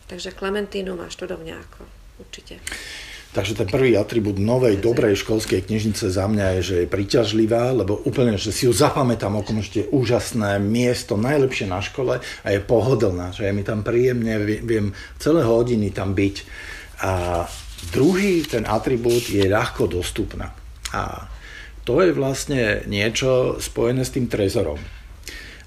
Takže 0.07 0.31
Klementínu 0.31 0.95
má 0.95 1.11
ako 1.11 1.81
určite. 2.23 2.63
Takže 3.35 3.59
ten 3.59 3.67
prvý 3.67 3.99
atribút 3.99 4.39
novej, 4.39 4.79
dobrej 4.79 5.19
školskej 5.21 5.67
knižnice 5.67 6.09
za 6.09 6.25
mňa 6.25 6.57
je, 6.57 6.61
že 6.63 6.75
je 6.81 6.87
priťažlivá, 6.89 7.75
lebo 7.75 7.99
úplne, 8.07 8.39
že 8.39 8.55
si 8.55 8.65
ju 8.65 8.73
zapamätám 8.73 9.35
okamžite 9.35 9.91
úžasné 9.91 10.57
miesto, 10.63 11.19
najlepšie 11.19 11.67
na 11.67 11.83
škole 11.83 12.23
a 12.23 12.47
je 12.47 12.59
pohodlná, 12.63 13.35
že 13.35 13.45
je 13.45 13.53
mi 13.53 13.67
tam 13.67 13.83
príjemne, 13.83 14.41
viem 14.63 14.95
celé 15.19 15.43
hodiny 15.43 15.91
tam 15.91 16.15
byť. 16.15 16.35
A 17.03 17.45
druhý 17.91 18.47
ten 18.47 18.63
atribút 18.63 19.27
je 19.27 19.43
ľahko 19.43 19.91
dostupná. 19.91 20.55
A 20.95 21.27
to 21.83 21.99
je 21.99 22.15
vlastne 22.15 22.87
niečo 22.87 23.59
spojené 23.59 24.07
s 24.07 24.15
tým 24.15 24.31
trezorom 24.31 24.79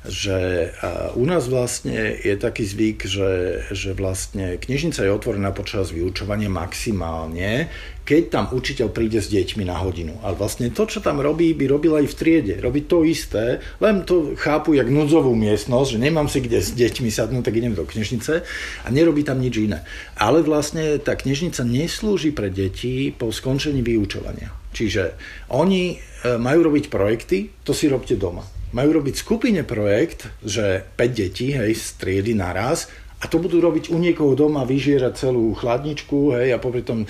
že 0.01 0.73
u 1.13 1.25
nás 1.29 1.45
vlastne 1.45 2.17
je 2.17 2.33
taký 2.41 2.65
zvyk, 2.65 3.05
že, 3.05 3.33
že 3.69 3.93
vlastne 3.93 4.57
knižnica 4.57 5.05
je 5.05 5.13
otvorená 5.13 5.53
počas 5.53 5.93
vyučovania 5.93 6.49
maximálne, 6.49 7.69
keď 8.11 8.23
tam 8.27 8.45
učiteľ 8.51 8.91
príde 8.91 9.23
s 9.23 9.31
deťmi 9.31 9.63
na 9.71 9.79
hodinu. 9.79 10.19
Ale 10.27 10.35
vlastne 10.35 10.67
to, 10.75 10.83
čo 10.83 10.99
tam 10.99 11.23
robí, 11.23 11.55
by 11.55 11.71
robil 11.71 11.95
aj 11.95 12.11
v 12.11 12.19
triede. 12.19 12.55
Robí 12.59 12.83
to 12.91 13.07
isté, 13.07 13.63
len 13.79 14.03
to 14.03 14.35
chápu 14.35 14.75
jak 14.75 14.91
núdzovú 14.91 15.31
miestnosť, 15.39 15.95
že 15.95 16.03
nemám 16.03 16.27
si 16.27 16.43
kde 16.43 16.59
s 16.59 16.75
deťmi 16.75 17.07
sadnúť, 17.07 17.47
tak 17.47 17.55
idem 17.63 17.79
do 17.79 17.87
knižnice 17.87 18.43
a 18.83 18.87
nerobí 18.91 19.23
tam 19.23 19.39
nič 19.39 19.63
iné. 19.63 19.87
Ale 20.19 20.43
vlastne 20.43 20.99
tá 20.99 21.15
knižnica 21.15 21.63
neslúži 21.63 22.35
pre 22.35 22.51
deti 22.51 23.15
po 23.15 23.31
skončení 23.31 23.79
vyučovania. 23.79 24.51
Čiže 24.75 25.15
oni 25.55 25.95
e, 25.95 25.97
majú 26.35 26.67
robiť 26.67 26.91
projekty, 26.91 27.63
to 27.63 27.71
si 27.71 27.87
robte 27.87 28.19
doma 28.19 28.43
majú 28.71 29.03
robiť 29.03 29.15
skupine 29.19 29.67
projekt, 29.67 30.31
že 30.47 30.87
5 30.95 31.11
detí, 31.11 31.51
hej, 31.51 31.75
z 31.75 31.99
triedy 31.99 32.39
naraz 32.39 32.87
a 33.21 33.29
to 33.29 33.37
budú 33.37 33.61
robiť 33.61 33.93
u 33.93 34.01
niekoho 34.01 34.33
doma, 34.33 34.65
vyžierať 34.65 35.29
celú 35.29 35.53
chladničku, 35.53 36.41
hej, 36.41 36.57
a 36.57 36.59
popri 36.59 36.81
tom 36.81 37.05
e, 37.05 37.09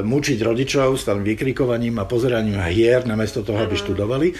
mučiť 0.00 0.38
rodičov 0.40 0.96
s 0.96 1.04
tam 1.04 1.20
vykrikovaním 1.20 2.00
a 2.00 2.08
pozeraním 2.08 2.56
hier, 2.72 3.04
namiesto 3.04 3.44
toho, 3.44 3.60
aby 3.60 3.76
študovali. 3.76 4.32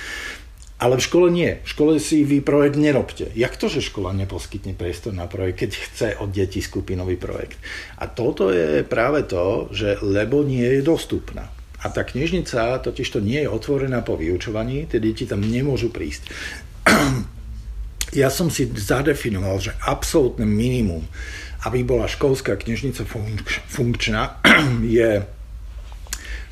Ale 0.80 0.98
v 0.98 1.06
škole 1.06 1.28
nie. 1.30 1.62
V 1.62 1.68
škole 1.70 1.92
si 2.02 2.26
vy 2.26 2.40
projekt 2.40 2.80
nerobte. 2.80 3.30
Jak 3.36 3.54
to, 3.60 3.70
že 3.70 3.84
škola 3.84 4.16
neposkytne 4.16 4.74
priestor 4.74 5.14
na 5.14 5.30
projekt, 5.30 5.64
keď 5.64 5.70
chce 5.70 6.08
od 6.18 6.32
detí 6.32 6.58
skupinový 6.64 7.14
projekt? 7.20 7.60
A 8.00 8.08
toto 8.10 8.50
je 8.50 8.82
práve 8.82 9.22
to, 9.28 9.70
že 9.70 10.00
lebo 10.02 10.42
nie 10.42 10.66
je 10.66 10.82
dostupná. 10.82 11.52
A 11.84 11.92
tá 11.92 12.02
knižnica 12.02 12.80
totiž 12.80 13.06
to 13.12 13.20
nie 13.20 13.44
je 13.44 13.52
otvorená 13.52 14.00
po 14.00 14.16
vyučovaní, 14.16 14.88
tie 14.88 14.98
deti 14.98 15.28
tam 15.28 15.44
nemôžu 15.44 15.92
prísť. 15.92 16.32
Ja 18.14 18.30
som 18.30 18.46
si 18.46 18.70
zadefinoval, 18.70 19.58
že 19.58 19.74
absolútne 19.82 20.46
minimum, 20.46 21.02
aby 21.66 21.82
bola 21.82 22.06
školská 22.06 22.54
knižnica 22.54 23.02
funkčná, 23.66 24.38
je, 24.86 25.26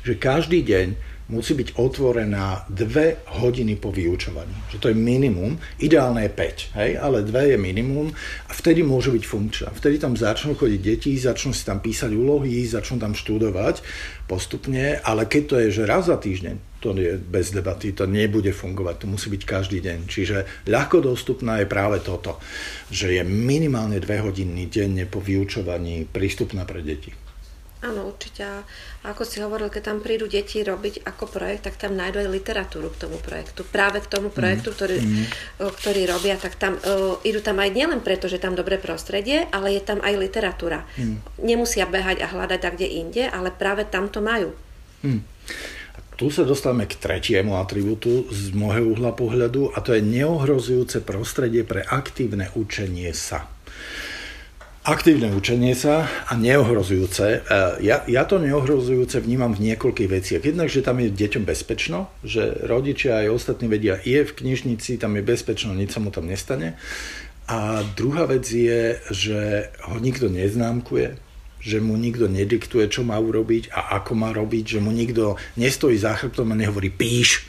že 0.03 0.13
každý 0.19 0.59
deň 0.59 0.87
musí 1.31 1.55
byť 1.55 1.79
otvorená 1.79 2.67
dve 2.67 3.23
hodiny 3.39 3.79
po 3.79 3.95
vyučovaní. 3.95 4.51
Že 4.75 4.77
to 4.77 4.87
je 4.91 4.97
minimum, 4.97 5.55
ideálne 5.79 6.27
je 6.27 6.31
5, 6.35 6.75
hej? 6.75 6.91
ale 6.99 7.23
dve 7.23 7.55
je 7.55 7.57
minimum 7.57 8.11
a 8.47 8.51
vtedy 8.51 8.83
môže 8.83 9.07
byť 9.07 9.23
funkčná. 9.23 9.69
Vtedy 9.71 10.03
tam 10.03 10.19
začnú 10.19 10.59
chodiť 10.59 10.79
deti, 10.83 11.15
začnú 11.15 11.55
si 11.55 11.63
tam 11.63 11.79
písať 11.79 12.11
úlohy, 12.11 12.67
začnú 12.67 12.99
tam 12.99 13.15
študovať 13.15 13.79
postupne, 14.27 14.99
ale 14.99 15.23
keď 15.23 15.43
to 15.47 15.55
je, 15.63 15.67
že 15.71 15.87
raz 15.87 16.11
za 16.11 16.19
týždeň, 16.19 16.72
to 16.83 16.91
je 16.99 17.15
bez 17.15 17.55
debaty, 17.55 17.95
to 17.95 18.03
nebude 18.03 18.51
fungovať, 18.51 18.95
to 18.99 19.07
musí 19.07 19.31
byť 19.31 19.43
každý 19.47 19.79
deň. 19.79 19.99
Čiže 20.03 20.67
ľahko 20.67 20.99
dostupná 20.99 21.63
je 21.63 21.71
práve 21.71 22.03
toto, 22.03 22.43
že 22.91 23.15
je 23.15 23.23
minimálne 23.23 24.03
dve 24.03 24.19
hodiny 24.19 24.67
denne 24.67 25.07
po 25.07 25.23
vyučovaní 25.23 26.03
prístupná 26.03 26.67
pre 26.67 26.83
deti. 26.83 27.23
Áno, 27.83 28.15
určite. 28.15 28.47
A 28.47 28.63
ako 29.03 29.27
si 29.27 29.43
hovoril, 29.43 29.67
keď 29.67 29.91
tam 29.91 29.99
prídu 29.99 30.23
deti 30.31 30.63
robiť 30.63 31.03
ako 31.03 31.27
projekt, 31.27 31.67
tak 31.67 31.75
tam 31.75 31.99
nájdú 31.99 32.23
aj 32.23 32.31
literatúru 32.31 32.87
k 32.95 32.99
tomu 33.03 33.19
projektu. 33.19 33.67
Práve 33.67 33.99
k 33.99 34.07
tomu 34.07 34.31
projektu, 34.31 34.71
mm. 34.71 34.75
ktorý, 34.79 34.97
mm. 35.03 35.25
ktorý 35.59 36.01
robia, 36.07 36.39
tak 36.39 36.55
tam 36.55 36.79
uh, 36.79 37.19
idú 37.27 37.43
tam 37.43 37.59
aj 37.59 37.75
nielen 37.75 37.99
preto, 37.99 38.31
že 38.31 38.39
tam 38.39 38.55
dobré 38.55 38.79
prostredie, 38.79 39.51
ale 39.51 39.75
je 39.75 39.83
tam 39.83 39.99
aj 39.99 40.15
literatúra. 40.15 40.87
Mm. 40.95 41.19
Nemusia 41.43 41.83
behať 41.83 42.23
a 42.23 42.31
hľadať 42.31 42.59
tak, 42.63 42.79
kde 42.79 42.87
inde, 42.87 43.23
ale 43.27 43.51
práve 43.51 43.83
tam 43.83 44.07
to 44.07 44.23
majú. 44.23 44.55
Mm. 45.03 45.19
Tu 46.13 46.29
sa 46.29 46.45
dostávame 46.45 46.85
k 46.85 46.99
tretiemu 46.99 47.57
atribútu 47.57 48.29
z 48.29 48.53
môjho 48.53 48.93
uhla 48.93 49.17
pohľadu 49.17 49.73
a 49.73 49.81
to 49.81 49.97
je 49.97 50.05
neohrozujúce 50.05 51.01
prostredie 51.01 51.65
pre 51.65 51.81
aktívne 51.81 52.53
učenie 52.53 53.09
sa 53.17 53.49
aktívne 54.83 55.31
učenie 55.31 55.71
sa 55.79 56.11
a 56.27 56.35
neohrozujúce. 56.35 57.23
E, 57.23 57.57
ja, 57.87 58.03
ja 58.03 58.23
to 58.27 58.35
neohrozujúce 58.35 59.23
vnímam 59.23 59.55
v 59.55 59.71
niekoľkých 59.71 60.11
veciach. 60.11 60.43
Jednak, 60.43 60.67
že 60.67 60.83
tam 60.83 60.99
je 60.99 61.07
deťom 61.07 61.47
bezpečno, 61.47 62.11
že 62.21 62.51
rodičia 62.67 63.23
aj 63.23 63.31
ostatní 63.31 63.71
vedia, 63.71 63.95
je 64.03 64.27
v 64.27 64.35
knižnici, 64.35 64.99
tam 64.99 65.15
je 65.15 65.23
bezpečno, 65.23 65.71
nič 65.71 65.95
sa 65.95 66.03
mu 66.03 66.11
tam 66.11 66.27
nestane. 66.27 66.75
A 67.47 67.83
druhá 67.95 68.27
vec 68.27 68.43
je, 68.47 68.99
že 69.11 69.71
ho 69.87 69.99
nikto 69.99 70.27
neznámkuje, 70.27 71.15
že 71.63 71.79
mu 71.79 71.95
nikto 71.95 72.27
nediktuje, 72.27 72.91
čo 72.91 73.07
má 73.07 73.15
urobiť 73.15 73.71
a 73.71 74.03
ako 74.03 74.11
má 74.19 74.35
robiť, 74.35 74.77
že 74.77 74.79
mu 74.83 74.91
nikto 74.91 75.39
nestojí 75.55 75.95
za 75.95 76.11
chrbtom 76.11 76.51
a 76.51 76.59
nehovorí 76.59 76.91
píš, 76.91 77.47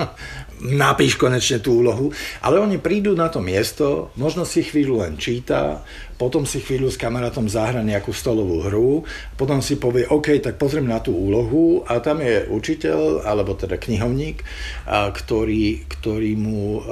napíš 0.60 1.16
konečne 1.16 1.64
tú 1.64 1.80
úlohu, 1.80 2.12
ale 2.44 2.60
oni 2.60 2.76
prídu 2.76 3.16
na 3.16 3.32
to 3.32 3.40
miesto, 3.40 4.12
možno 4.20 4.44
si 4.44 4.60
chvíľu 4.60 5.00
len 5.00 5.16
číta, 5.16 5.80
potom 6.16 6.48
si 6.48 6.64
chvíľu 6.64 6.88
s 6.88 6.96
kamarátom 6.96 7.46
zahra 7.46 7.84
nejakú 7.84 8.10
stolovú 8.10 8.64
hru, 8.64 8.92
potom 9.36 9.60
si 9.60 9.76
povie, 9.76 10.08
OK, 10.08 10.40
tak 10.40 10.56
pozriem 10.56 10.88
na 10.88 11.00
tú 11.00 11.12
úlohu 11.12 11.84
a 11.84 12.00
tam 12.00 12.24
je 12.24 12.48
učiteľ, 12.48 13.28
alebo 13.28 13.52
teda 13.52 13.76
knihovník, 13.76 14.40
a, 14.88 15.12
ktorý, 15.12 15.84
ktorý 15.86 16.32
mu 16.36 16.80
a, 16.80 16.84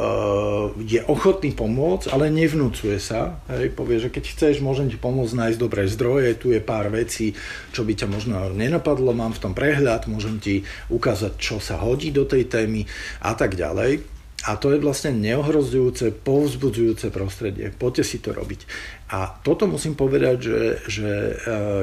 je 0.84 1.00
ochotný 1.08 1.56
pomôcť, 1.56 2.12
ale 2.12 2.28
nevnúcuje 2.28 3.00
sa. 3.00 3.40
Hej, 3.48 3.72
povie, 3.72 3.98
že 3.98 4.12
keď 4.12 4.24
chceš, 4.30 4.54
môžem 4.60 4.92
ti 4.92 5.00
pomôcť 5.00 5.34
nájsť 5.34 5.58
dobré 5.58 5.88
zdroje, 5.88 6.36
tu 6.36 6.52
je 6.52 6.60
pár 6.60 6.92
vecí, 6.92 7.32
čo 7.72 7.82
by 7.82 7.92
ťa 7.96 8.06
možno 8.06 8.36
nenapadlo, 8.52 9.16
mám 9.16 9.32
v 9.32 9.42
tom 9.42 9.52
prehľad, 9.56 10.06
môžem 10.06 10.36
ti 10.38 10.62
ukázať, 10.92 11.40
čo 11.40 11.56
sa 11.58 11.80
hodí 11.80 12.12
do 12.12 12.28
tej 12.28 12.46
témy 12.46 12.84
a 13.24 13.32
tak 13.32 13.56
ďalej. 13.56 14.13
A 14.44 14.60
to 14.60 14.76
je 14.76 14.78
vlastne 14.78 15.16
neohrozujúce, 15.16 16.12
povzbudzujúce 16.20 17.08
prostredie. 17.08 17.72
Poďte 17.72 18.04
si 18.04 18.18
to 18.20 18.36
robiť. 18.36 18.68
A 19.08 19.40
toto 19.40 19.64
musím 19.64 19.96
povedať, 19.96 20.36
že, 20.44 20.60
že 20.84 21.08
e, 21.08 21.32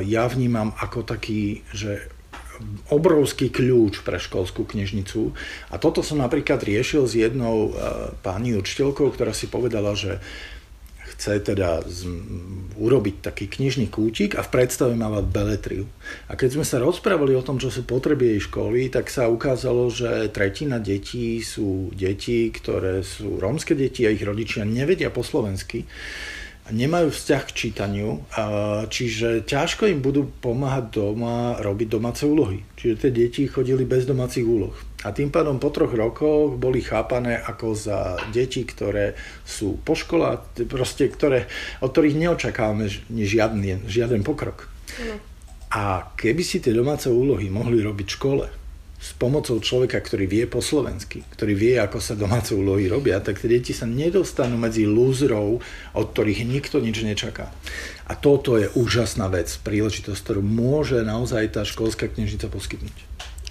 ja 0.05 0.29
vnímam 0.29 0.69
ako 0.77 1.01
taký, 1.01 1.65
že 1.73 2.05
obrovský 2.93 3.49
kľúč 3.49 4.05
pre 4.05 4.21
školskú 4.21 4.69
knižnicu. 4.69 5.33
A 5.73 5.81
toto 5.81 6.05
som 6.05 6.21
napríklad 6.21 6.61
riešil 6.61 7.09
s 7.09 7.17
jednou 7.17 7.73
e, 7.73 7.81
pani 8.21 8.53
učiteľkou, 8.53 9.09
ktorá 9.17 9.33
si 9.33 9.49
povedala, 9.49 9.97
že 9.97 10.21
chce 11.21 11.53
teda 11.53 11.85
z, 11.85 12.09
urobiť 12.81 13.21
taký 13.21 13.45
knižný 13.45 13.93
kútik 13.93 14.33
a 14.33 14.41
v 14.41 14.49
predstave 14.49 14.97
mala 14.97 15.21
beletriu. 15.21 15.85
A 16.25 16.33
keď 16.33 16.57
sme 16.57 16.65
sa 16.65 16.81
rozprávali 16.81 17.37
o 17.37 17.45
tom, 17.45 17.61
čo 17.61 17.69
sú 17.69 17.85
potreby 17.85 18.33
jej 18.33 18.49
školy, 18.49 18.89
tak 18.89 19.13
sa 19.13 19.29
ukázalo, 19.29 19.93
že 19.93 20.33
tretina 20.33 20.81
detí 20.81 21.45
sú 21.45 21.93
deti, 21.93 22.49
ktoré 22.49 23.05
sú 23.05 23.37
rómske 23.37 23.77
deti 23.77 24.09
a 24.09 24.09
ich 24.09 24.25
rodičia 24.25 24.65
nevedia 24.65 25.13
po 25.13 25.21
slovensky 25.21 25.85
nemajú 26.71 27.11
vzťah 27.11 27.41
k 27.49 27.55
čítaniu, 27.57 28.23
čiže 28.87 29.43
ťažko 29.43 29.91
im 29.91 29.99
budú 29.99 30.29
pomáhať 30.39 30.93
doma 30.93 31.59
robiť 31.59 31.87
domáce 31.89 32.23
úlohy. 32.23 32.63
Čiže 32.79 32.95
tie 33.01 33.11
deti 33.11 33.43
chodili 33.49 33.83
bez 33.83 34.07
domácich 34.07 34.45
úloh. 34.47 34.71
A 35.01 35.09
tým 35.09 35.33
pádom 35.33 35.57
po 35.57 35.73
troch 35.73 35.89
rokoch 35.91 36.61
boli 36.61 36.85
chápané 36.85 37.41
ako 37.41 37.73
za 37.73 38.21
deti, 38.29 38.61
ktoré 38.61 39.17
sú 39.41 39.81
po 39.81 39.97
škole, 39.97 40.37
proste 40.69 41.09
ktoré, 41.09 41.49
od 41.81 41.89
ktorých 41.89 42.21
neočakávame 42.21 42.85
žiadny, 43.09 43.89
žiaden 43.89 44.21
pokrok. 44.21 44.69
No. 45.01 45.15
A 45.71 46.11
keby 46.13 46.43
si 46.43 46.59
tie 46.59 46.75
domáce 46.75 47.07
úlohy 47.07 47.47
mohli 47.49 47.79
robiť 47.79 48.07
v 48.07 48.17
škole, 48.19 48.45
s 49.01 49.17
pomocou 49.17 49.57
človeka, 49.57 49.97
ktorý 49.97 50.29
vie 50.29 50.45
po 50.45 50.61
slovensky, 50.61 51.25
ktorý 51.33 51.57
vie, 51.57 51.73
ako 51.81 51.97
sa 51.97 52.13
domáce 52.13 52.53
úlohy 52.53 52.85
robia, 52.85 53.17
tak 53.17 53.41
tie 53.41 53.49
deti 53.57 53.73
sa 53.73 53.89
nedostanú 53.89 54.61
medzi 54.61 54.85
lúzrov, 54.85 55.57
od 55.97 56.05
ktorých 56.13 56.45
nikto 56.45 56.77
nič 56.77 57.01
nečaká. 57.01 57.49
A 58.05 58.13
toto 58.13 58.61
je 58.61 58.69
úžasná 58.77 59.25
vec, 59.33 59.49
príležitosť, 59.65 60.21
ktorú 60.21 60.45
môže 60.45 61.01
naozaj 61.01 61.57
tá 61.57 61.65
školská 61.65 62.13
knižnica 62.13 62.45
poskytnúť. 62.45 62.93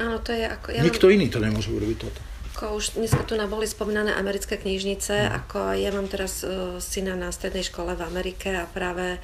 Áno, 0.00 0.16
to 0.24 0.32
je 0.32 0.48
ako... 0.48 0.72
Ja 0.72 0.80
Nikto 0.80 1.06
mám... 1.06 1.14
iný 1.20 1.26
to 1.28 1.38
nemôže 1.44 1.68
urobiť 1.68 1.98
toto. 2.00 2.20
Ako 2.56 2.80
už 2.80 2.96
dneska 2.96 3.22
tu 3.28 3.36
boli 3.36 3.68
spomínané 3.68 4.16
americké 4.16 4.56
knižnice, 4.56 5.12
hmm. 5.12 5.32
ako 5.44 5.58
ja 5.76 5.92
mám 5.92 6.08
teraz 6.08 6.42
uh, 6.42 6.80
syna 6.80 7.14
na 7.16 7.28
strednej 7.30 7.64
škole 7.64 7.92
v 7.92 8.02
Amerike 8.04 8.52
a 8.52 8.64
práve 8.64 9.20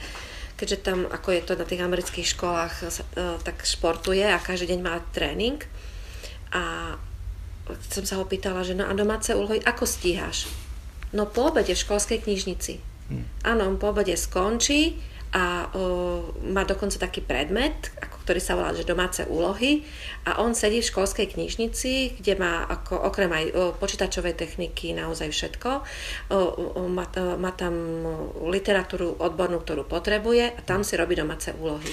keďže 0.56 0.88
tam, 0.88 1.04
ako 1.04 1.36
je 1.36 1.42
to 1.44 1.52
na 1.52 1.68
tých 1.68 1.84
amerických 1.84 2.28
školách, 2.32 2.74
uh, 2.84 3.36
tak 3.44 3.64
športuje 3.64 4.24
a 4.24 4.40
každý 4.40 4.76
deň 4.76 4.80
má 4.80 5.00
tréning, 5.12 5.60
a 6.56 6.94
som 7.90 8.04
sa 8.06 8.16
ho 8.16 8.24
pýtala, 8.24 8.62
že 8.62 8.78
no 8.78 8.86
a 8.86 8.92
domáce 8.94 9.34
úlohy, 9.34 9.58
ako 9.60 9.84
stíhaš? 9.84 10.46
No 11.10 11.26
po 11.26 11.50
obede 11.50 11.74
v 11.74 11.82
školskej 11.82 12.22
knižnici. 12.22 12.78
Hm. 13.10 13.24
Áno, 13.46 13.62
on 13.68 13.76
po 13.78 13.90
obede 13.90 14.14
skončí 14.14 14.98
a 15.36 15.68
o, 15.76 16.32
má 16.48 16.64
dokonca 16.64 16.96
taký 16.96 17.20
predmet, 17.20 17.92
ako, 18.00 18.24
ktorý 18.24 18.40
sa 18.40 18.56
volá 18.56 18.72
že 18.72 18.88
domáce 18.88 19.20
úlohy 19.28 19.84
a 20.24 20.40
on 20.40 20.56
sedí 20.56 20.80
v 20.80 20.88
školskej 20.88 21.36
knižnici, 21.36 22.16
kde 22.16 22.40
má 22.40 22.64
ako, 22.64 22.96
okrem 23.04 23.28
aj 23.28 23.44
o, 23.52 23.62
počítačovej 23.76 24.32
techniky 24.32 24.96
naozaj 24.96 25.28
všetko. 25.28 25.84
O, 26.32 26.38
o, 26.80 26.82
má, 26.88 27.04
o, 27.04 27.36
má 27.36 27.52
tam 27.52 27.76
literatúru 28.48 29.20
odbornú, 29.20 29.60
ktorú 29.60 29.84
potrebuje 29.84 30.56
a 30.56 30.60
tam 30.64 30.80
si 30.80 30.96
robí 30.96 31.12
domáce 31.12 31.52
úlohy. 31.52 31.92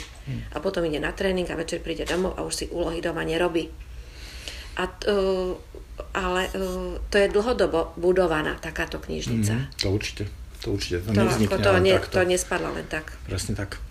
A 0.55 0.63
potom 0.63 0.87
ide 0.87 1.03
na 1.03 1.11
tréning 1.11 1.51
a 1.51 1.59
večer 1.59 1.83
príde 1.83 2.07
domov 2.07 2.39
a 2.39 2.47
už 2.47 2.53
si 2.55 2.65
úlohy 2.71 3.03
doma 3.03 3.27
nerobí. 3.27 3.67
A 4.79 4.87
t, 4.87 5.05
uh, 5.11 5.53
ale 6.15 6.49
to 7.11 7.15
je 7.21 7.27
dlhodobo 7.29 7.93
budovaná 7.99 8.57
takáto 8.57 8.97
knižnica. 8.97 9.53
Mm, 9.53 9.65
to 9.77 9.87
určite. 9.93 10.23
To 10.63 10.79
určite. 10.79 11.03
To, 11.03 11.11
to, 11.11 11.27
ako 11.27 11.59
to, 11.59 11.71
ne, 11.83 11.93
to 11.99 12.19
nespadlo 12.23 12.71
len 12.71 12.87
tak. 12.87 13.19
Presne 13.27 13.53
tak. 13.59 13.83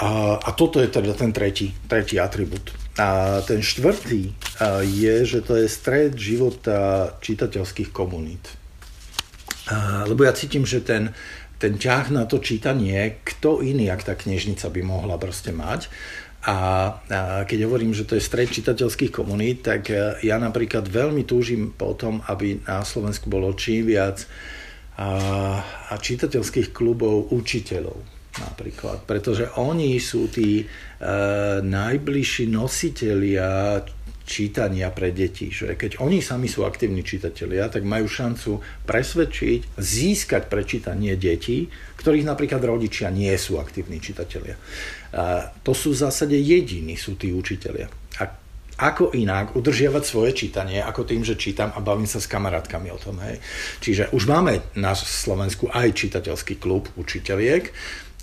A, 0.00 0.40
a 0.40 0.50
toto 0.56 0.80
je 0.80 0.88
teda 0.88 1.12
ten 1.12 1.28
tretí, 1.28 1.76
tretí 1.84 2.16
atribút. 2.16 2.72
A 2.96 3.40
ten 3.44 3.60
štvrtý 3.60 4.32
a, 4.32 4.80
je, 4.80 5.14
že 5.28 5.44
to 5.44 5.60
je 5.60 5.68
stred 5.68 6.16
života 6.16 7.12
čitateľských 7.20 7.92
komunít. 7.92 8.48
A, 9.68 10.08
lebo 10.08 10.24
ja 10.24 10.32
cítim, 10.32 10.64
že 10.64 10.80
ten, 10.80 11.12
ten 11.60 11.76
ťah 11.76 12.08
na 12.08 12.24
to 12.24 12.40
čítanie, 12.40 13.20
kto 13.20 13.60
iný, 13.60 13.92
ak 13.92 14.08
tá 14.08 14.16
knižnica 14.16 14.72
by 14.72 14.80
mohla 14.80 15.20
proste 15.20 15.52
mať. 15.52 15.92
A, 16.48 16.96
keď 17.44 17.68
hovorím, 17.68 17.92
že 17.92 18.08
to 18.08 18.16
je 18.16 18.24
stred 18.24 18.48
čitateľských 18.48 19.12
komunít, 19.12 19.68
tak 19.68 19.92
e, 19.92 20.16
ja 20.24 20.40
napríklad 20.40 20.88
veľmi 20.88 21.28
túžim 21.28 21.76
po 21.76 21.92
tom, 21.92 22.24
aby 22.24 22.64
na 22.64 22.80
Slovensku 22.88 23.28
bolo 23.28 23.52
čím 23.52 23.92
viac 23.92 24.24
a, 24.24 24.59
a 25.00 25.94
čitateľských 25.96 26.76
klubov 26.76 27.32
učiteľov 27.32 28.20
napríklad, 28.38 29.02
pretože 29.08 29.50
oni 29.58 29.98
sú 29.98 30.30
tí 30.30 30.62
e, 30.62 30.64
najbližší 31.60 32.46
nositelia 32.46 33.82
čítania 34.22 34.94
pre 34.94 35.10
deti. 35.10 35.50
Že 35.50 35.74
keď 35.74 35.90
oni 35.98 36.22
sami 36.22 36.46
sú 36.46 36.62
aktívni 36.62 37.02
čitatelia, 37.02 37.66
tak 37.66 37.82
majú 37.82 38.06
šancu 38.06 38.62
presvedčiť, 38.86 39.74
získať 39.74 40.46
prečítanie 40.46 41.18
detí, 41.18 41.66
ktorých 41.98 42.28
napríklad 42.30 42.62
rodičia 42.62 43.10
nie 43.10 43.34
sú 43.34 43.58
aktívni 43.58 43.98
čitatelia. 43.98 44.54
A 45.10 45.50
to 45.66 45.74
sú 45.74 45.90
v 45.90 46.06
zásade 46.06 46.38
jediní, 46.38 46.94
sú 46.94 47.18
tí 47.18 47.34
učitelia. 47.34 47.90
Ako 48.80 49.12
inak 49.12 49.52
udržiavať 49.52 50.04
svoje 50.08 50.32
čítanie, 50.32 50.80
ako 50.80 51.04
tým, 51.04 51.20
že 51.20 51.36
čítam 51.36 51.68
a 51.76 51.84
bavím 51.84 52.08
sa 52.08 52.16
s 52.16 52.30
kamarátkami 52.32 52.88
o 52.88 52.96
tom. 52.96 53.20
Hej. 53.20 53.44
Čiže 53.84 54.08
už 54.16 54.24
máme 54.24 54.64
na 54.72 54.96
Slovensku 54.96 55.68
aj 55.68 55.92
čitateľský 55.92 56.56
klub 56.56 56.88
učiteľiek, 56.96 57.68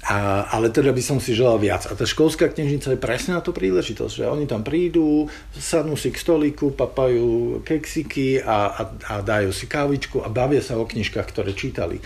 a, 0.07 0.47
ale 0.53 0.69
teda 0.69 0.93
by 0.93 1.03
som 1.03 1.17
si 1.19 1.35
želal 1.35 1.59
viac. 1.59 1.89
A 1.89 1.97
tá 1.97 2.05
školská 2.05 2.47
knižnica 2.53 2.95
je 2.95 3.01
presne 3.01 3.35
na 3.35 3.41
to 3.43 3.51
príležitosť, 3.51 4.23
že 4.23 4.29
oni 4.29 4.45
tam 4.47 4.63
prídu, 4.63 5.27
sadnú 5.51 5.97
si 5.99 6.13
k 6.13 6.21
stolíku, 6.21 6.71
papajú 6.71 7.61
keksiky 7.65 8.39
a, 8.39 8.71
a, 8.71 8.81
a 8.93 9.13
dajú 9.25 9.51
si 9.51 9.65
kávičku 9.65 10.23
a 10.23 10.31
bavia 10.31 10.63
sa 10.63 10.79
o 10.79 10.87
knižkách, 10.87 11.27
ktoré 11.27 11.51
čítali. 11.51 11.99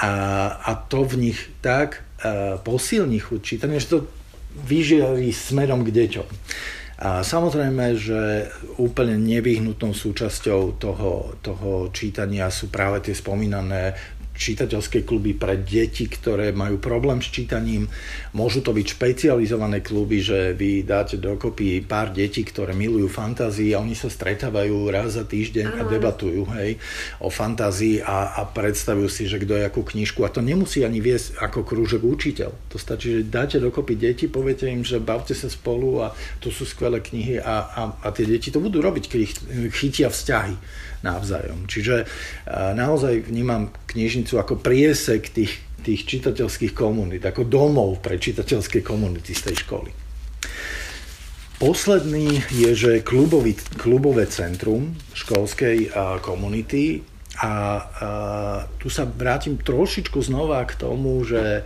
A, 0.00 0.10
a 0.58 0.72
to 0.74 1.06
v 1.06 1.30
nich 1.30 1.38
tak 1.62 2.02
a, 2.24 2.58
posilní 2.60 3.20
chuť 3.20 3.40
čítania, 3.40 3.78
že 3.78 4.00
to 4.00 4.08
vyžiari 4.66 5.30
smerom 5.30 5.86
k 5.86 5.94
deťom. 5.94 6.28
A 7.00 7.24
samozrejme, 7.24 7.96
že 7.96 8.52
úplne 8.76 9.16
nevyhnutnou 9.16 9.96
súčasťou 9.96 10.76
toho, 10.76 11.40
toho 11.40 11.88
čítania 11.96 12.52
sú 12.52 12.68
práve 12.68 13.00
tie 13.08 13.16
spomínané 13.16 13.96
čitateľské 14.40 15.04
kluby 15.04 15.36
pre 15.36 15.60
deti, 15.60 16.08
ktoré 16.08 16.56
majú 16.56 16.80
problém 16.80 17.20
s 17.20 17.28
čítaním. 17.28 17.92
Môžu 18.32 18.64
to 18.64 18.72
byť 18.72 18.86
špecializované 18.96 19.84
kluby, 19.84 20.24
že 20.24 20.56
vy 20.56 20.80
dáte 20.80 21.20
dokopy 21.20 21.84
pár 21.84 22.16
detí, 22.16 22.40
ktoré 22.40 22.72
milujú 22.72 23.12
fantázii 23.12 23.76
a 23.76 23.84
oni 23.84 23.92
sa 23.92 24.08
stretávajú 24.08 24.88
raz 24.88 25.20
za 25.20 25.28
týždeň 25.28 25.66
a 25.76 25.82
debatujú 25.84 26.48
hej, 26.56 26.80
o 27.20 27.28
fantázii 27.28 28.00
a, 28.00 28.40
a 28.40 28.48
predstavujú 28.48 29.12
si, 29.12 29.28
že 29.28 29.36
kto 29.36 29.60
je 29.60 29.68
akú 29.68 29.84
knižku. 29.84 30.24
A 30.24 30.32
to 30.32 30.40
nemusí 30.40 30.80
ani 30.80 31.04
viesť 31.04 31.36
ako 31.36 31.60
krúžok 31.68 32.00
učiteľ. 32.00 32.50
To 32.72 32.80
stačí, 32.80 33.20
že 33.20 33.28
dáte 33.28 33.60
dokopy 33.60 34.00
deti, 34.00 34.24
poviete 34.24 34.64
im, 34.72 34.80
že 34.80 34.96
bavte 34.96 35.36
sa 35.36 35.52
spolu 35.52 36.00
a 36.00 36.16
tu 36.40 36.48
sú 36.48 36.64
skvelé 36.64 37.04
knihy 37.04 37.36
a, 37.44 37.68
a, 37.68 37.82
a 38.00 38.08
tie 38.16 38.24
deti 38.24 38.48
to 38.48 38.64
budú 38.64 38.80
robiť, 38.80 39.04
keď 39.04 39.20
ich 39.20 39.34
chytia 39.76 40.08
vzťahy 40.08 40.88
navzájom. 41.00 41.64
Čiže 41.64 42.04
naozaj 42.76 43.28
vnímam 43.28 43.72
knižnicu 43.88 44.36
ako 44.36 44.60
priesek 44.60 45.32
tých, 45.32 45.56
tých 45.80 46.04
čitateľských 46.04 46.76
komunít, 46.76 47.24
ako 47.24 47.48
domov 47.48 48.04
pre 48.04 48.20
čitateľské 48.20 48.84
komunity 48.84 49.32
z 49.32 49.50
tej 49.50 49.56
školy. 49.64 49.90
Posledný 51.60 52.40
je, 52.48 52.70
že 52.72 52.92
klubový, 53.04 53.52
klubové 53.76 54.24
centrum 54.28 54.96
školskej 55.12 55.92
a, 55.92 56.16
komunity 56.24 57.04
a, 57.36 57.44
a 57.44 57.52
tu 58.80 58.88
sa 58.88 59.04
vrátim 59.04 59.60
trošičku 59.60 60.24
znova 60.24 60.64
k 60.64 60.76
tomu, 60.80 61.20
že 61.24 61.64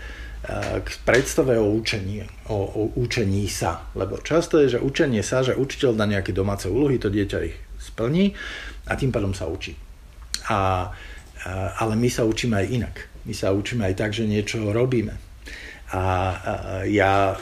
k 0.85 0.89
predstave 1.09 1.57
o 1.57 1.73
učení, 1.73 2.21
o, 2.53 2.59
o 2.59 2.83
učení 3.01 3.49
sa. 3.49 3.89
Lebo 3.97 4.21
často 4.21 4.61
je, 4.61 4.77
že 4.77 4.83
učenie 4.83 5.25
sa, 5.25 5.41
že 5.41 5.57
učiteľ 5.57 5.97
dá 5.97 6.05
nejaké 6.05 6.37
domáce 6.37 6.69
úlohy, 6.69 7.01
to 7.01 7.09
dieťa 7.09 7.39
ich 7.49 7.57
splní 7.81 8.37
a 8.87 8.93
tým 8.97 9.13
pádom 9.13 9.33
sa 9.33 9.49
učí. 9.49 9.77
A, 10.49 10.55
a, 10.55 10.59
ale 11.81 11.95
my 11.97 12.09
sa 12.13 12.25
učíme 12.29 12.57
aj 12.57 12.67
inak. 12.69 12.97
My 13.25 13.33
sa 13.33 13.57
učíme 13.57 13.89
aj 13.89 13.95
tak, 13.97 14.11
že 14.13 14.29
niečo 14.29 14.73
robíme. 14.73 15.17
a, 15.95 16.03
ja 16.89 17.39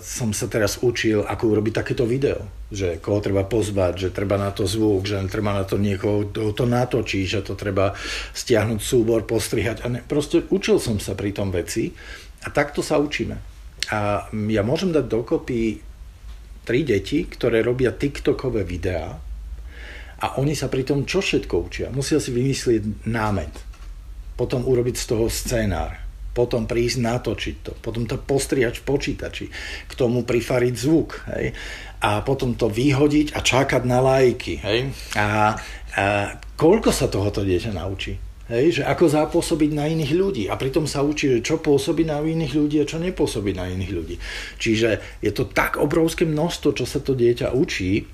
som 0.00 0.32
sa 0.32 0.46
teraz 0.48 0.80
učil, 0.80 1.26
ako 1.26 1.58
urobiť 1.58 1.72
takéto 1.74 2.08
video. 2.08 2.40
Že 2.74 2.98
koho 2.98 3.20
treba 3.20 3.44
pozvať, 3.44 4.08
že 4.08 4.08
treba 4.10 4.40
na 4.40 4.50
to 4.50 4.64
zvuk, 4.64 5.06
že 5.06 5.20
treba 5.30 5.54
na 5.54 5.62
to 5.68 5.78
niekoho 5.78 6.26
to, 6.32 6.50
to 6.56 6.64
natočiť, 6.64 7.24
že 7.28 7.40
to 7.44 7.54
treba 7.54 7.94
stiahnuť 8.34 8.80
súbor, 8.80 9.28
postrihať. 9.28 9.84
A 9.84 9.92
ne, 9.92 10.00
proste 10.02 10.42
učil 10.48 10.80
som 10.80 10.98
sa 10.98 11.14
pri 11.14 11.30
tom 11.36 11.52
veci 11.54 11.92
a 12.42 12.48
takto 12.50 12.82
sa 12.82 12.98
učíme. 12.98 13.36
A 13.92 14.26
ja 14.32 14.62
môžem 14.64 14.90
dať 14.90 15.04
dokopy 15.04 15.78
tri 16.64 16.80
deti, 16.82 17.28
ktoré 17.28 17.60
robia 17.60 17.92
TikTokové 17.92 18.64
videá 18.64 19.20
a 20.24 20.40
oni 20.40 20.56
sa 20.56 20.72
pri 20.72 20.88
tom 20.88 21.04
čo 21.04 21.20
všetko 21.20 21.54
učia. 21.68 21.86
Musia 21.92 22.16
si 22.16 22.32
vymyslieť 22.32 23.04
námet, 23.04 23.52
potom 24.40 24.64
urobiť 24.64 24.96
z 24.96 25.04
toho 25.04 25.28
scénár, 25.28 26.00
potom 26.32 26.64
prísť 26.64 27.04
natočiť 27.04 27.56
to, 27.60 27.72
potom 27.84 28.08
to 28.08 28.16
postriať 28.16 28.80
v 28.80 28.86
počítači, 28.88 29.46
k 29.84 29.92
tomu 29.92 30.24
prifariť 30.24 30.74
zvuk, 30.74 31.28
hej, 31.36 31.52
a 32.00 32.24
potom 32.24 32.56
to 32.56 32.72
vyhodiť 32.72 33.36
a 33.36 33.44
čakať 33.44 33.82
na 33.84 34.00
lajky, 34.00 34.64
hej, 34.64 34.88
a, 35.20 35.54
a 35.94 36.04
koľko 36.56 36.88
sa 36.88 37.12
tohoto 37.12 37.44
dieťa 37.44 37.76
naučí, 37.76 38.16
hej, 38.48 38.80
že 38.80 38.82
ako 38.88 39.04
zapôsobiť 39.08 39.70
na 39.76 39.88
iných 39.88 40.12
ľudí. 40.12 40.44
A 40.52 40.56
pritom 40.60 40.84
sa 40.84 41.00
učí, 41.00 41.32
že 41.32 41.44
čo 41.44 41.60
pôsobí 41.60 42.04
na 42.04 42.20
iných 42.20 42.52
ľudí 42.52 42.76
a 42.80 42.88
čo 42.88 43.00
nepôsobí 43.00 43.56
na 43.56 43.68
iných 43.72 43.92
ľudí. 43.92 44.16
Čiže 44.60 45.20
je 45.24 45.32
to 45.32 45.48
tak 45.48 45.80
obrovské 45.80 46.28
množstvo, 46.28 46.76
čo 46.76 46.84
sa 46.84 47.00
to 47.00 47.16
dieťa 47.16 47.56
učí, 47.56 48.04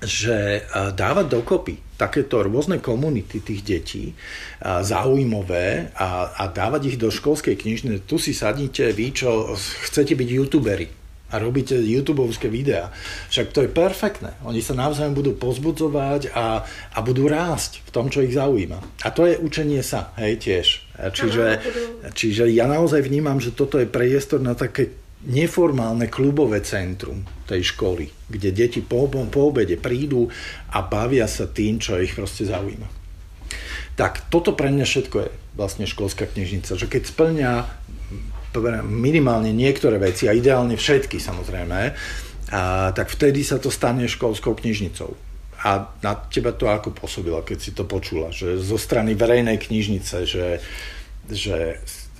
že 0.00 0.64
dávať 0.96 1.26
dokopy 1.28 1.74
takéto 2.00 2.40
rôzne 2.40 2.80
komunity 2.80 3.44
tých 3.44 3.60
detí 3.60 4.04
zaujímavé 4.64 5.92
a, 5.92 6.32
a 6.40 6.44
dávať 6.48 6.96
ich 6.96 6.96
do 6.96 7.12
školskej 7.12 7.60
knižne, 7.60 8.00
tu 8.08 8.16
si 8.16 8.32
sadnite 8.32 8.96
vy, 8.96 9.12
čo 9.12 9.52
chcete 9.84 10.16
byť 10.16 10.28
youtuberi 10.32 10.88
a 11.30 11.38
robíte 11.38 11.78
youtubovské 11.78 12.50
videá. 12.50 12.90
Však 13.30 13.54
to 13.54 13.62
je 13.62 13.70
perfektné. 13.70 14.34
Oni 14.42 14.58
sa 14.58 14.74
navzájom 14.74 15.14
budú 15.14 15.38
pozbudzovať 15.38 16.34
a, 16.34 16.66
a 16.66 16.98
budú 17.06 17.30
rásť 17.30 17.86
v 17.86 17.90
tom, 17.94 18.10
čo 18.10 18.26
ich 18.26 18.34
zaujíma. 18.34 19.06
A 19.06 19.08
to 19.14 19.30
je 19.30 19.38
učenie 19.38 19.78
sa, 19.86 20.10
hej, 20.18 20.42
tiež. 20.42 20.66
Čiže, 21.00 21.46
čiže 22.12 22.44
ja 22.50 22.68
naozaj 22.68 23.00
vnímam, 23.06 23.38
že 23.40 23.54
toto 23.54 23.80
je 23.80 23.88
priestor 23.88 24.42
na 24.42 24.58
také 24.58 24.99
neformálne 25.26 26.08
klubové 26.08 26.64
centrum 26.64 27.20
tej 27.44 27.76
školy, 27.76 28.08
kde 28.30 28.56
deti 28.56 28.80
po, 28.80 29.04
po 29.04 29.40
obede 29.52 29.76
prídu 29.76 30.32
a 30.72 30.80
bavia 30.80 31.28
sa 31.28 31.44
tým, 31.44 31.76
čo 31.76 32.00
ich 32.00 32.16
proste 32.16 32.48
zaujíma. 32.48 32.88
Tak 34.00 34.32
toto 34.32 34.56
pre 34.56 34.72
mňa 34.72 34.86
všetko 34.88 35.16
je 35.20 35.28
vlastne 35.60 35.84
školská 35.84 36.24
knižnica, 36.24 36.72
že 36.72 36.86
keď 36.88 37.02
splňa 37.04 37.52
minimálne 38.88 39.52
niektoré 39.52 40.00
veci 40.00 40.24
a 40.26 40.32
ideálne 40.32 40.74
všetky 40.74 41.20
samozrejme, 41.20 41.80
a, 42.50 42.90
tak 42.96 43.12
vtedy 43.12 43.44
sa 43.44 43.60
to 43.60 43.68
stane 43.68 44.08
školskou 44.08 44.56
knižnicou. 44.56 45.12
A 45.60 45.92
na 46.00 46.16
teba 46.16 46.56
to 46.56 46.72
ako 46.72 46.96
pôsobilo, 46.96 47.44
keď 47.44 47.58
si 47.60 47.70
to 47.76 47.84
počula, 47.84 48.32
že 48.32 48.56
zo 48.56 48.80
strany 48.80 49.12
verejnej 49.12 49.60
knižnice, 49.60 50.24
že, 50.24 50.64
že 51.28 51.76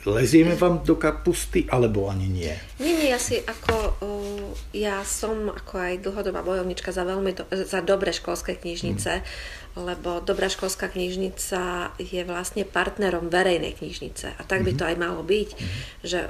lezieme 0.09 0.57
vám 0.57 0.81
do 0.81 0.97
kapusty, 0.97 1.69
alebo 1.69 2.09
ani 2.09 2.29
nie? 2.29 2.53
Nie, 2.81 2.95
nie, 2.97 3.09
ja 3.13 3.21
si 3.21 3.37
ako, 3.37 4.01
ja 4.73 5.05
som 5.05 5.53
ako 5.53 5.75
aj 5.77 5.95
dlhodobá 6.01 6.41
bojovnička 6.41 6.89
za 6.95 7.05
veľmi, 7.05 7.37
do, 7.37 7.45
za 7.53 7.85
dobré 7.85 8.15
školské 8.15 8.57
knižnice, 8.57 9.21
mm. 9.21 9.25
lebo 9.77 10.25
dobrá 10.25 10.49
školská 10.49 10.89
knižnica 10.89 11.93
je 12.01 12.23
vlastne 12.25 12.65
partnerom 12.65 13.29
verejnej 13.29 13.77
knižnice 13.77 14.37
a 14.37 14.43
tak 14.47 14.65
by 14.65 14.73
to 14.73 14.85
mhm. 14.87 14.91
aj 14.95 14.97
malo 14.97 15.21
byť, 15.21 15.49
mm. 15.53 15.69
že 16.07 16.21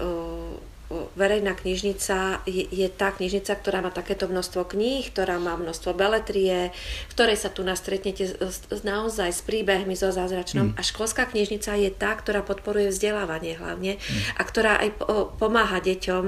verejná 1.15 1.55
knižnica 1.55 2.43
je, 2.51 2.67
je 2.67 2.89
tá 2.91 3.15
knižnica, 3.15 3.55
ktorá 3.55 3.79
má 3.79 3.95
takéto 3.95 4.27
množstvo 4.27 4.67
kníh, 4.75 5.07
ktorá 5.07 5.39
má 5.39 5.55
množstvo 5.55 5.95
beletrie, 5.95 6.75
v 6.75 7.13
ktorej 7.15 7.39
sa 7.39 7.51
tu 7.55 7.63
nastretnete 7.63 8.35
naozaj 8.83 9.31
s 9.31 9.41
príbehmi 9.47 9.95
so 9.95 10.11
zázračnom. 10.11 10.75
Mm. 10.75 10.77
A 10.77 10.83
školská 10.83 11.31
knižnica 11.31 11.79
je 11.79 11.95
tá, 11.95 12.11
ktorá 12.19 12.43
podporuje 12.43 12.91
vzdelávanie 12.91 13.55
hlavne 13.55 14.03
mm. 14.03 14.35
a 14.35 14.43
ktorá 14.43 14.83
aj 14.83 14.91
pomáha 15.39 15.79
deťom, 15.79 16.25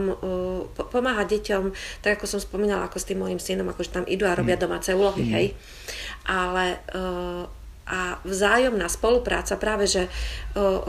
pomáha 0.95 1.27
deťom, 1.27 1.75
tak 2.07 2.23
ako 2.23 2.27
som 2.31 2.41
spomínala, 2.41 2.87
ako 2.87 3.03
s 3.03 3.09
tým 3.11 3.19
môjim 3.19 3.43
synom, 3.43 3.67
akože 3.67 3.91
tam 3.91 4.05
idú 4.07 4.31
a 4.31 4.39
robia 4.39 4.55
mm. 4.55 4.63
domáce 4.63 4.95
úlohy, 4.95 5.27
mm. 5.27 5.33
hej. 5.35 5.47
Ale 6.23 6.79
a 7.83 8.23
vzájomná 8.23 8.87
spolupráca, 8.87 9.59
práve 9.59 9.91
že, 9.91 10.07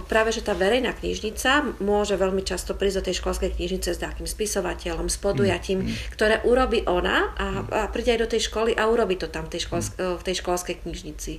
práve 0.06 0.30
že 0.30 0.46
tá 0.46 0.54
verejná 0.54 0.94
knižnica 0.94 1.82
môže 1.82 2.14
veľmi 2.14 2.46
často 2.46 2.78
prísť 2.78 2.98
do 3.02 3.06
tej 3.10 3.16
školskej 3.18 3.50
knižnice 3.58 3.90
s 3.98 4.00
takým 4.00 4.30
spisovateľom, 4.30 5.10
s 5.10 5.18
podujatím, 5.18 5.82
mm, 5.82 5.88
mm. 5.90 5.96
ktoré 6.14 6.36
urobí 6.46 6.86
ona 6.86 7.34
a, 7.34 7.48
a 7.66 7.82
príde 7.90 8.14
aj 8.14 8.22
do 8.22 8.32
tej 8.38 8.42
školy 8.46 8.78
a 8.78 8.86
urobí 8.86 9.18
to 9.18 9.26
tam 9.26 9.50
v 9.50 9.58
tej, 9.58 9.66
školsk- 9.66 9.98
mm. 9.98 10.16
v 10.22 10.26
tej 10.26 10.36
školskej 10.46 10.76
knižnici. 10.86 11.34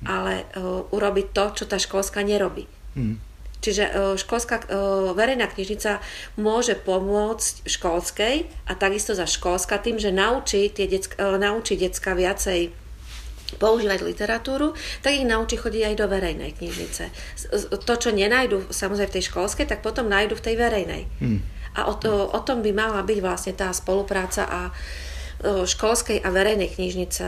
Ale 0.00 0.48
uh, 0.56 0.88
urobí 0.96 1.28
to, 1.28 1.52
čo 1.52 1.68
tá 1.68 1.76
školská 1.76 2.24
nerobí. 2.24 2.64
Mm. 2.96 3.20
Čiže 3.60 4.16
školská, 4.16 4.72
verejná 5.12 5.44
knižnica 5.44 6.00
môže 6.40 6.72
pomôcť 6.80 7.68
školskej 7.68 8.48
a 8.64 8.72
takisto 8.72 9.12
za 9.12 9.28
školská 9.28 9.76
tým, 9.76 10.00
že 10.00 10.08
naučí, 10.08 10.72
tie 10.72 10.88
decka, 10.88 11.36
naučí 11.36 11.76
decka 11.76 12.16
viacej 12.16 12.79
používať 13.58 14.06
literatúru, 14.06 14.76
tak 15.02 15.16
ich 15.16 15.26
naučí 15.26 15.58
chodiť 15.58 15.82
aj 15.90 15.94
do 15.98 16.06
verejnej 16.06 16.50
knižnice. 16.54 17.04
To, 17.72 17.94
čo 17.98 18.10
nenajdu 18.14 18.70
samozrejme 18.70 19.10
v 19.10 19.16
tej 19.18 19.24
školskej, 19.32 19.66
tak 19.66 19.82
potom 19.82 20.06
nájdu 20.06 20.38
v 20.38 20.44
tej 20.44 20.54
verejnej. 20.54 21.02
Hmm. 21.18 21.40
A 21.74 21.86
o, 21.86 21.94
to, 21.94 22.30
o 22.30 22.40
tom 22.42 22.62
by 22.62 22.70
mala 22.74 23.02
byť 23.02 23.18
vlastne 23.22 23.54
tá 23.54 23.70
spolupráca 23.70 24.42
a 24.46 24.60
školskej 25.42 26.20
a 26.20 26.28
verejnej 26.28 26.68
knižnice, 26.68 27.26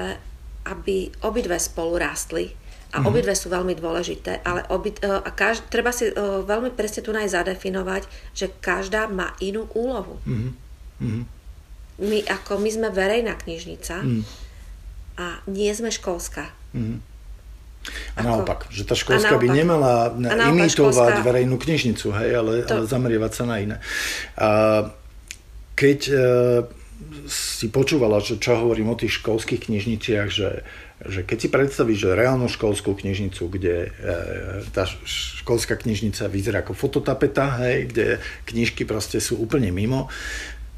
aby 0.68 1.11
obidve 1.25 1.57
spolu 1.57 1.97
rástli. 1.99 2.53
A 2.93 3.01
mm 3.01 3.09
obidve 3.09 3.33
sú 3.33 3.49
veľmi 3.49 3.73
dôležité, 3.73 4.45
ale 4.45 4.68
obi, 4.68 4.93
a 5.01 5.31
kaž, 5.33 5.64
treba 5.73 5.97
si 5.97 6.12
veľmi 6.12 6.77
presne 6.77 7.01
tu 7.01 7.09
aj 7.16 7.33
zadefinovať, 7.33 8.05
že 8.37 8.53
každá 8.61 9.09
má 9.09 9.33
inú 9.41 9.64
úlohu. 9.73 10.20
Mm-hmm. 10.29 11.25
My, 12.05 12.18
ako 12.29 12.61
my 12.61 12.68
sme 12.68 12.89
verejná 12.93 13.33
knižnica, 13.41 13.97
mm 14.05 14.41
a 15.19 15.41
nie 15.49 15.71
sme 15.73 15.93
školská. 15.93 16.51
Mm-hmm. 16.73 17.13
A 18.15 18.19
Ako, 18.23 18.27
naopak, 18.31 18.71
že 18.71 18.87
tá 18.87 18.95
školská 18.95 19.35
by 19.43 19.49
nemala 19.51 20.15
imitovať 20.55 20.71
školská... 20.95 21.27
verejnú 21.27 21.59
knižnicu, 21.59 22.15
hej, 22.15 22.31
ale, 22.39 22.53
to... 22.63 22.79
ale 22.79 22.85
zameriavať 22.87 23.33
sa 23.35 23.45
na 23.45 23.57
iné. 23.59 23.77
A 24.39 24.49
keď 25.75 25.99
e, 26.07 26.15
si 27.27 27.67
počúvala, 27.75 28.23
že 28.23 28.39
čo 28.39 28.55
hovorím 28.55 28.95
o 28.95 28.97
tých 28.99 29.19
školských 29.19 29.67
knižniciach, 29.67 30.29
že, 30.31 30.63
že 31.03 31.27
keď 31.27 31.39
si 31.43 31.49
predstavíš, 31.51 31.99
že 32.07 32.15
reálnu 32.15 32.47
školskú 32.47 32.95
knižnicu, 32.95 33.51
kde 33.51 33.91
e, 33.91 34.13
tá 34.71 34.87
školská 35.43 35.75
knižnica 35.75 36.31
vyzerá 36.31 36.63
ako 36.63 36.79
fototapeta, 36.79 37.67
hej, 37.67 37.91
kde 37.91 38.07
knižky 38.47 38.87
proste 38.87 39.19
sú 39.19 39.43
úplne 39.43 39.75
mimo, 39.75 40.07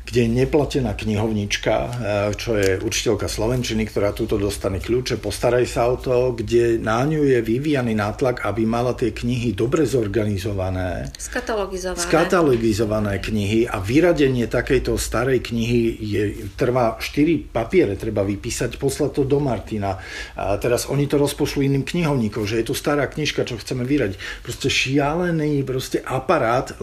kde 0.05 0.20
je 0.24 0.30
neplatená 0.30 0.92
knihovnička, 0.96 1.74
e, 1.74 1.90
čo 2.38 2.57
je 2.57 2.80
učiteľka 2.80 3.28
Slovenčiny, 3.28 3.84
ktorá 3.88 4.16
túto 4.16 4.40
dostane 4.40 4.80
kľúče, 4.80 5.20
postaraj 5.20 5.64
sa 5.68 5.92
o 5.92 6.00
to, 6.00 6.32
kde 6.32 6.80
na 6.80 7.05
ňu 7.05 7.24
je 7.24 7.38
vyvíjaný 7.44 7.92
nátlak, 7.92 8.44
aby 8.48 8.64
mala 8.64 8.96
tie 8.96 9.12
knihy 9.12 9.52
dobre 9.52 9.84
zorganizované. 9.84 11.12
Skatalogizované. 11.16 12.00
Skatalogizované 12.00 13.14
knihy 13.20 13.68
a 13.68 13.80
vyradenie 13.80 14.48
takejto 14.48 14.96
starej 14.96 15.40
knihy 15.44 15.80
je, 16.00 16.22
trvá 16.59 16.96
4 17.00 17.50
papiere, 17.52 17.94
treba 17.96 18.24
vypísať, 18.24 18.76
poslať 18.76 19.11
to 19.18 19.22
do 19.28 19.38
Martina. 19.40 19.96
A 20.34 20.59
teraz 20.59 20.90
oni 20.90 21.07
to 21.07 21.16
rozpošlú 21.16 21.62
iným 21.62 21.86
knihovníkom, 21.86 22.44
že 22.44 22.61
je 22.61 22.68
tu 22.68 22.74
stará 22.74 23.07
knižka, 23.07 23.46
čo 23.46 23.61
chceme 23.61 23.86
vyradiť. 23.86 24.44
Proste 24.44 24.68
šialený 24.68 25.62
proste 25.62 26.02
aparát 26.02 26.74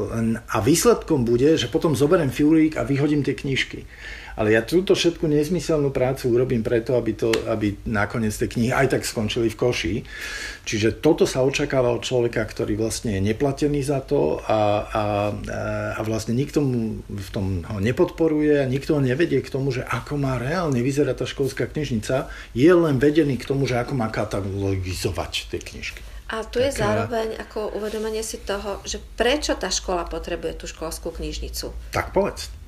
a 0.48 0.58
výsledkom 0.64 1.28
bude, 1.28 1.60
že 1.60 1.68
potom 1.68 1.94
zoberiem 1.94 2.32
fiulík 2.32 2.80
a 2.80 2.88
vyhodím 2.88 3.11
hodím 3.12 3.28
tie 3.28 3.36
knižky. 3.36 3.84
Ale 4.40 4.56
ja 4.56 4.64
túto 4.64 4.96
všetku 4.96 5.28
nezmyselnú 5.28 5.92
prácu 5.92 6.32
urobím 6.32 6.64
preto, 6.64 6.96
aby, 6.96 7.12
to, 7.12 7.36
aby 7.52 7.76
nakoniec 7.84 8.32
tie 8.32 8.48
knihy 8.48 8.72
aj 8.72 8.96
tak 8.96 9.04
skončili 9.04 9.52
v 9.52 9.60
koši. 9.60 9.94
Čiže 10.64 11.04
toto 11.04 11.28
sa 11.28 11.44
očakáva 11.44 11.92
od 11.92 12.00
človeka, 12.00 12.40
ktorý 12.48 12.80
vlastne 12.80 13.20
je 13.20 13.28
neplatený 13.28 13.84
za 13.84 14.00
to 14.00 14.40
a, 14.48 14.88
a, 14.88 15.04
a 16.00 16.02
vlastne 16.08 16.32
nikto 16.32 16.64
mu 16.64 17.04
v 17.04 17.30
tom 17.36 17.68
ho 17.68 17.84
nepodporuje 17.84 18.64
a 18.64 18.72
nikto 18.72 18.96
ho 18.96 19.04
nevedie 19.04 19.44
k 19.44 19.52
tomu, 19.52 19.76
že 19.76 19.84
ako 19.84 20.16
má 20.16 20.40
reálne 20.40 20.80
vyzerať 20.80 21.16
tá 21.20 21.26
školská 21.28 21.68
knižnica, 21.68 22.32
je 22.56 22.72
len 22.72 23.04
vedený 23.04 23.36
k 23.36 23.52
tomu, 23.52 23.68
že 23.68 23.84
ako 23.84 24.00
má 24.00 24.08
katalogizovať 24.08 25.52
tie 25.52 25.60
knižky. 25.60 26.02
A 26.32 26.48
tu 26.48 26.64
je 26.64 26.72
zároveň 26.72 27.36
ako 27.36 27.76
uvedomenie 27.76 28.24
si 28.24 28.40
toho, 28.40 28.80
že 28.88 29.04
prečo 29.20 29.60
tá 29.60 29.68
škola 29.68 30.08
potrebuje 30.08 30.64
tú 30.64 30.66
školskú 30.72 31.12
knižnicu. 31.12 31.76
Tak 31.92 32.16
povedz. 32.16 32.61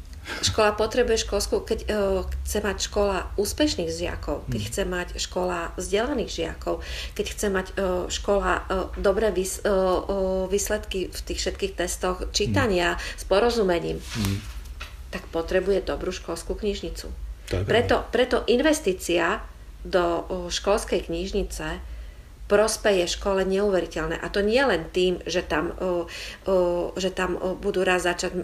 Škola 0.43 0.71
potrebuje 0.71 1.28
školskú, 1.28 1.67
keď 1.67 1.80
uh, 1.84 2.24
chce 2.47 2.63
mať 2.63 2.78
škola 2.88 3.28
úspešných 3.36 3.91
žiakov, 3.91 4.47
keď 4.47 4.61
hmm. 4.63 4.69
chce 4.71 4.84
mať 4.88 5.07
škola 5.19 5.59
vzdelaných 5.76 6.32
žiakov, 6.32 6.80
keď 7.11 7.26
chce 7.36 7.47
mať 7.51 7.67
uh, 7.76 8.07
škola 8.07 8.63
uh, 8.63 8.88
dobré 8.95 9.36
vys, 9.36 9.59
uh, 9.61 9.67
uh, 9.67 10.45
výsledky 10.47 11.11
v 11.11 11.19
tých 11.28 11.39
všetkých 11.43 11.74
testoch 11.76 12.32
čítania 12.32 12.95
hmm. 12.95 13.01
s 13.19 13.24
porozumením, 13.28 13.99
hmm. 13.99 14.38
tak 15.11 15.28
potrebuje 15.32 15.84
dobrú 15.84 16.15
školskú 16.15 16.55
knižnicu. 16.55 17.11
Preto, 17.43 18.07
preto 18.09 18.47
investícia 18.47 19.43
do 19.84 20.26
školskej 20.47 21.11
knižnice 21.11 21.93
prospeje 22.54 23.10
škole 23.10 23.41
neuveriteľné. 23.49 24.22
A 24.22 24.30
to 24.30 24.45
nie 24.45 24.62
len 24.62 24.86
tým, 24.93 25.18
že 25.26 25.41
tam, 25.41 25.74
že 26.93 27.10
tam 27.10 27.41
budú 27.58 27.82
raz 27.82 28.06
začať 28.06 28.38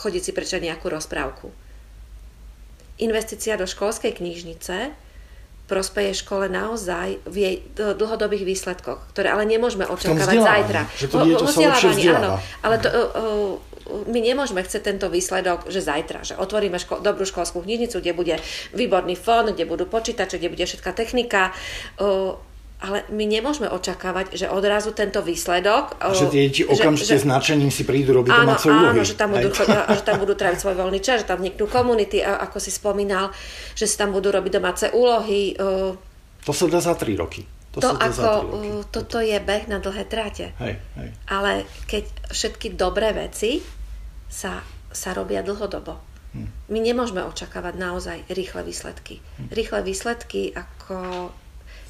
chodiť 0.00 0.22
si 0.24 0.32
prečať 0.32 0.64
nejakú 0.64 0.88
rozprávku. 0.88 1.52
Investícia 2.96 3.60
do 3.60 3.68
školskej 3.68 4.16
knižnice 4.16 4.96
prospeje 5.68 6.18
škole 6.18 6.50
naozaj 6.50 7.22
v 7.30 7.36
jej 7.36 7.56
dlhodobých 7.78 8.42
výsledkoch, 8.42 9.14
ktoré 9.14 9.30
ale 9.30 9.46
nemôžeme 9.46 9.86
očakávať 9.86 10.42
zajtra. 10.42 10.80
Že 10.98 11.06
to 11.06 11.16
dieťa 11.22 11.46
sa 11.46 11.60
lepšie 11.62 12.10
áno, 12.10 12.42
ale 12.64 12.76
to, 12.82 12.88
my 14.06 14.18
nemôžeme 14.22 14.62
chcieť 14.62 14.82
tento 14.82 15.06
výsledok, 15.10 15.68
že 15.68 15.82
zajtra, 15.82 16.22
že 16.22 16.34
otvoríme 16.38 16.78
ško- 16.78 17.02
dobrú 17.02 17.26
školskú 17.26 17.62
knižnicu, 17.64 17.98
kde 18.00 18.12
bude 18.14 18.36
výborný 18.72 19.18
fón, 19.18 19.52
kde 19.52 19.66
budú 19.66 19.84
počítače, 19.90 20.38
kde 20.38 20.52
bude 20.52 20.64
všetká 20.66 20.94
technika, 20.94 21.50
uh, 21.98 22.38
ale 22.80 23.04
my 23.12 23.28
nemôžeme 23.28 23.68
očakávať, 23.68 24.32
že 24.32 24.48
odrazu 24.48 24.96
tento 24.96 25.20
výsledok... 25.20 26.00
A 26.00 26.16
že 26.16 26.32
tie 26.32 26.48
deti 26.48 26.64
okamžite 26.64 27.20
s 27.20 27.28
nadšením 27.28 27.68
si 27.68 27.84
prídu 27.84 28.16
robiť 28.16 28.32
áno, 28.32 28.56
domáce 28.56 28.66
úlohy. 28.72 28.96
Áno, 28.96 29.04
že 29.04 29.14
tam, 29.20 29.36
budú, 29.36 29.52
že 29.52 30.00
tam 30.00 30.16
budú 30.16 30.32
tráviť 30.32 30.58
svoj 30.64 30.76
voľný 30.80 31.00
čas, 31.04 31.20
že 31.20 31.28
tam 31.28 31.44
vzniknú 31.44 31.68
komunity, 31.68 32.24
ako 32.24 32.56
si 32.56 32.72
spomínal, 32.72 33.36
že 33.76 33.84
si 33.84 34.00
tam 34.00 34.16
budú 34.16 34.32
robiť 34.32 34.52
domáce 34.56 34.88
úlohy. 34.96 35.52
To 36.48 36.52
sa 36.56 36.64
dá 36.72 36.80
za 36.80 36.96
3 36.96 37.20
roky. 37.20 37.44
To, 37.70 37.78
to 37.78 37.94
ako, 37.94 38.28
toto 38.90 39.22
je 39.22 39.38
beh 39.38 39.70
na 39.70 39.78
dlhé 39.78 40.02
tráte. 40.10 40.50
Hej, 40.58 40.82
hej. 40.98 41.08
Ale 41.30 41.62
keď 41.86 42.32
všetky 42.32 42.74
dobré 42.74 43.14
veci 43.14 43.62
sa, 44.30 44.62
sa 44.94 45.10
robia 45.12 45.42
dlhodobo. 45.42 45.98
Hm. 46.32 46.48
My 46.70 46.78
nemôžeme 46.78 47.26
očakávať 47.26 47.74
naozaj 47.74 48.18
rýchle 48.30 48.62
výsledky. 48.62 49.18
Hm. 49.18 49.50
Rýchle 49.50 49.80
výsledky 49.82 50.54
ako 50.54 51.28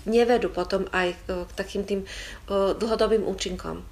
nevedú 0.09 0.49
potom 0.49 0.88
aj 0.97 1.12
k 1.28 1.51
takým 1.53 1.84
tým 1.84 2.01
dlhodobým 2.49 3.20
účinkom. 3.28 3.84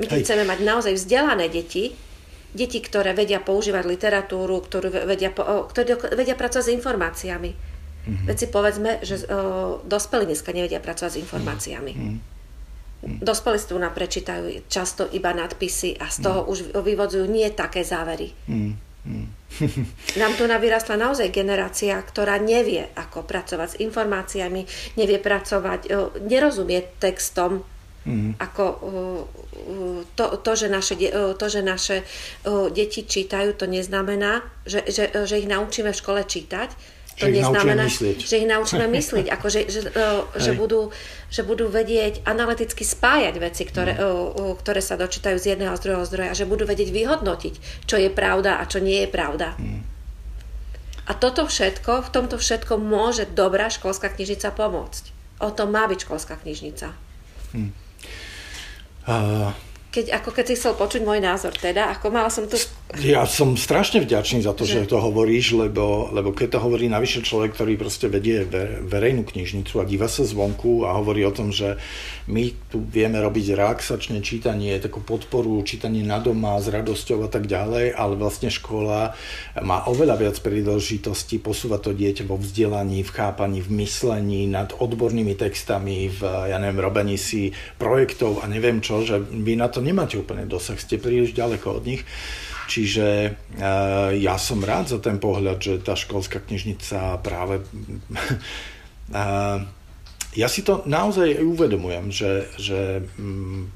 My 0.00 0.04
keď 0.08 0.18
Hej. 0.18 0.24
chceme 0.24 0.44
mať 0.48 0.58
naozaj 0.64 0.92
vzdelané 0.96 1.52
deti, 1.52 1.92
deti, 2.54 2.78
ktoré 2.80 3.12
vedia 3.12 3.42
používať 3.42 3.84
literatúru, 3.84 4.62
ktorú 4.62 4.88
vedia, 5.04 5.30
ktoré 5.34 5.98
vedia 6.16 6.34
pracovať 6.38 6.64
s 6.64 6.74
informáciami. 6.74 7.50
Mm-hmm. 7.50 8.26
Veď 8.28 8.36
si 8.36 8.46
povedzme, 8.48 8.90
že 9.02 9.26
o, 9.26 9.80
dospelí 9.84 10.28
dneska 10.28 10.52
nevedia 10.52 10.78
pracovať 10.78 11.18
s 11.18 11.20
informáciami. 11.24 11.92
Mm-hmm. 11.92 12.33
Dospelí 13.04 13.58
si 13.60 13.68
tu 13.68 13.76
nám 13.76 13.92
prečítajú 13.92 14.68
často 14.68 15.04
iba 15.12 15.36
nadpisy 15.36 16.00
a 16.00 16.08
z 16.08 16.18
toho 16.24 16.40
mm. 16.44 16.48
už 16.50 16.58
vyvodzujú 16.80 17.26
nie 17.28 17.46
také 17.52 17.84
závery. 17.84 18.32
Mm. 18.48 18.74
Mm. 19.04 19.26
Nám 20.20 20.32
tu 20.40 20.48
vyrastla 20.48 20.96
naozaj 20.96 21.28
generácia, 21.28 22.00
ktorá 22.00 22.40
nevie, 22.40 22.88
ako 22.96 23.28
pracovať 23.28 23.68
s 23.76 23.80
informáciami, 23.84 24.64
nevie 24.96 25.18
pracovať, 25.20 25.92
nerozumie 26.24 26.80
textom, 26.96 27.60
mm. 28.08 28.40
ako 28.40 28.64
to, 30.16 30.24
to, 30.40 30.52
že 30.56 30.68
naše, 30.72 30.94
to, 31.12 31.46
že 31.46 31.60
naše 31.60 31.96
deti 32.72 33.04
čítajú, 33.04 33.52
to 33.54 33.68
neznamená, 33.68 34.40
že, 34.64 34.88
že, 34.88 35.12
že 35.12 35.38
ich 35.38 35.48
naučíme 35.48 35.92
v 35.92 36.00
škole 36.00 36.20
čítať, 36.24 36.93
to 37.14 37.30
že 37.30 37.32
neznamená, 37.32 37.86
že 38.18 38.34
ich 38.42 38.48
naučíme 38.50 38.90
myslieť, 38.90 39.26
ako 39.30 39.46
že, 39.46 39.60
že, 39.70 39.80
že, 40.44 40.52
budú, 40.58 40.90
že 41.30 41.46
budú 41.46 41.70
vedieť 41.70 42.26
analyticky 42.26 42.82
spájať 42.82 43.34
veci, 43.38 43.62
ktoré, 43.62 43.94
mm. 43.94 44.58
ktoré 44.58 44.80
sa 44.82 44.98
dočítajú 44.98 45.38
z 45.38 45.54
jedného 45.54 45.78
z 45.78 45.82
druhého 45.86 46.04
zdroja 46.04 46.28
a 46.34 46.38
že 46.38 46.50
budú 46.50 46.66
vedieť 46.66 46.90
vyhodnotiť, 46.90 47.86
čo 47.86 47.96
je 48.02 48.10
pravda 48.10 48.58
a 48.58 48.66
čo 48.66 48.82
nie 48.82 49.06
je 49.06 49.08
pravda. 49.08 49.54
Mm. 49.56 49.86
A 51.04 51.12
toto 51.12 51.44
všetko, 51.44 52.08
v 52.08 52.12
tomto 52.12 52.36
všetko 52.40 52.80
môže 52.80 53.28
dobrá 53.28 53.68
školská 53.68 54.08
knižnica 54.10 54.50
pomôcť. 54.56 55.04
O 55.38 55.52
tom 55.52 55.70
má 55.70 55.84
byť 55.84 55.98
školská 56.08 56.40
knižnica. 56.40 56.96
Mm. 57.52 57.70
Uh, 59.04 59.52
keď, 59.94 60.10
ako 60.18 60.34
keď 60.34 60.44
si 60.50 60.54
chcel 60.58 60.74
počuť 60.74 61.06
môj 61.06 61.22
názor 61.22 61.54
teda, 61.54 61.94
ako 61.94 62.10
mala 62.10 62.26
som 62.26 62.50
tu... 62.50 62.58
Ja 62.98 63.22
som 63.30 63.54
strašne 63.54 64.02
vďačný 64.02 64.42
za 64.42 64.50
to, 64.50 64.66
že, 64.66 64.82
že 64.82 64.90
to 64.90 64.98
hovoríš, 64.98 65.54
lebo, 65.54 66.10
lebo 66.10 66.34
keď 66.34 66.58
to 66.58 66.62
hovorí 66.66 66.90
navyše 66.90 67.22
človek, 67.22 67.54
ktorý 67.54 67.78
proste 67.78 68.10
vedie 68.10 68.42
verejnú 68.82 69.22
knižnicu 69.22 69.78
a 69.78 69.86
díva 69.86 70.10
sa 70.10 70.26
zvonku 70.26 70.82
a 70.82 70.98
hovorí 70.98 71.22
o 71.22 71.30
tom, 71.30 71.54
že 71.54 71.78
my 72.26 72.50
tu 72.72 72.82
vieme 72.82 73.22
robiť 73.22 73.54
relaxačné 73.54 74.18
čítanie, 74.18 74.82
takú 74.82 74.98
podporu, 74.98 75.62
čítanie 75.62 76.02
na 76.02 76.18
doma 76.18 76.58
s 76.58 76.66
radosťou 76.66 77.22
a 77.22 77.30
tak 77.30 77.46
ďalej, 77.46 77.94
ale 77.94 78.18
vlastne 78.18 78.50
škola 78.50 79.14
má 79.62 79.86
oveľa 79.86 80.18
viac 80.18 80.36
príležitostí 80.42 81.38
posúvať 81.38 81.80
to 81.86 81.92
dieťa 81.94 82.24
vo 82.26 82.40
vzdelaní, 82.40 83.06
v 83.06 83.14
chápaní, 83.14 83.62
v 83.62 83.70
myslení, 83.84 84.50
nad 84.50 84.74
odbornými 84.74 85.38
textami, 85.38 86.10
v, 86.10 86.20
ja 86.50 86.58
neviem, 86.58 86.82
robení 86.82 87.14
si 87.14 87.54
projektov 87.78 88.42
a 88.42 88.50
neviem 88.50 88.80
čo, 88.80 89.04
že 89.04 89.20
vy 89.20 89.54
na 89.60 89.68
to 89.68 89.83
nemáte 89.84 90.16
úplne 90.16 90.48
dosah, 90.48 90.80
ste 90.80 90.96
príliš 90.96 91.36
ďaleko 91.36 91.78
od 91.78 91.84
nich. 91.84 92.02
Čiže 92.64 93.06
e, 93.28 93.30
ja 94.24 94.40
som 94.40 94.64
rád 94.64 94.96
za 94.96 94.98
ten 94.98 95.20
pohľad, 95.20 95.60
že 95.60 95.84
tá 95.84 95.92
školská 95.94 96.40
knižnica 96.40 97.20
práve... 97.20 97.60
E, 99.04 99.20
ja 100.32 100.48
si 100.48 100.64
to 100.64 100.80
naozaj 100.88 101.44
uvedomujem, 101.44 102.08
že, 102.08 102.48
že 102.56 103.04
mm, 103.20 103.68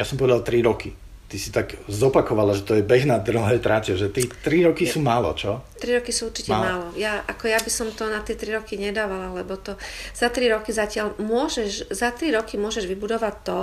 ja 0.00 0.08
som 0.08 0.16
povedal 0.16 0.40
3 0.40 0.64
roky. 0.64 0.96
Ty 1.28 1.36
si 1.36 1.52
tak 1.52 1.76
zopakovala, 1.84 2.56
že 2.56 2.64
to 2.64 2.74
je 2.74 2.82
beh 2.82 3.04
na 3.04 3.20
dlhé 3.20 3.60
tráte, 3.60 3.92
že 3.94 4.08
tí 4.08 4.24
3 4.24 4.72
roky 4.72 4.88
sú 4.88 5.04
málo, 5.04 5.36
čo? 5.36 5.60
3 5.78 6.00
roky 6.00 6.10
sú 6.16 6.32
určite 6.32 6.50
málo. 6.50 6.64
málo. 6.64 6.86
Ja, 6.96 7.22
ako 7.28 7.44
ja 7.46 7.60
by 7.60 7.70
som 7.70 7.92
to 7.92 8.08
na 8.08 8.24
tie 8.24 8.34
3 8.34 8.56
roky 8.56 8.80
nedávala, 8.80 9.30
lebo 9.36 9.54
to 9.60 9.76
za 10.16 10.32
3 10.32 10.48
roky 10.50 10.72
zatiaľ 10.72 11.14
môžeš, 11.20 11.92
za 11.92 12.10
3 12.10 12.40
roky 12.40 12.56
môžeš 12.56 12.88
vybudovať 12.88 13.34
to, 13.44 13.60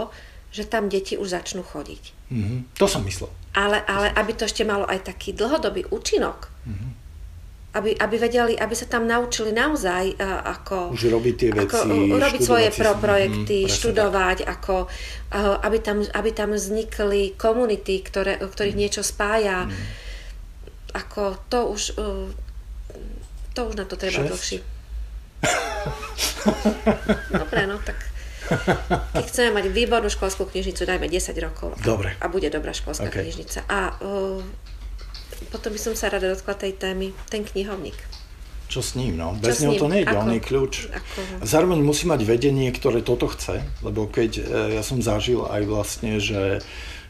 že 0.52 0.64
tam 0.66 0.88
deti 0.88 1.20
už 1.20 1.28
začnú 1.28 1.64
chodiť. 1.64 2.04
Mm-hmm. 2.32 2.60
To 2.80 2.88
som 2.88 3.04
myslel. 3.04 3.30
Ale, 3.58 3.82
ale 3.84 4.14
aby 4.14 4.32
to 4.38 4.46
ešte 4.46 4.64
malo 4.64 4.86
aj 4.88 5.08
taký 5.08 5.34
dlhodobý 5.34 5.88
účinok. 5.92 6.48
Mm-hmm. 6.68 6.92
Aby, 7.78 7.94
aby 7.94 8.16
vedeli, 8.18 8.54
aby 8.58 8.74
sa 8.74 8.90
tam 8.90 9.06
naučili 9.06 9.54
naozaj 9.54 10.18
uh, 10.18 10.50
ako... 10.50 10.98
Už 10.98 11.14
robiť 11.14 11.36
tie 11.38 11.50
veci, 11.54 11.78
ako, 11.78 12.18
robiť 12.18 12.42
svoje 12.42 12.70
pro 12.74 12.98
projekty, 12.98 13.68
mm, 13.68 13.70
študovať, 13.70 14.50
ako, 14.50 14.90
uh, 14.90 15.62
aby, 15.62 15.78
tam, 15.78 16.02
aby 16.02 16.30
tam 16.34 16.58
vznikli 16.58 17.38
komunity, 17.38 18.02
ktoré, 18.02 18.42
ktorých 18.42 18.74
mm. 18.74 18.82
niečo 18.82 19.06
spája. 19.06 19.70
Mm. 19.70 19.78
Ako 21.06 21.38
to 21.54 21.60
už... 21.70 21.82
Uh, 22.02 22.34
to 23.54 23.70
už 23.70 23.78
na 23.78 23.86
to 23.86 23.94
treba 23.94 24.26
dlhšie. 24.26 24.66
Dobre, 27.42 27.62
no 27.70 27.78
tak 27.82 28.07
keď 29.14 29.26
chceme 29.28 29.50
mať 29.62 29.66
výbornú 29.72 30.10
školskú 30.12 30.48
knižnicu, 30.48 30.84
dajme 30.88 31.08
10 31.08 31.34
rokov. 31.44 31.76
Dobre. 31.84 32.16
A 32.20 32.26
bude 32.32 32.48
dobrá 32.48 32.72
školská 32.72 33.12
okay. 33.12 33.28
knižnica. 33.28 33.68
A 33.68 33.96
uh, 34.00 34.42
potom 35.54 35.72
by 35.72 35.80
som 35.80 35.94
sa 35.94 36.12
rada 36.12 36.32
dotkla 36.32 36.56
tej 36.58 36.76
témy, 36.76 37.14
ten 37.30 37.46
knihovník. 37.46 37.98
Čo 38.68 38.84
s 38.84 39.00
ním, 39.00 39.16
no? 39.16 39.32
Bez 39.40 39.64
neho 39.64 39.80
to 39.80 39.88
nejde, 39.88 40.12
on 40.12 40.28
je 40.28 40.44
kľúč. 40.44 40.92
Ako? 40.92 41.20
Zároveň 41.48 41.80
musí 41.80 42.04
mať 42.04 42.28
vedenie, 42.28 42.68
ktoré 42.76 43.00
toto 43.00 43.32
chce, 43.32 43.64
lebo 43.80 44.12
keď 44.12 44.32
e, 44.38 44.42
ja 44.76 44.84
som 44.84 45.00
zažil 45.00 45.48
aj 45.48 45.64
vlastne, 45.64 46.20
že 46.20 46.60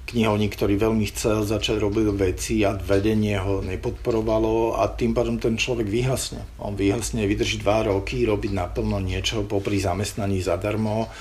knihovník, 0.08 0.56
ktorý 0.56 0.80
veľmi 0.80 1.04
chcel 1.12 1.44
začať 1.44 1.84
robiť 1.84 2.16
veci 2.16 2.64
a 2.64 2.72
vedenie 2.74 3.36
ho 3.36 3.60
nepodporovalo 3.60 4.80
a 4.80 4.88
tým 4.88 5.12
pádom 5.12 5.36
ten 5.36 5.60
človek 5.60 5.92
vyhasne. 5.92 6.48
On 6.64 6.72
vyhasne, 6.72 7.28
vydrží 7.28 7.60
dva 7.60 7.84
roky 7.84 8.24
robiť 8.24 8.56
naplno 8.56 9.04
niečo 9.04 9.44
popri 9.44 9.84
zamestnaní 9.84 10.40
zadarmo, 10.40 11.12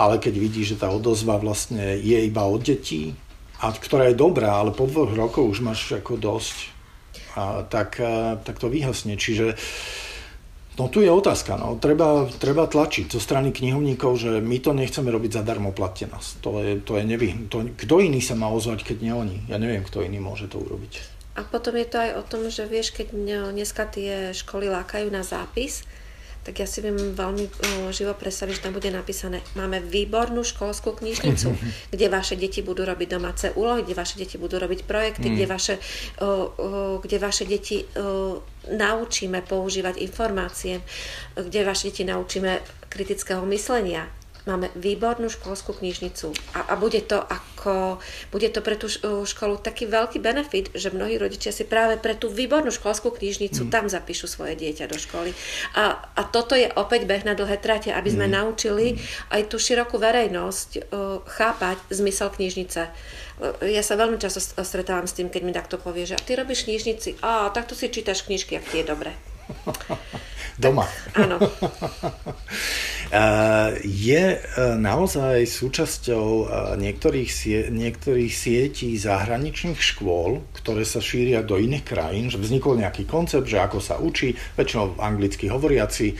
ale 0.00 0.16
keď 0.16 0.34
vidí, 0.40 0.64
že 0.64 0.80
tá 0.80 0.88
odozva 0.88 1.36
vlastne 1.36 2.00
je 2.00 2.18
iba 2.24 2.44
od 2.48 2.64
detí, 2.64 3.12
a 3.56 3.72
ktorá 3.72 4.12
je 4.12 4.20
dobrá, 4.20 4.60
ale 4.60 4.76
po 4.76 4.84
dvoch 4.84 5.16
rokoch 5.16 5.48
už 5.48 5.64
máš 5.64 5.88
ako 5.92 6.20
dosť, 6.20 6.56
a 7.36 7.64
tak, 7.68 8.00
tak 8.44 8.56
to 8.56 8.72
vyhasne. 8.72 9.16
Čiže 9.16 9.56
No 10.76 10.92
tu 10.92 11.00
je 11.00 11.08
otázka, 11.08 11.56
no. 11.56 11.80
treba, 11.80 12.28
treba 12.36 12.68
tlačiť 12.68 13.08
zo 13.08 13.16
strany 13.16 13.48
knihovníkov, 13.48 14.12
že 14.20 14.30
my 14.44 14.60
to 14.60 14.76
nechceme 14.76 15.08
robiť 15.08 15.40
zadarmo, 15.40 15.72
platte 15.72 16.04
nás. 16.04 16.36
To 16.44 16.60
je, 16.60 16.84
to 16.84 17.00
je 17.00 17.04
nevy... 17.08 17.48
to, 17.48 17.64
kto 17.72 18.04
iný 18.04 18.20
sa 18.20 18.36
má 18.36 18.52
ozvať, 18.52 18.84
keď 18.84 18.96
nie 19.00 19.14
oni? 19.16 19.36
Ja 19.48 19.56
neviem, 19.56 19.80
kto 19.80 20.04
iný 20.04 20.20
môže 20.20 20.52
to 20.52 20.60
urobiť. 20.60 21.16
A 21.36 21.44
potom 21.48 21.76
je 21.80 21.88
to 21.88 21.96
aj 22.00 22.10
o 22.16 22.22
tom, 22.24 22.48
že 22.52 22.68
vieš, 22.68 22.92
keď 22.92 23.12
dneska 23.52 23.88
tie 23.88 24.36
školy 24.36 24.68
lákajú 24.68 25.08
na 25.08 25.24
zápis, 25.24 25.84
tak 26.46 26.62
ja 26.62 26.66
si 26.70 26.78
viem 26.78 26.94
veľmi 26.94 27.44
o, 27.50 27.50
živo 27.90 28.14
predstaviť, 28.14 28.62
že 28.62 28.64
tam 28.70 28.78
bude 28.78 28.86
napísané, 28.94 29.42
máme 29.58 29.82
výbornú 29.82 30.46
školskú 30.46 30.94
knižnicu, 30.94 31.50
kde 31.90 32.06
vaše 32.06 32.38
deti 32.38 32.62
budú 32.62 32.86
robiť 32.86 33.08
domáce 33.18 33.50
úlohy, 33.58 33.82
kde 33.82 33.98
vaše 33.98 34.14
deti 34.14 34.38
budú 34.38 34.62
robiť 34.62 34.86
projekty, 34.86 35.26
mm. 35.26 35.34
kde, 35.34 35.46
vaše, 35.50 35.74
o, 36.22 36.26
o, 36.26 36.30
kde 37.02 37.18
vaše 37.18 37.42
deti 37.50 37.82
naučíme 38.66 39.42
používať 39.42 39.98
informácie, 39.98 40.78
kde 41.34 41.60
vaše 41.66 41.90
deti 41.90 42.06
naučíme 42.06 42.62
kritického 42.86 43.42
myslenia, 43.50 44.06
máme 44.46 44.70
výbornú 44.78 45.26
školskú 45.26 45.74
knižnicu 45.74 46.30
a, 46.54 46.70
a 46.70 46.74
bude, 46.78 47.02
to 47.02 47.18
ako, 47.18 47.98
bude 48.30 48.46
to 48.54 48.62
pre 48.62 48.78
tú 48.78 48.86
školu 49.26 49.58
taký 49.58 49.90
veľký 49.90 50.22
benefit, 50.22 50.70
že 50.70 50.94
mnohí 50.94 51.18
rodičia 51.18 51.50
si 51.50 51.66
práve 51.66 51.98
pre 51.98 52.14
tú 52.14 52.30
výbornú 52.30 52.70
školskú 52.70 53.10
knižnicu 53.10 53.66
mm. 53.66 53.70
tam 53.74 53.90
zapíšu 53.90 54.30
svoje 54.30 54.54
dieťa 54.54 54.86
do 54.86 54.96
školy. 54.96 55.34
A, 55.74 55.98
a 55.98 56.22
toto 56.30 56.54
je 56.54 56.70
opäť 56.78 57.10
beh 57.10 57.26
na 57.26 57.34
dlhé 57.34 57.58
trate, 57.58 57.90
aby 57.90 58.06
sme 58.06 58.30
mm. 58.30 58.32
naučili 58.32 58.96
aj 59.34 59.50
tú 59.50 59.58
širokú 59.58 59.98
verejnosť 59.98 60.70
uh, 60.78 61.20
chápať 61.26 61.82
zmysel 61.90 62.30
knižnice. 62.30 62.82
Ja 63.66 63.82
sa 63.84 64.00
veľmi 64.00 64.16
často 64.16 64.40
stretávam 64.40 65.04
s 65.04 65.12
tým, 65.12 65.28
keď 65.28 65.42
mi 65.44 65.52
takto 65.52 65.76
povie, 65.76 66.08
že 66.08 66.16
ty 66.24 66.38
robíš 66.38 66.64
knižnici, 66.64 67.20
a 67.20 67.52
takto 67.52 67.76
si 67.76 67.92
čítaš 67.92 68.24
knižky, 68.24 68.56
ak 68.56 68.64
ti 68.72 68.80
je 68.80 68.88
dobre. 68.88 69.35
Doma. 70.62 70.88
Áno. 71.12 71.36
je 73.84 74.24
e, 74.34 74.38
naozaj 74.80 75.44
súčasťou 75.46 76.26
e, 76.26 76.44
niektorých, 76.80 77.30
sie- 77.30 77.68
niektorých 77.68 78.32
sietí 78.32 78.96
zahraničných 78.96 79.76
škôl, 79.76 80.42
ktoré 80.56 80.82
sa 80.88 81.04
šíria 81.04 81.44
do 81.44 81.60
iných 81.60 81.84
krajín, 81.84 82.32
že 82.32 82.40
vznikol 82.40 82.80
nejaký 82.80 83.04
koncept, 83.04 83.46
že 83.46 83.60
ako 83.60 83.78
sa 83.78 84.00
učí, 84.00 84.32
väčšinou 84.56 84.96
anglicky 84.96 85.46
hovoriaci, 85.46 86.16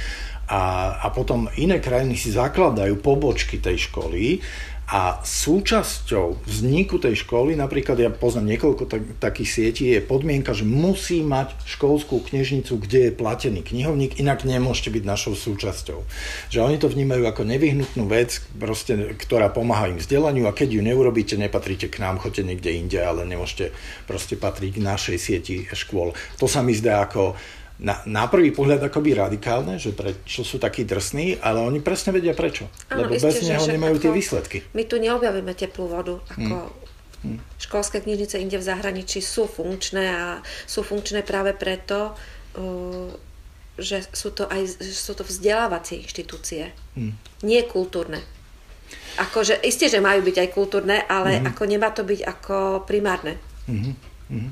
a, 0.46 0.94
a 1.02 1.06
potom 1.10 1.50
iné 1.58 1.82
krajiny 1.82 2.14
si 2.14 2.30
zakladajú 2.30 3.02
pobočky 3.02 3.58
tej 3.58 3.90
školy 3.90 4.38
a 4.87 5.18
súčasťou 5.18 6.47
vzniku 6.47 7.03
tej 7.03 7.26
školy, 7.26 7.59
napríklad 7.59 7.99
ja 7.99 8.07
poznám 8.07 8.55
niekoľko 8.55 8.87
tak, 8.87 9.03
takých 9.18 9.51
sietí, 9.51 9.91
je 9.91 9.99
podmienka, 9.99 10.55
že 10.55 10.62
musí 10.62 11.26
mať 11.26 11.59
školskú 11.66 12.22
knižnicu, 12.22 12.78
kde 12.78 13.11
je 13.11 13.16
platený 13.18 13.66
knihovník, 13.66 14.22
inak 14.22 14.47
nemôžete 14.47 14.95
byť 14.95 15.03
našou 15.03 15.34
súčasťou. 15.34 16.07
Že 16.55 16.59
oni 16.62 16.76
to 16.78 16.87
vnímajú 16.87 17.26
ako 17.26 17.43
nevyhnutnú 17.43 18.07
vec, 18.07 18.39
proste, 18.55 18.95
ktorá 19.18 19.51
pomáha 19.51 19.91
im 19.91 19.99
vzdelaniu 19.99 20.47
a 20.47 20.55
keď 20.55 20.78
ju 20.78 20.80
neurobíte, 20.87 21.34
nepatríte 21.34 21.91
k 21.91 21.99
nám, 21.99 22.22
choďte 22.22 22.47
niekde 22.47 22.70
inde, 22.78 23.03
ale 23.03 23.26
nemôžete 23.26 23.74
proste 24.07 24.39
patriť 24.39 24.78
k 24.78 24.87
našej 24.87 25.18
sieti 25.18 25.55
škôl. 25.66 26.14
To 26.39 26.47
sa 26.47 26.62
mi 26.62 26.78
zdá 26.78 27.03
ako 27.03 27.34
na, 27.76 28.00
na 28.08 28.24
prvý 28.24 28.56
pohľad 28.56 28.88
akoby 28.88 29.12
radikálne, 29.12 29.76
že 29.76 29.92
prečo 29.92 30.40
sú 30.40 30.56
takí 30.56 30.88
drsní, 30.88 31.44
ale 31.44 31.60
oni 31.60 31.84
presne 31.84 32.16
vedia 32.16 32.32
prečo. 32.32 32.72
Ano, 32.88 33.04
lebo 33.04 33.20
isté, 33.20 33.28
bez 33.28 33.44
neho 33.44 33.60
že, 33.60 33.76
nemajú 33.76 33.96
tie 34.00 34.12
výsledky. 34.12 34.64
My 34.72 34.88
tu 34.88 34.96
neobjavíme 34.96 35.52
teplú 35.52 35.84
vodu, 35.92 36.16
ako 36.32 36.72
hmm. 37.20 37.60
školské 37.60 38.00
knižnice 38.00 38.40
inde 38.40 38.56
v 38.56 38.64
zahraničí 38.64 39.20
sú 39.20 39.44
funkčné 39.44 40.04
a 40.08 40.40
sú 40.64 40.80
funkčné 40.80 41.20
práve 41.20 41.52
preto, 41.52 42.16
uh, 42.56 43.12
že 43.76 44.08
sú 44.08 44.32
to 44.32 44.48
aj 44.48 44.80
sú 44.80 45.12
to 45.12 45.20
vzdelávacie 45.20 46.00
inštitúcie, 46.00 46.72
hmm. 46.96 47.44
nie 47.44 47.60
kultúrne. 47.68 48.24
Akože, 49.16 49.60
isté, 49.64 49.88
že 49.92 50.00
majú 50.00 50.24
byť 50.24 50.36
aj 50.44 50.48
kultúrne, 50.52 50.96
ale 51.04 51.40
hmm. 51.40 51.52
ako 51.52 51.62
nemá 51.68 51.92
to 51.92 52.08
byť 52.08 52.20
ako 52.24 52.56
primárne. 52.88 53.36
Hmm. 53.68 53.92
Hmm. 54.32 54.50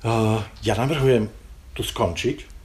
Uh, 0.00 0.40
ja 0.60 0.76
navrhujem 0.76 1.39
tu 1.74 1.82
skončiť, 1.86 2.60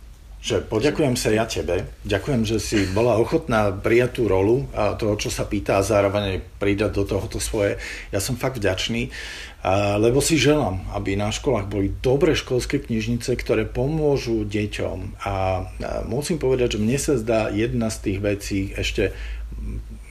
že 0.46 0.62
poďakujem 0.62 1.18
sa 1.18 1.34
ja 1.34 1.50
tebe, 1.50 1.90
ďakujem, 2.06 2.46
že 2.46 2.62
si 2.62 2.86
bola 2.94 3.18
ochotná 3.18 3.74
prijať 3.74 4.22
tú 4.22 4.24
rolu 4.30 4.70
a 4.78 4.94
toho, 4.94 5.18
čo 5.18 5.34
sa 5.34 5.42
pýta 5.50 5.82
a 5.82 5.86
zároveň 5.86 6.38
pridať 6.62 6.94
do 6.94 7.02
tohoto 7.02 7.42
svoje. 7.42 7.82
Ja 8.14 8.22
som 8.22 8.38
fakt 8.38 8.62
vďačný, 8.62 9.10
lebo 9.98 10.22
si 10.22 10.38
želám, 10.38 10.86
aby 10.94 11.18
na 11.18 11.34
školách 11.34 11.66
boli 11.66 11.90
dobré 11.98 12.38
školské 12.38 12.78
knižnice, 12.78 13.34
ktoré 13.34 13.66
pomôžu 13.66 14.46
deťom. 14.46 15.26
A 15.26 15.66
musím 16.06 16.38
povedať, 16.38 16.78
že 16.78 16.84
mne 16.86 16.98
sa 17.02 17.18
zdá 17.18 17.50
jedna 17.50 17.90
z 17.90 17.98
tých 18.06 18.20
vecí 18.22 18.60
ešte 18.78 19.18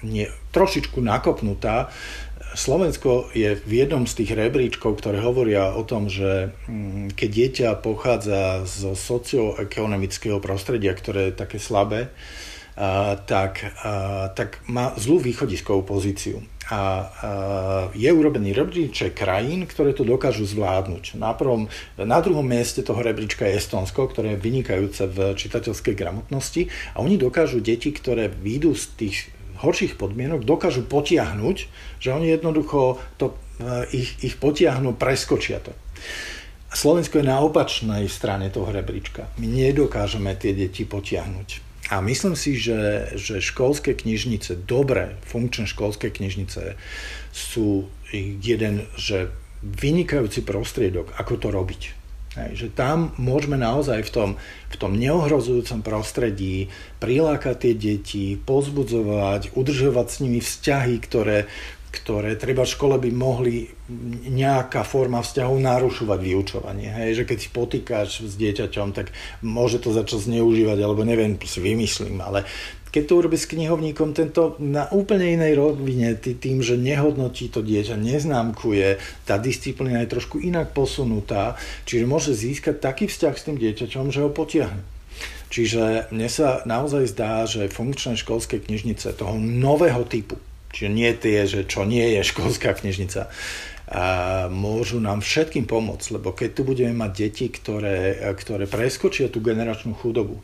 nie, 0.03 0.27
trošičku 0.51 0.99
nakopnutá, 0.99 1.95
Slovensko 2.55 3.35
je 3.35 3.59
v 3.59 3.73
jednom 3.83 4.07
z 4.07 4.23
tých 4.23 4.31
rebríčkov, 4.39 5.03
ktoré 5.03 5.19
hovoria 5.19 5.75
o 5.75 5.83
tom, 5.83 6.07
že 6.07 6.55
mm, 6.71 7.19
keď 7.19 7.29
dieťa 7.29 7.69
pochádza 7.83 8.63
zo 8.63 8.95
socioekonomického 8.95 10.39
prostredia, 10.39 10.95
ktoré 10.95 11.31
je 11.31 11.39
také 11.39 11.59
slabé, 11.59 12.15
tak, 13.27 13.71
tak 14.35 14.59
má 14.67 14.91
zlú 14.99 15.23
východiskovú 15.23 15.87
pozíciu. 15.87 16.43
A 16.73 17.13
je 17.93 18.09
urobený 18.09 18.57
rebríček 18.57 19.13
krajín, 19.13 19.69
ktoré 19.69 19.93
to 19.93 20.01
dokážu 20.01 20.49
zvládnuť. 20.49 21.21
Na, 21.21 21.37
prvom, 21.37 21.69
na 22.01 22.19
druhom 22.25 22.43
mieste 22.43 22.81
toho 22.81 23.05
rebríčka 23.05 23.45
je 23.45 23.61
Estonsko, 23.61 24.09
ktoré 24.09 24.35
je 24.35 24.43
vynikajúce 24.43 25.05
v 25.07 25.37
čitateľskej 25.37 25.95
gramotnosti 25.95 26.73
a 26.97 27.05
oni 27.05 27.21
dokážu 27.21 27.61
deti, 27.61 27.93
ktoré 27.93 28.33
výjdu 28.33 28.73
z 28.75 28.85
tých 28.97 29.17
horších 29.65 29.97
podmienok 29.97 30.45
dokážu 30.45 30.85
potiahnuť, 30.85 31.57
že 31.99 32.13
oni 32.13 32.29
jednoducho 32.31 33.01
to, 33.17 33.35
eh, 33.59 33.89
ich, 33.97 34.21
ich 34.21 34.37
potiahnu, 34.37 34.95
preskočia 34.95 35.65
to. 35.65 35.73
Slovensko 36.75 37.23
je 37.23 37.31
na 37.31 37.39
opačnej 37.39 38.11
strane 38.11 38.51
toho 38.51 38.67
rebríčka. 38.69 39.31
My 39.39 39.47
nedokážeme 39.47 40.35
tie 40.35 40.53
deti 40.59 40.83
potiahnuť. 40.83 41.63
A 41.95 42.01
myslím 42.01 42.35
si, 42.35 42.57
že, 42.59 43.13
že 43.15 43.45
školské 43.45 43.95
knižnice, 43.95 44.67
dobré, 44.67 45.21
funkčné 45.23 45.69
školské 45.71 46.11
knižnice 46.11 46.75
sú 47.31 47.87
jeden, 48.41 48.89
že 48.97 49.31
vynikajúci 49.63 50.43
prostriedok, 50.43 51.13
ako 51.21 51.35
to 51.39 51.49
robiť. 51.53 51.83
Hej, 52.35 52.67
že 52.67 52.69
tam 52.75 53.15
môžeme 53.15 53.55
naozaj 53.55 54.03
v 54.07 54.11
tom, 54.11 54.31
v 54.67 54.77
tom 54.77 54.99
neohrozujúcom 54.99 55.87
prostredí 55.87 56.67
prilákať 56.99 57.57
tie 57.63 57.75
deti, 57.79 58.35
pozbudzovať, 58.35 59.55
udržovať 59.55 60.07
s 60.11 60.17
nimi 60.19 60.43
vzťahy, 60.43 60.99
ktoré, 60.99 61.47
ktoré 61.95 62.35
treba 62.35 62.67
v 62.67 62.75
škole 62.75 62.99
by 62.99 63.11
mohli 63.15 63.71
nejaká 64.35 64.83
forma 64.83 65.23
vzťahov 65.23 65.63
narušovať 65.63 66.19
vyučovanie. 66.19 66.91
Hej, 66.91 67.23
že 67.23 67.25
keď 67.31 67.39
si 67.39 67.49
potýkaš 67.55 68.09
s 68.27 68.35
dieťaťom, 68.35 68.91
tak 68.91 69.15
môže 69.47 69.79
to 69.79 69.95
začať 69.95 70.27
zneužívať, 70.27 70.79
alebo 70.83 71.07
neviem, 71.07 71.39
si 71.39 71.63
vymyslím, 71.63 72.19
ale 72.19 72.43
keď 72.95 73.11
to 73.11 73.19
urobí 73.19 73.35
s 73.35 73.51
knihovníkom, 73.51 74.15
tento 74.15 74.55
na 74.63 74.87
úplne 74.95 75.35
inej 75.35 75.59
rovine, 75.59 76.15
tým, 76.15 76.63
že 76.63 76.79
nehodnotí 76.79 77.51
to 77.51 77.59
dieťa, 77.59 77.99
neznámkuje, 77.99 79.03
tá 79.27 79.35
disciplína 79.35 80.07
je 80.07 80.15
trošku 80.15 80.39
inak 80.39 80.71
posunutá, 80.71 81.59
čiže 81.91 82.07
môže 82.07 82.31
získať 82.31 82.79
taký 82.79 83.11
vzťah 83.11 83.35
s 83.35 83.45
tým 83.51 83.59
dieťaťom, 83.59 84.15
že 84.15 84.23
ho 84.23 84.31
potiahne. 84.31 84.79
Čiže 85.51 86.15
mne 86.15 86.31
sa 86.31 86.63
naozaj 86.71 87.11
zdá, 87.11 87.51
že 87.51 87.67
funkčné 87.67 88.15
školské 88.15 88.63
knižnice 88.63 89.11
toho 89.19 89.43
nového 89.43 90.07
typu, 90.07 90.39
čiže 90.71 90.91
nie 90.95 91.11
tie, 91.19 91.51
že 91.51 91.67
čo 91.67 91.83
nie 91.83 92.15
je 92.15 92.23
školská 92.23 92.79
knižnica, 92.79 93.27
a 93.91 94.47
môžu 94.49 95.03
nám 95.03 95.19
všetkým 95.19 95.67
pomôcť, 95.67 96.15
lebo 96.15 96.31
keď 96.31 96.51
tu 96.57 96.63
budeme 96.63 96.95
mať 96.95 97.11
deti, 97.11 97.47
ktoré, 97.51 98.23
ktoré 98.39 98.71
preskočia 98.71 99.27
tú 99.27 99.43
generačnú 99.43 99.99
chudobu, 99.99 100.41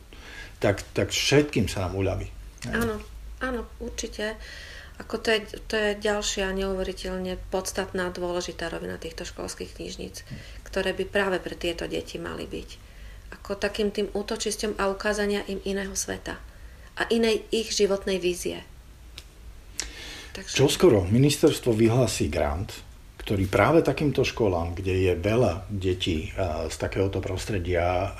tak, 0.61 0.83
tak 0.93 1.15
všetkým 1.15 1.65
sa 1.65 1.87
nám 1.87 1.95
uľaví. 1.97 2.40
Áno, 2.69 3.01
áno, 3.41 3.65
určite. 3.81 4.37
Ako 5.01 5.17
to, 5.17 5.33
je, 5.33 5.39
to 5.65 5.73
je 5.73 5.97
ďalšia 5.97 6.53
neuveriteľne 6.53 7.41
podstatná, 7.49 8.13
dôležitá 8.13 8.69
rovina 8.69 9.01
týchto 9.01 9.25
školských 9.25 9.73
knižníc, 9.73 10.21
ktoré 10.61 10.93
by 10.93 11.09
práve 11.09 11.41
pre 11.41 11.57
tieto 11.57 11.89
deti 11.89 12.21
mali 12.21 12.45
byť. 12.45 12.69
Ako 13.41 13.57
takým 13.57 13.89
tým 13.89 14.13
útočisťom 14.13 14.77
a 14.77 14.93
ukázania 14.93 15.41
im 15.49 15.57
iného 15.65 15.97
sveta 15.97 16.37
a 16.99 17.01
inej 17.09 17.49
ich 17.49 17.73
životnej 17.73 18.21
vízie. 18.21 18.61
Takže... 20.37 20.53
Čo 20.53 20.69
skoro 20.69 21.01
ministerstvo 21.09 21.73
vyhlási 21.73 22.29
grant, 22.29 22.69
ktorý 23.25 23.49
práve 23.49 23.81
takýmto 23.81 24.21
školám, 24.21 24.77
kde 24.77 25.09
je 25.09 25.13
veľa 25.17 25.65
detí 25.71 26.29
z 26.69 26.75
takéhoto 26.77 27.23
prostredia, 27.23 28.13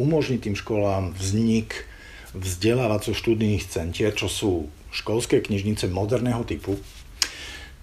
umožní 0.00 0.40
tým 0.40 0.56
školám 0.56 1.12
vznik 1.12 1.84
vzdelávaco-študijných 2.36 3.64
centier, 3.66 4.12
čo 4.12 4.28
sú 4.28 4.52
školské 4.92 5.42
knižnice 5.44 5.88
moderného 5.88 6.44
typu. 6.44 6.78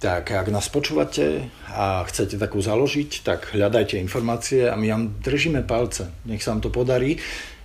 Tak 0.03 0.35
ak 0.35 0.51
nás 0.51 0.67
počúvate 0.67 1.47
a 1.71 2.03
chcete 2.03 2.35
takú 2.35 2.59
založiť, 2.59 3.23
tak 3.23 3.55
hľadajte 3.55 3.95
informácie 3.95 4.67
a 4.67 4.75
my 4.75 4.91
vám 4.91 5.03
držíme 5.23 5.63
palce. 5.63 6.11
Nech 6.27 6.43
sa 6.43 6.51
vám 6.51 6.61
to 6.63 6.71
podarí. 6.71 7.15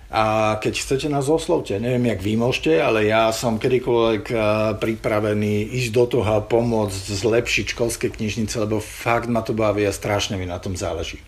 A 0.09 0.57
keď 0.57 0.73
chcete 0.81 1.05
nás 1.05 1.29
oslovte, 1.29 1.77
neviem, 1.77 2.09
jak 2.09 2.25
vy 2.25 2.33
môžete, 2.33 2.81
ale 2.81 3.05
ja 3.05 3.29
som 3.29 3.61
kedykoľvek 3.61 4.25
eh, 4.33 4.39
pripravený 4.81 5.69
ísť 5.69 5.89
do 5.93 6.05
toho 6.17 6.29
a 6.33 6.41
pomôcť 6.41 7.13
zlepšiť 7.13 7.77
školské 7.77 8.09
knižnice, 8.09 8.57
lebo 8.57 8.81
fakt 8.81 9.29
ma 9.29 9.45
to 9.45 9.53
baví 9.53 9.85
a 9.85 9.93
strašne 9.93 10.33
mi 10.41 10.49
na 10.49 10.57
tom 10.57 10.73
záleží. 10.73 11.21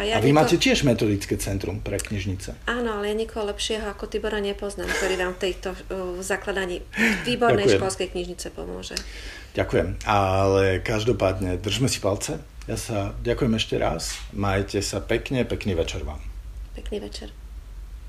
A, 0.00 0.08
ja 0.08 0.16
a 0.16 0.24
vy 0.24 0.32
niko... 0.32 0.40
máte 0.40 0.56
tiež 0.56 0.88
metodické 0.88 1.36
centrum 1.36 1.84
pre 1.84 2.00
knižnice. 2.00 2.56
Áno, 2.64 2.96
ale 2.96 3.12
ja 3.12 3.16
nikoho 3.16 3.44
lepšieho 3.52 3.84
ako 3.92 4.08
Tibora 4.08 4.40
nepoznám, 4.40 4.88
ktorý 4.88 5.20
vám 5.20 5.36
v 5.36 5.40
tejto 5.52 5.76
uh, 5.76 6.16
zakladaní 6.24 6.80
výbornej 7.28 7.68
Ďakujem. 7.68 7.80
školskej 7.84 8.08
knižnice 8.16 8.46
pomôže. 8.56 8.96
Ďakujem, 9.52 10.00
ale 10.08 10.80
každopádne 10.80 11.60
držme 11.60 11.92
si 11.92 12.00
palce. 12.00 12.40
Ja 12.64 12.80
sa 12.80 13.12
ďakujem 13.20 13.52
ešte 13.60 13.76
raz. 13.76 14.16
Majte 14.32 14.80
sa 14.80 15.04
pekne, 15.04 15.44
pekný 15.44 15.76
večer 15.76 16.08
vám. 16.08 16.24
Pekný 16.72 17.04
večer. 17.04 17.41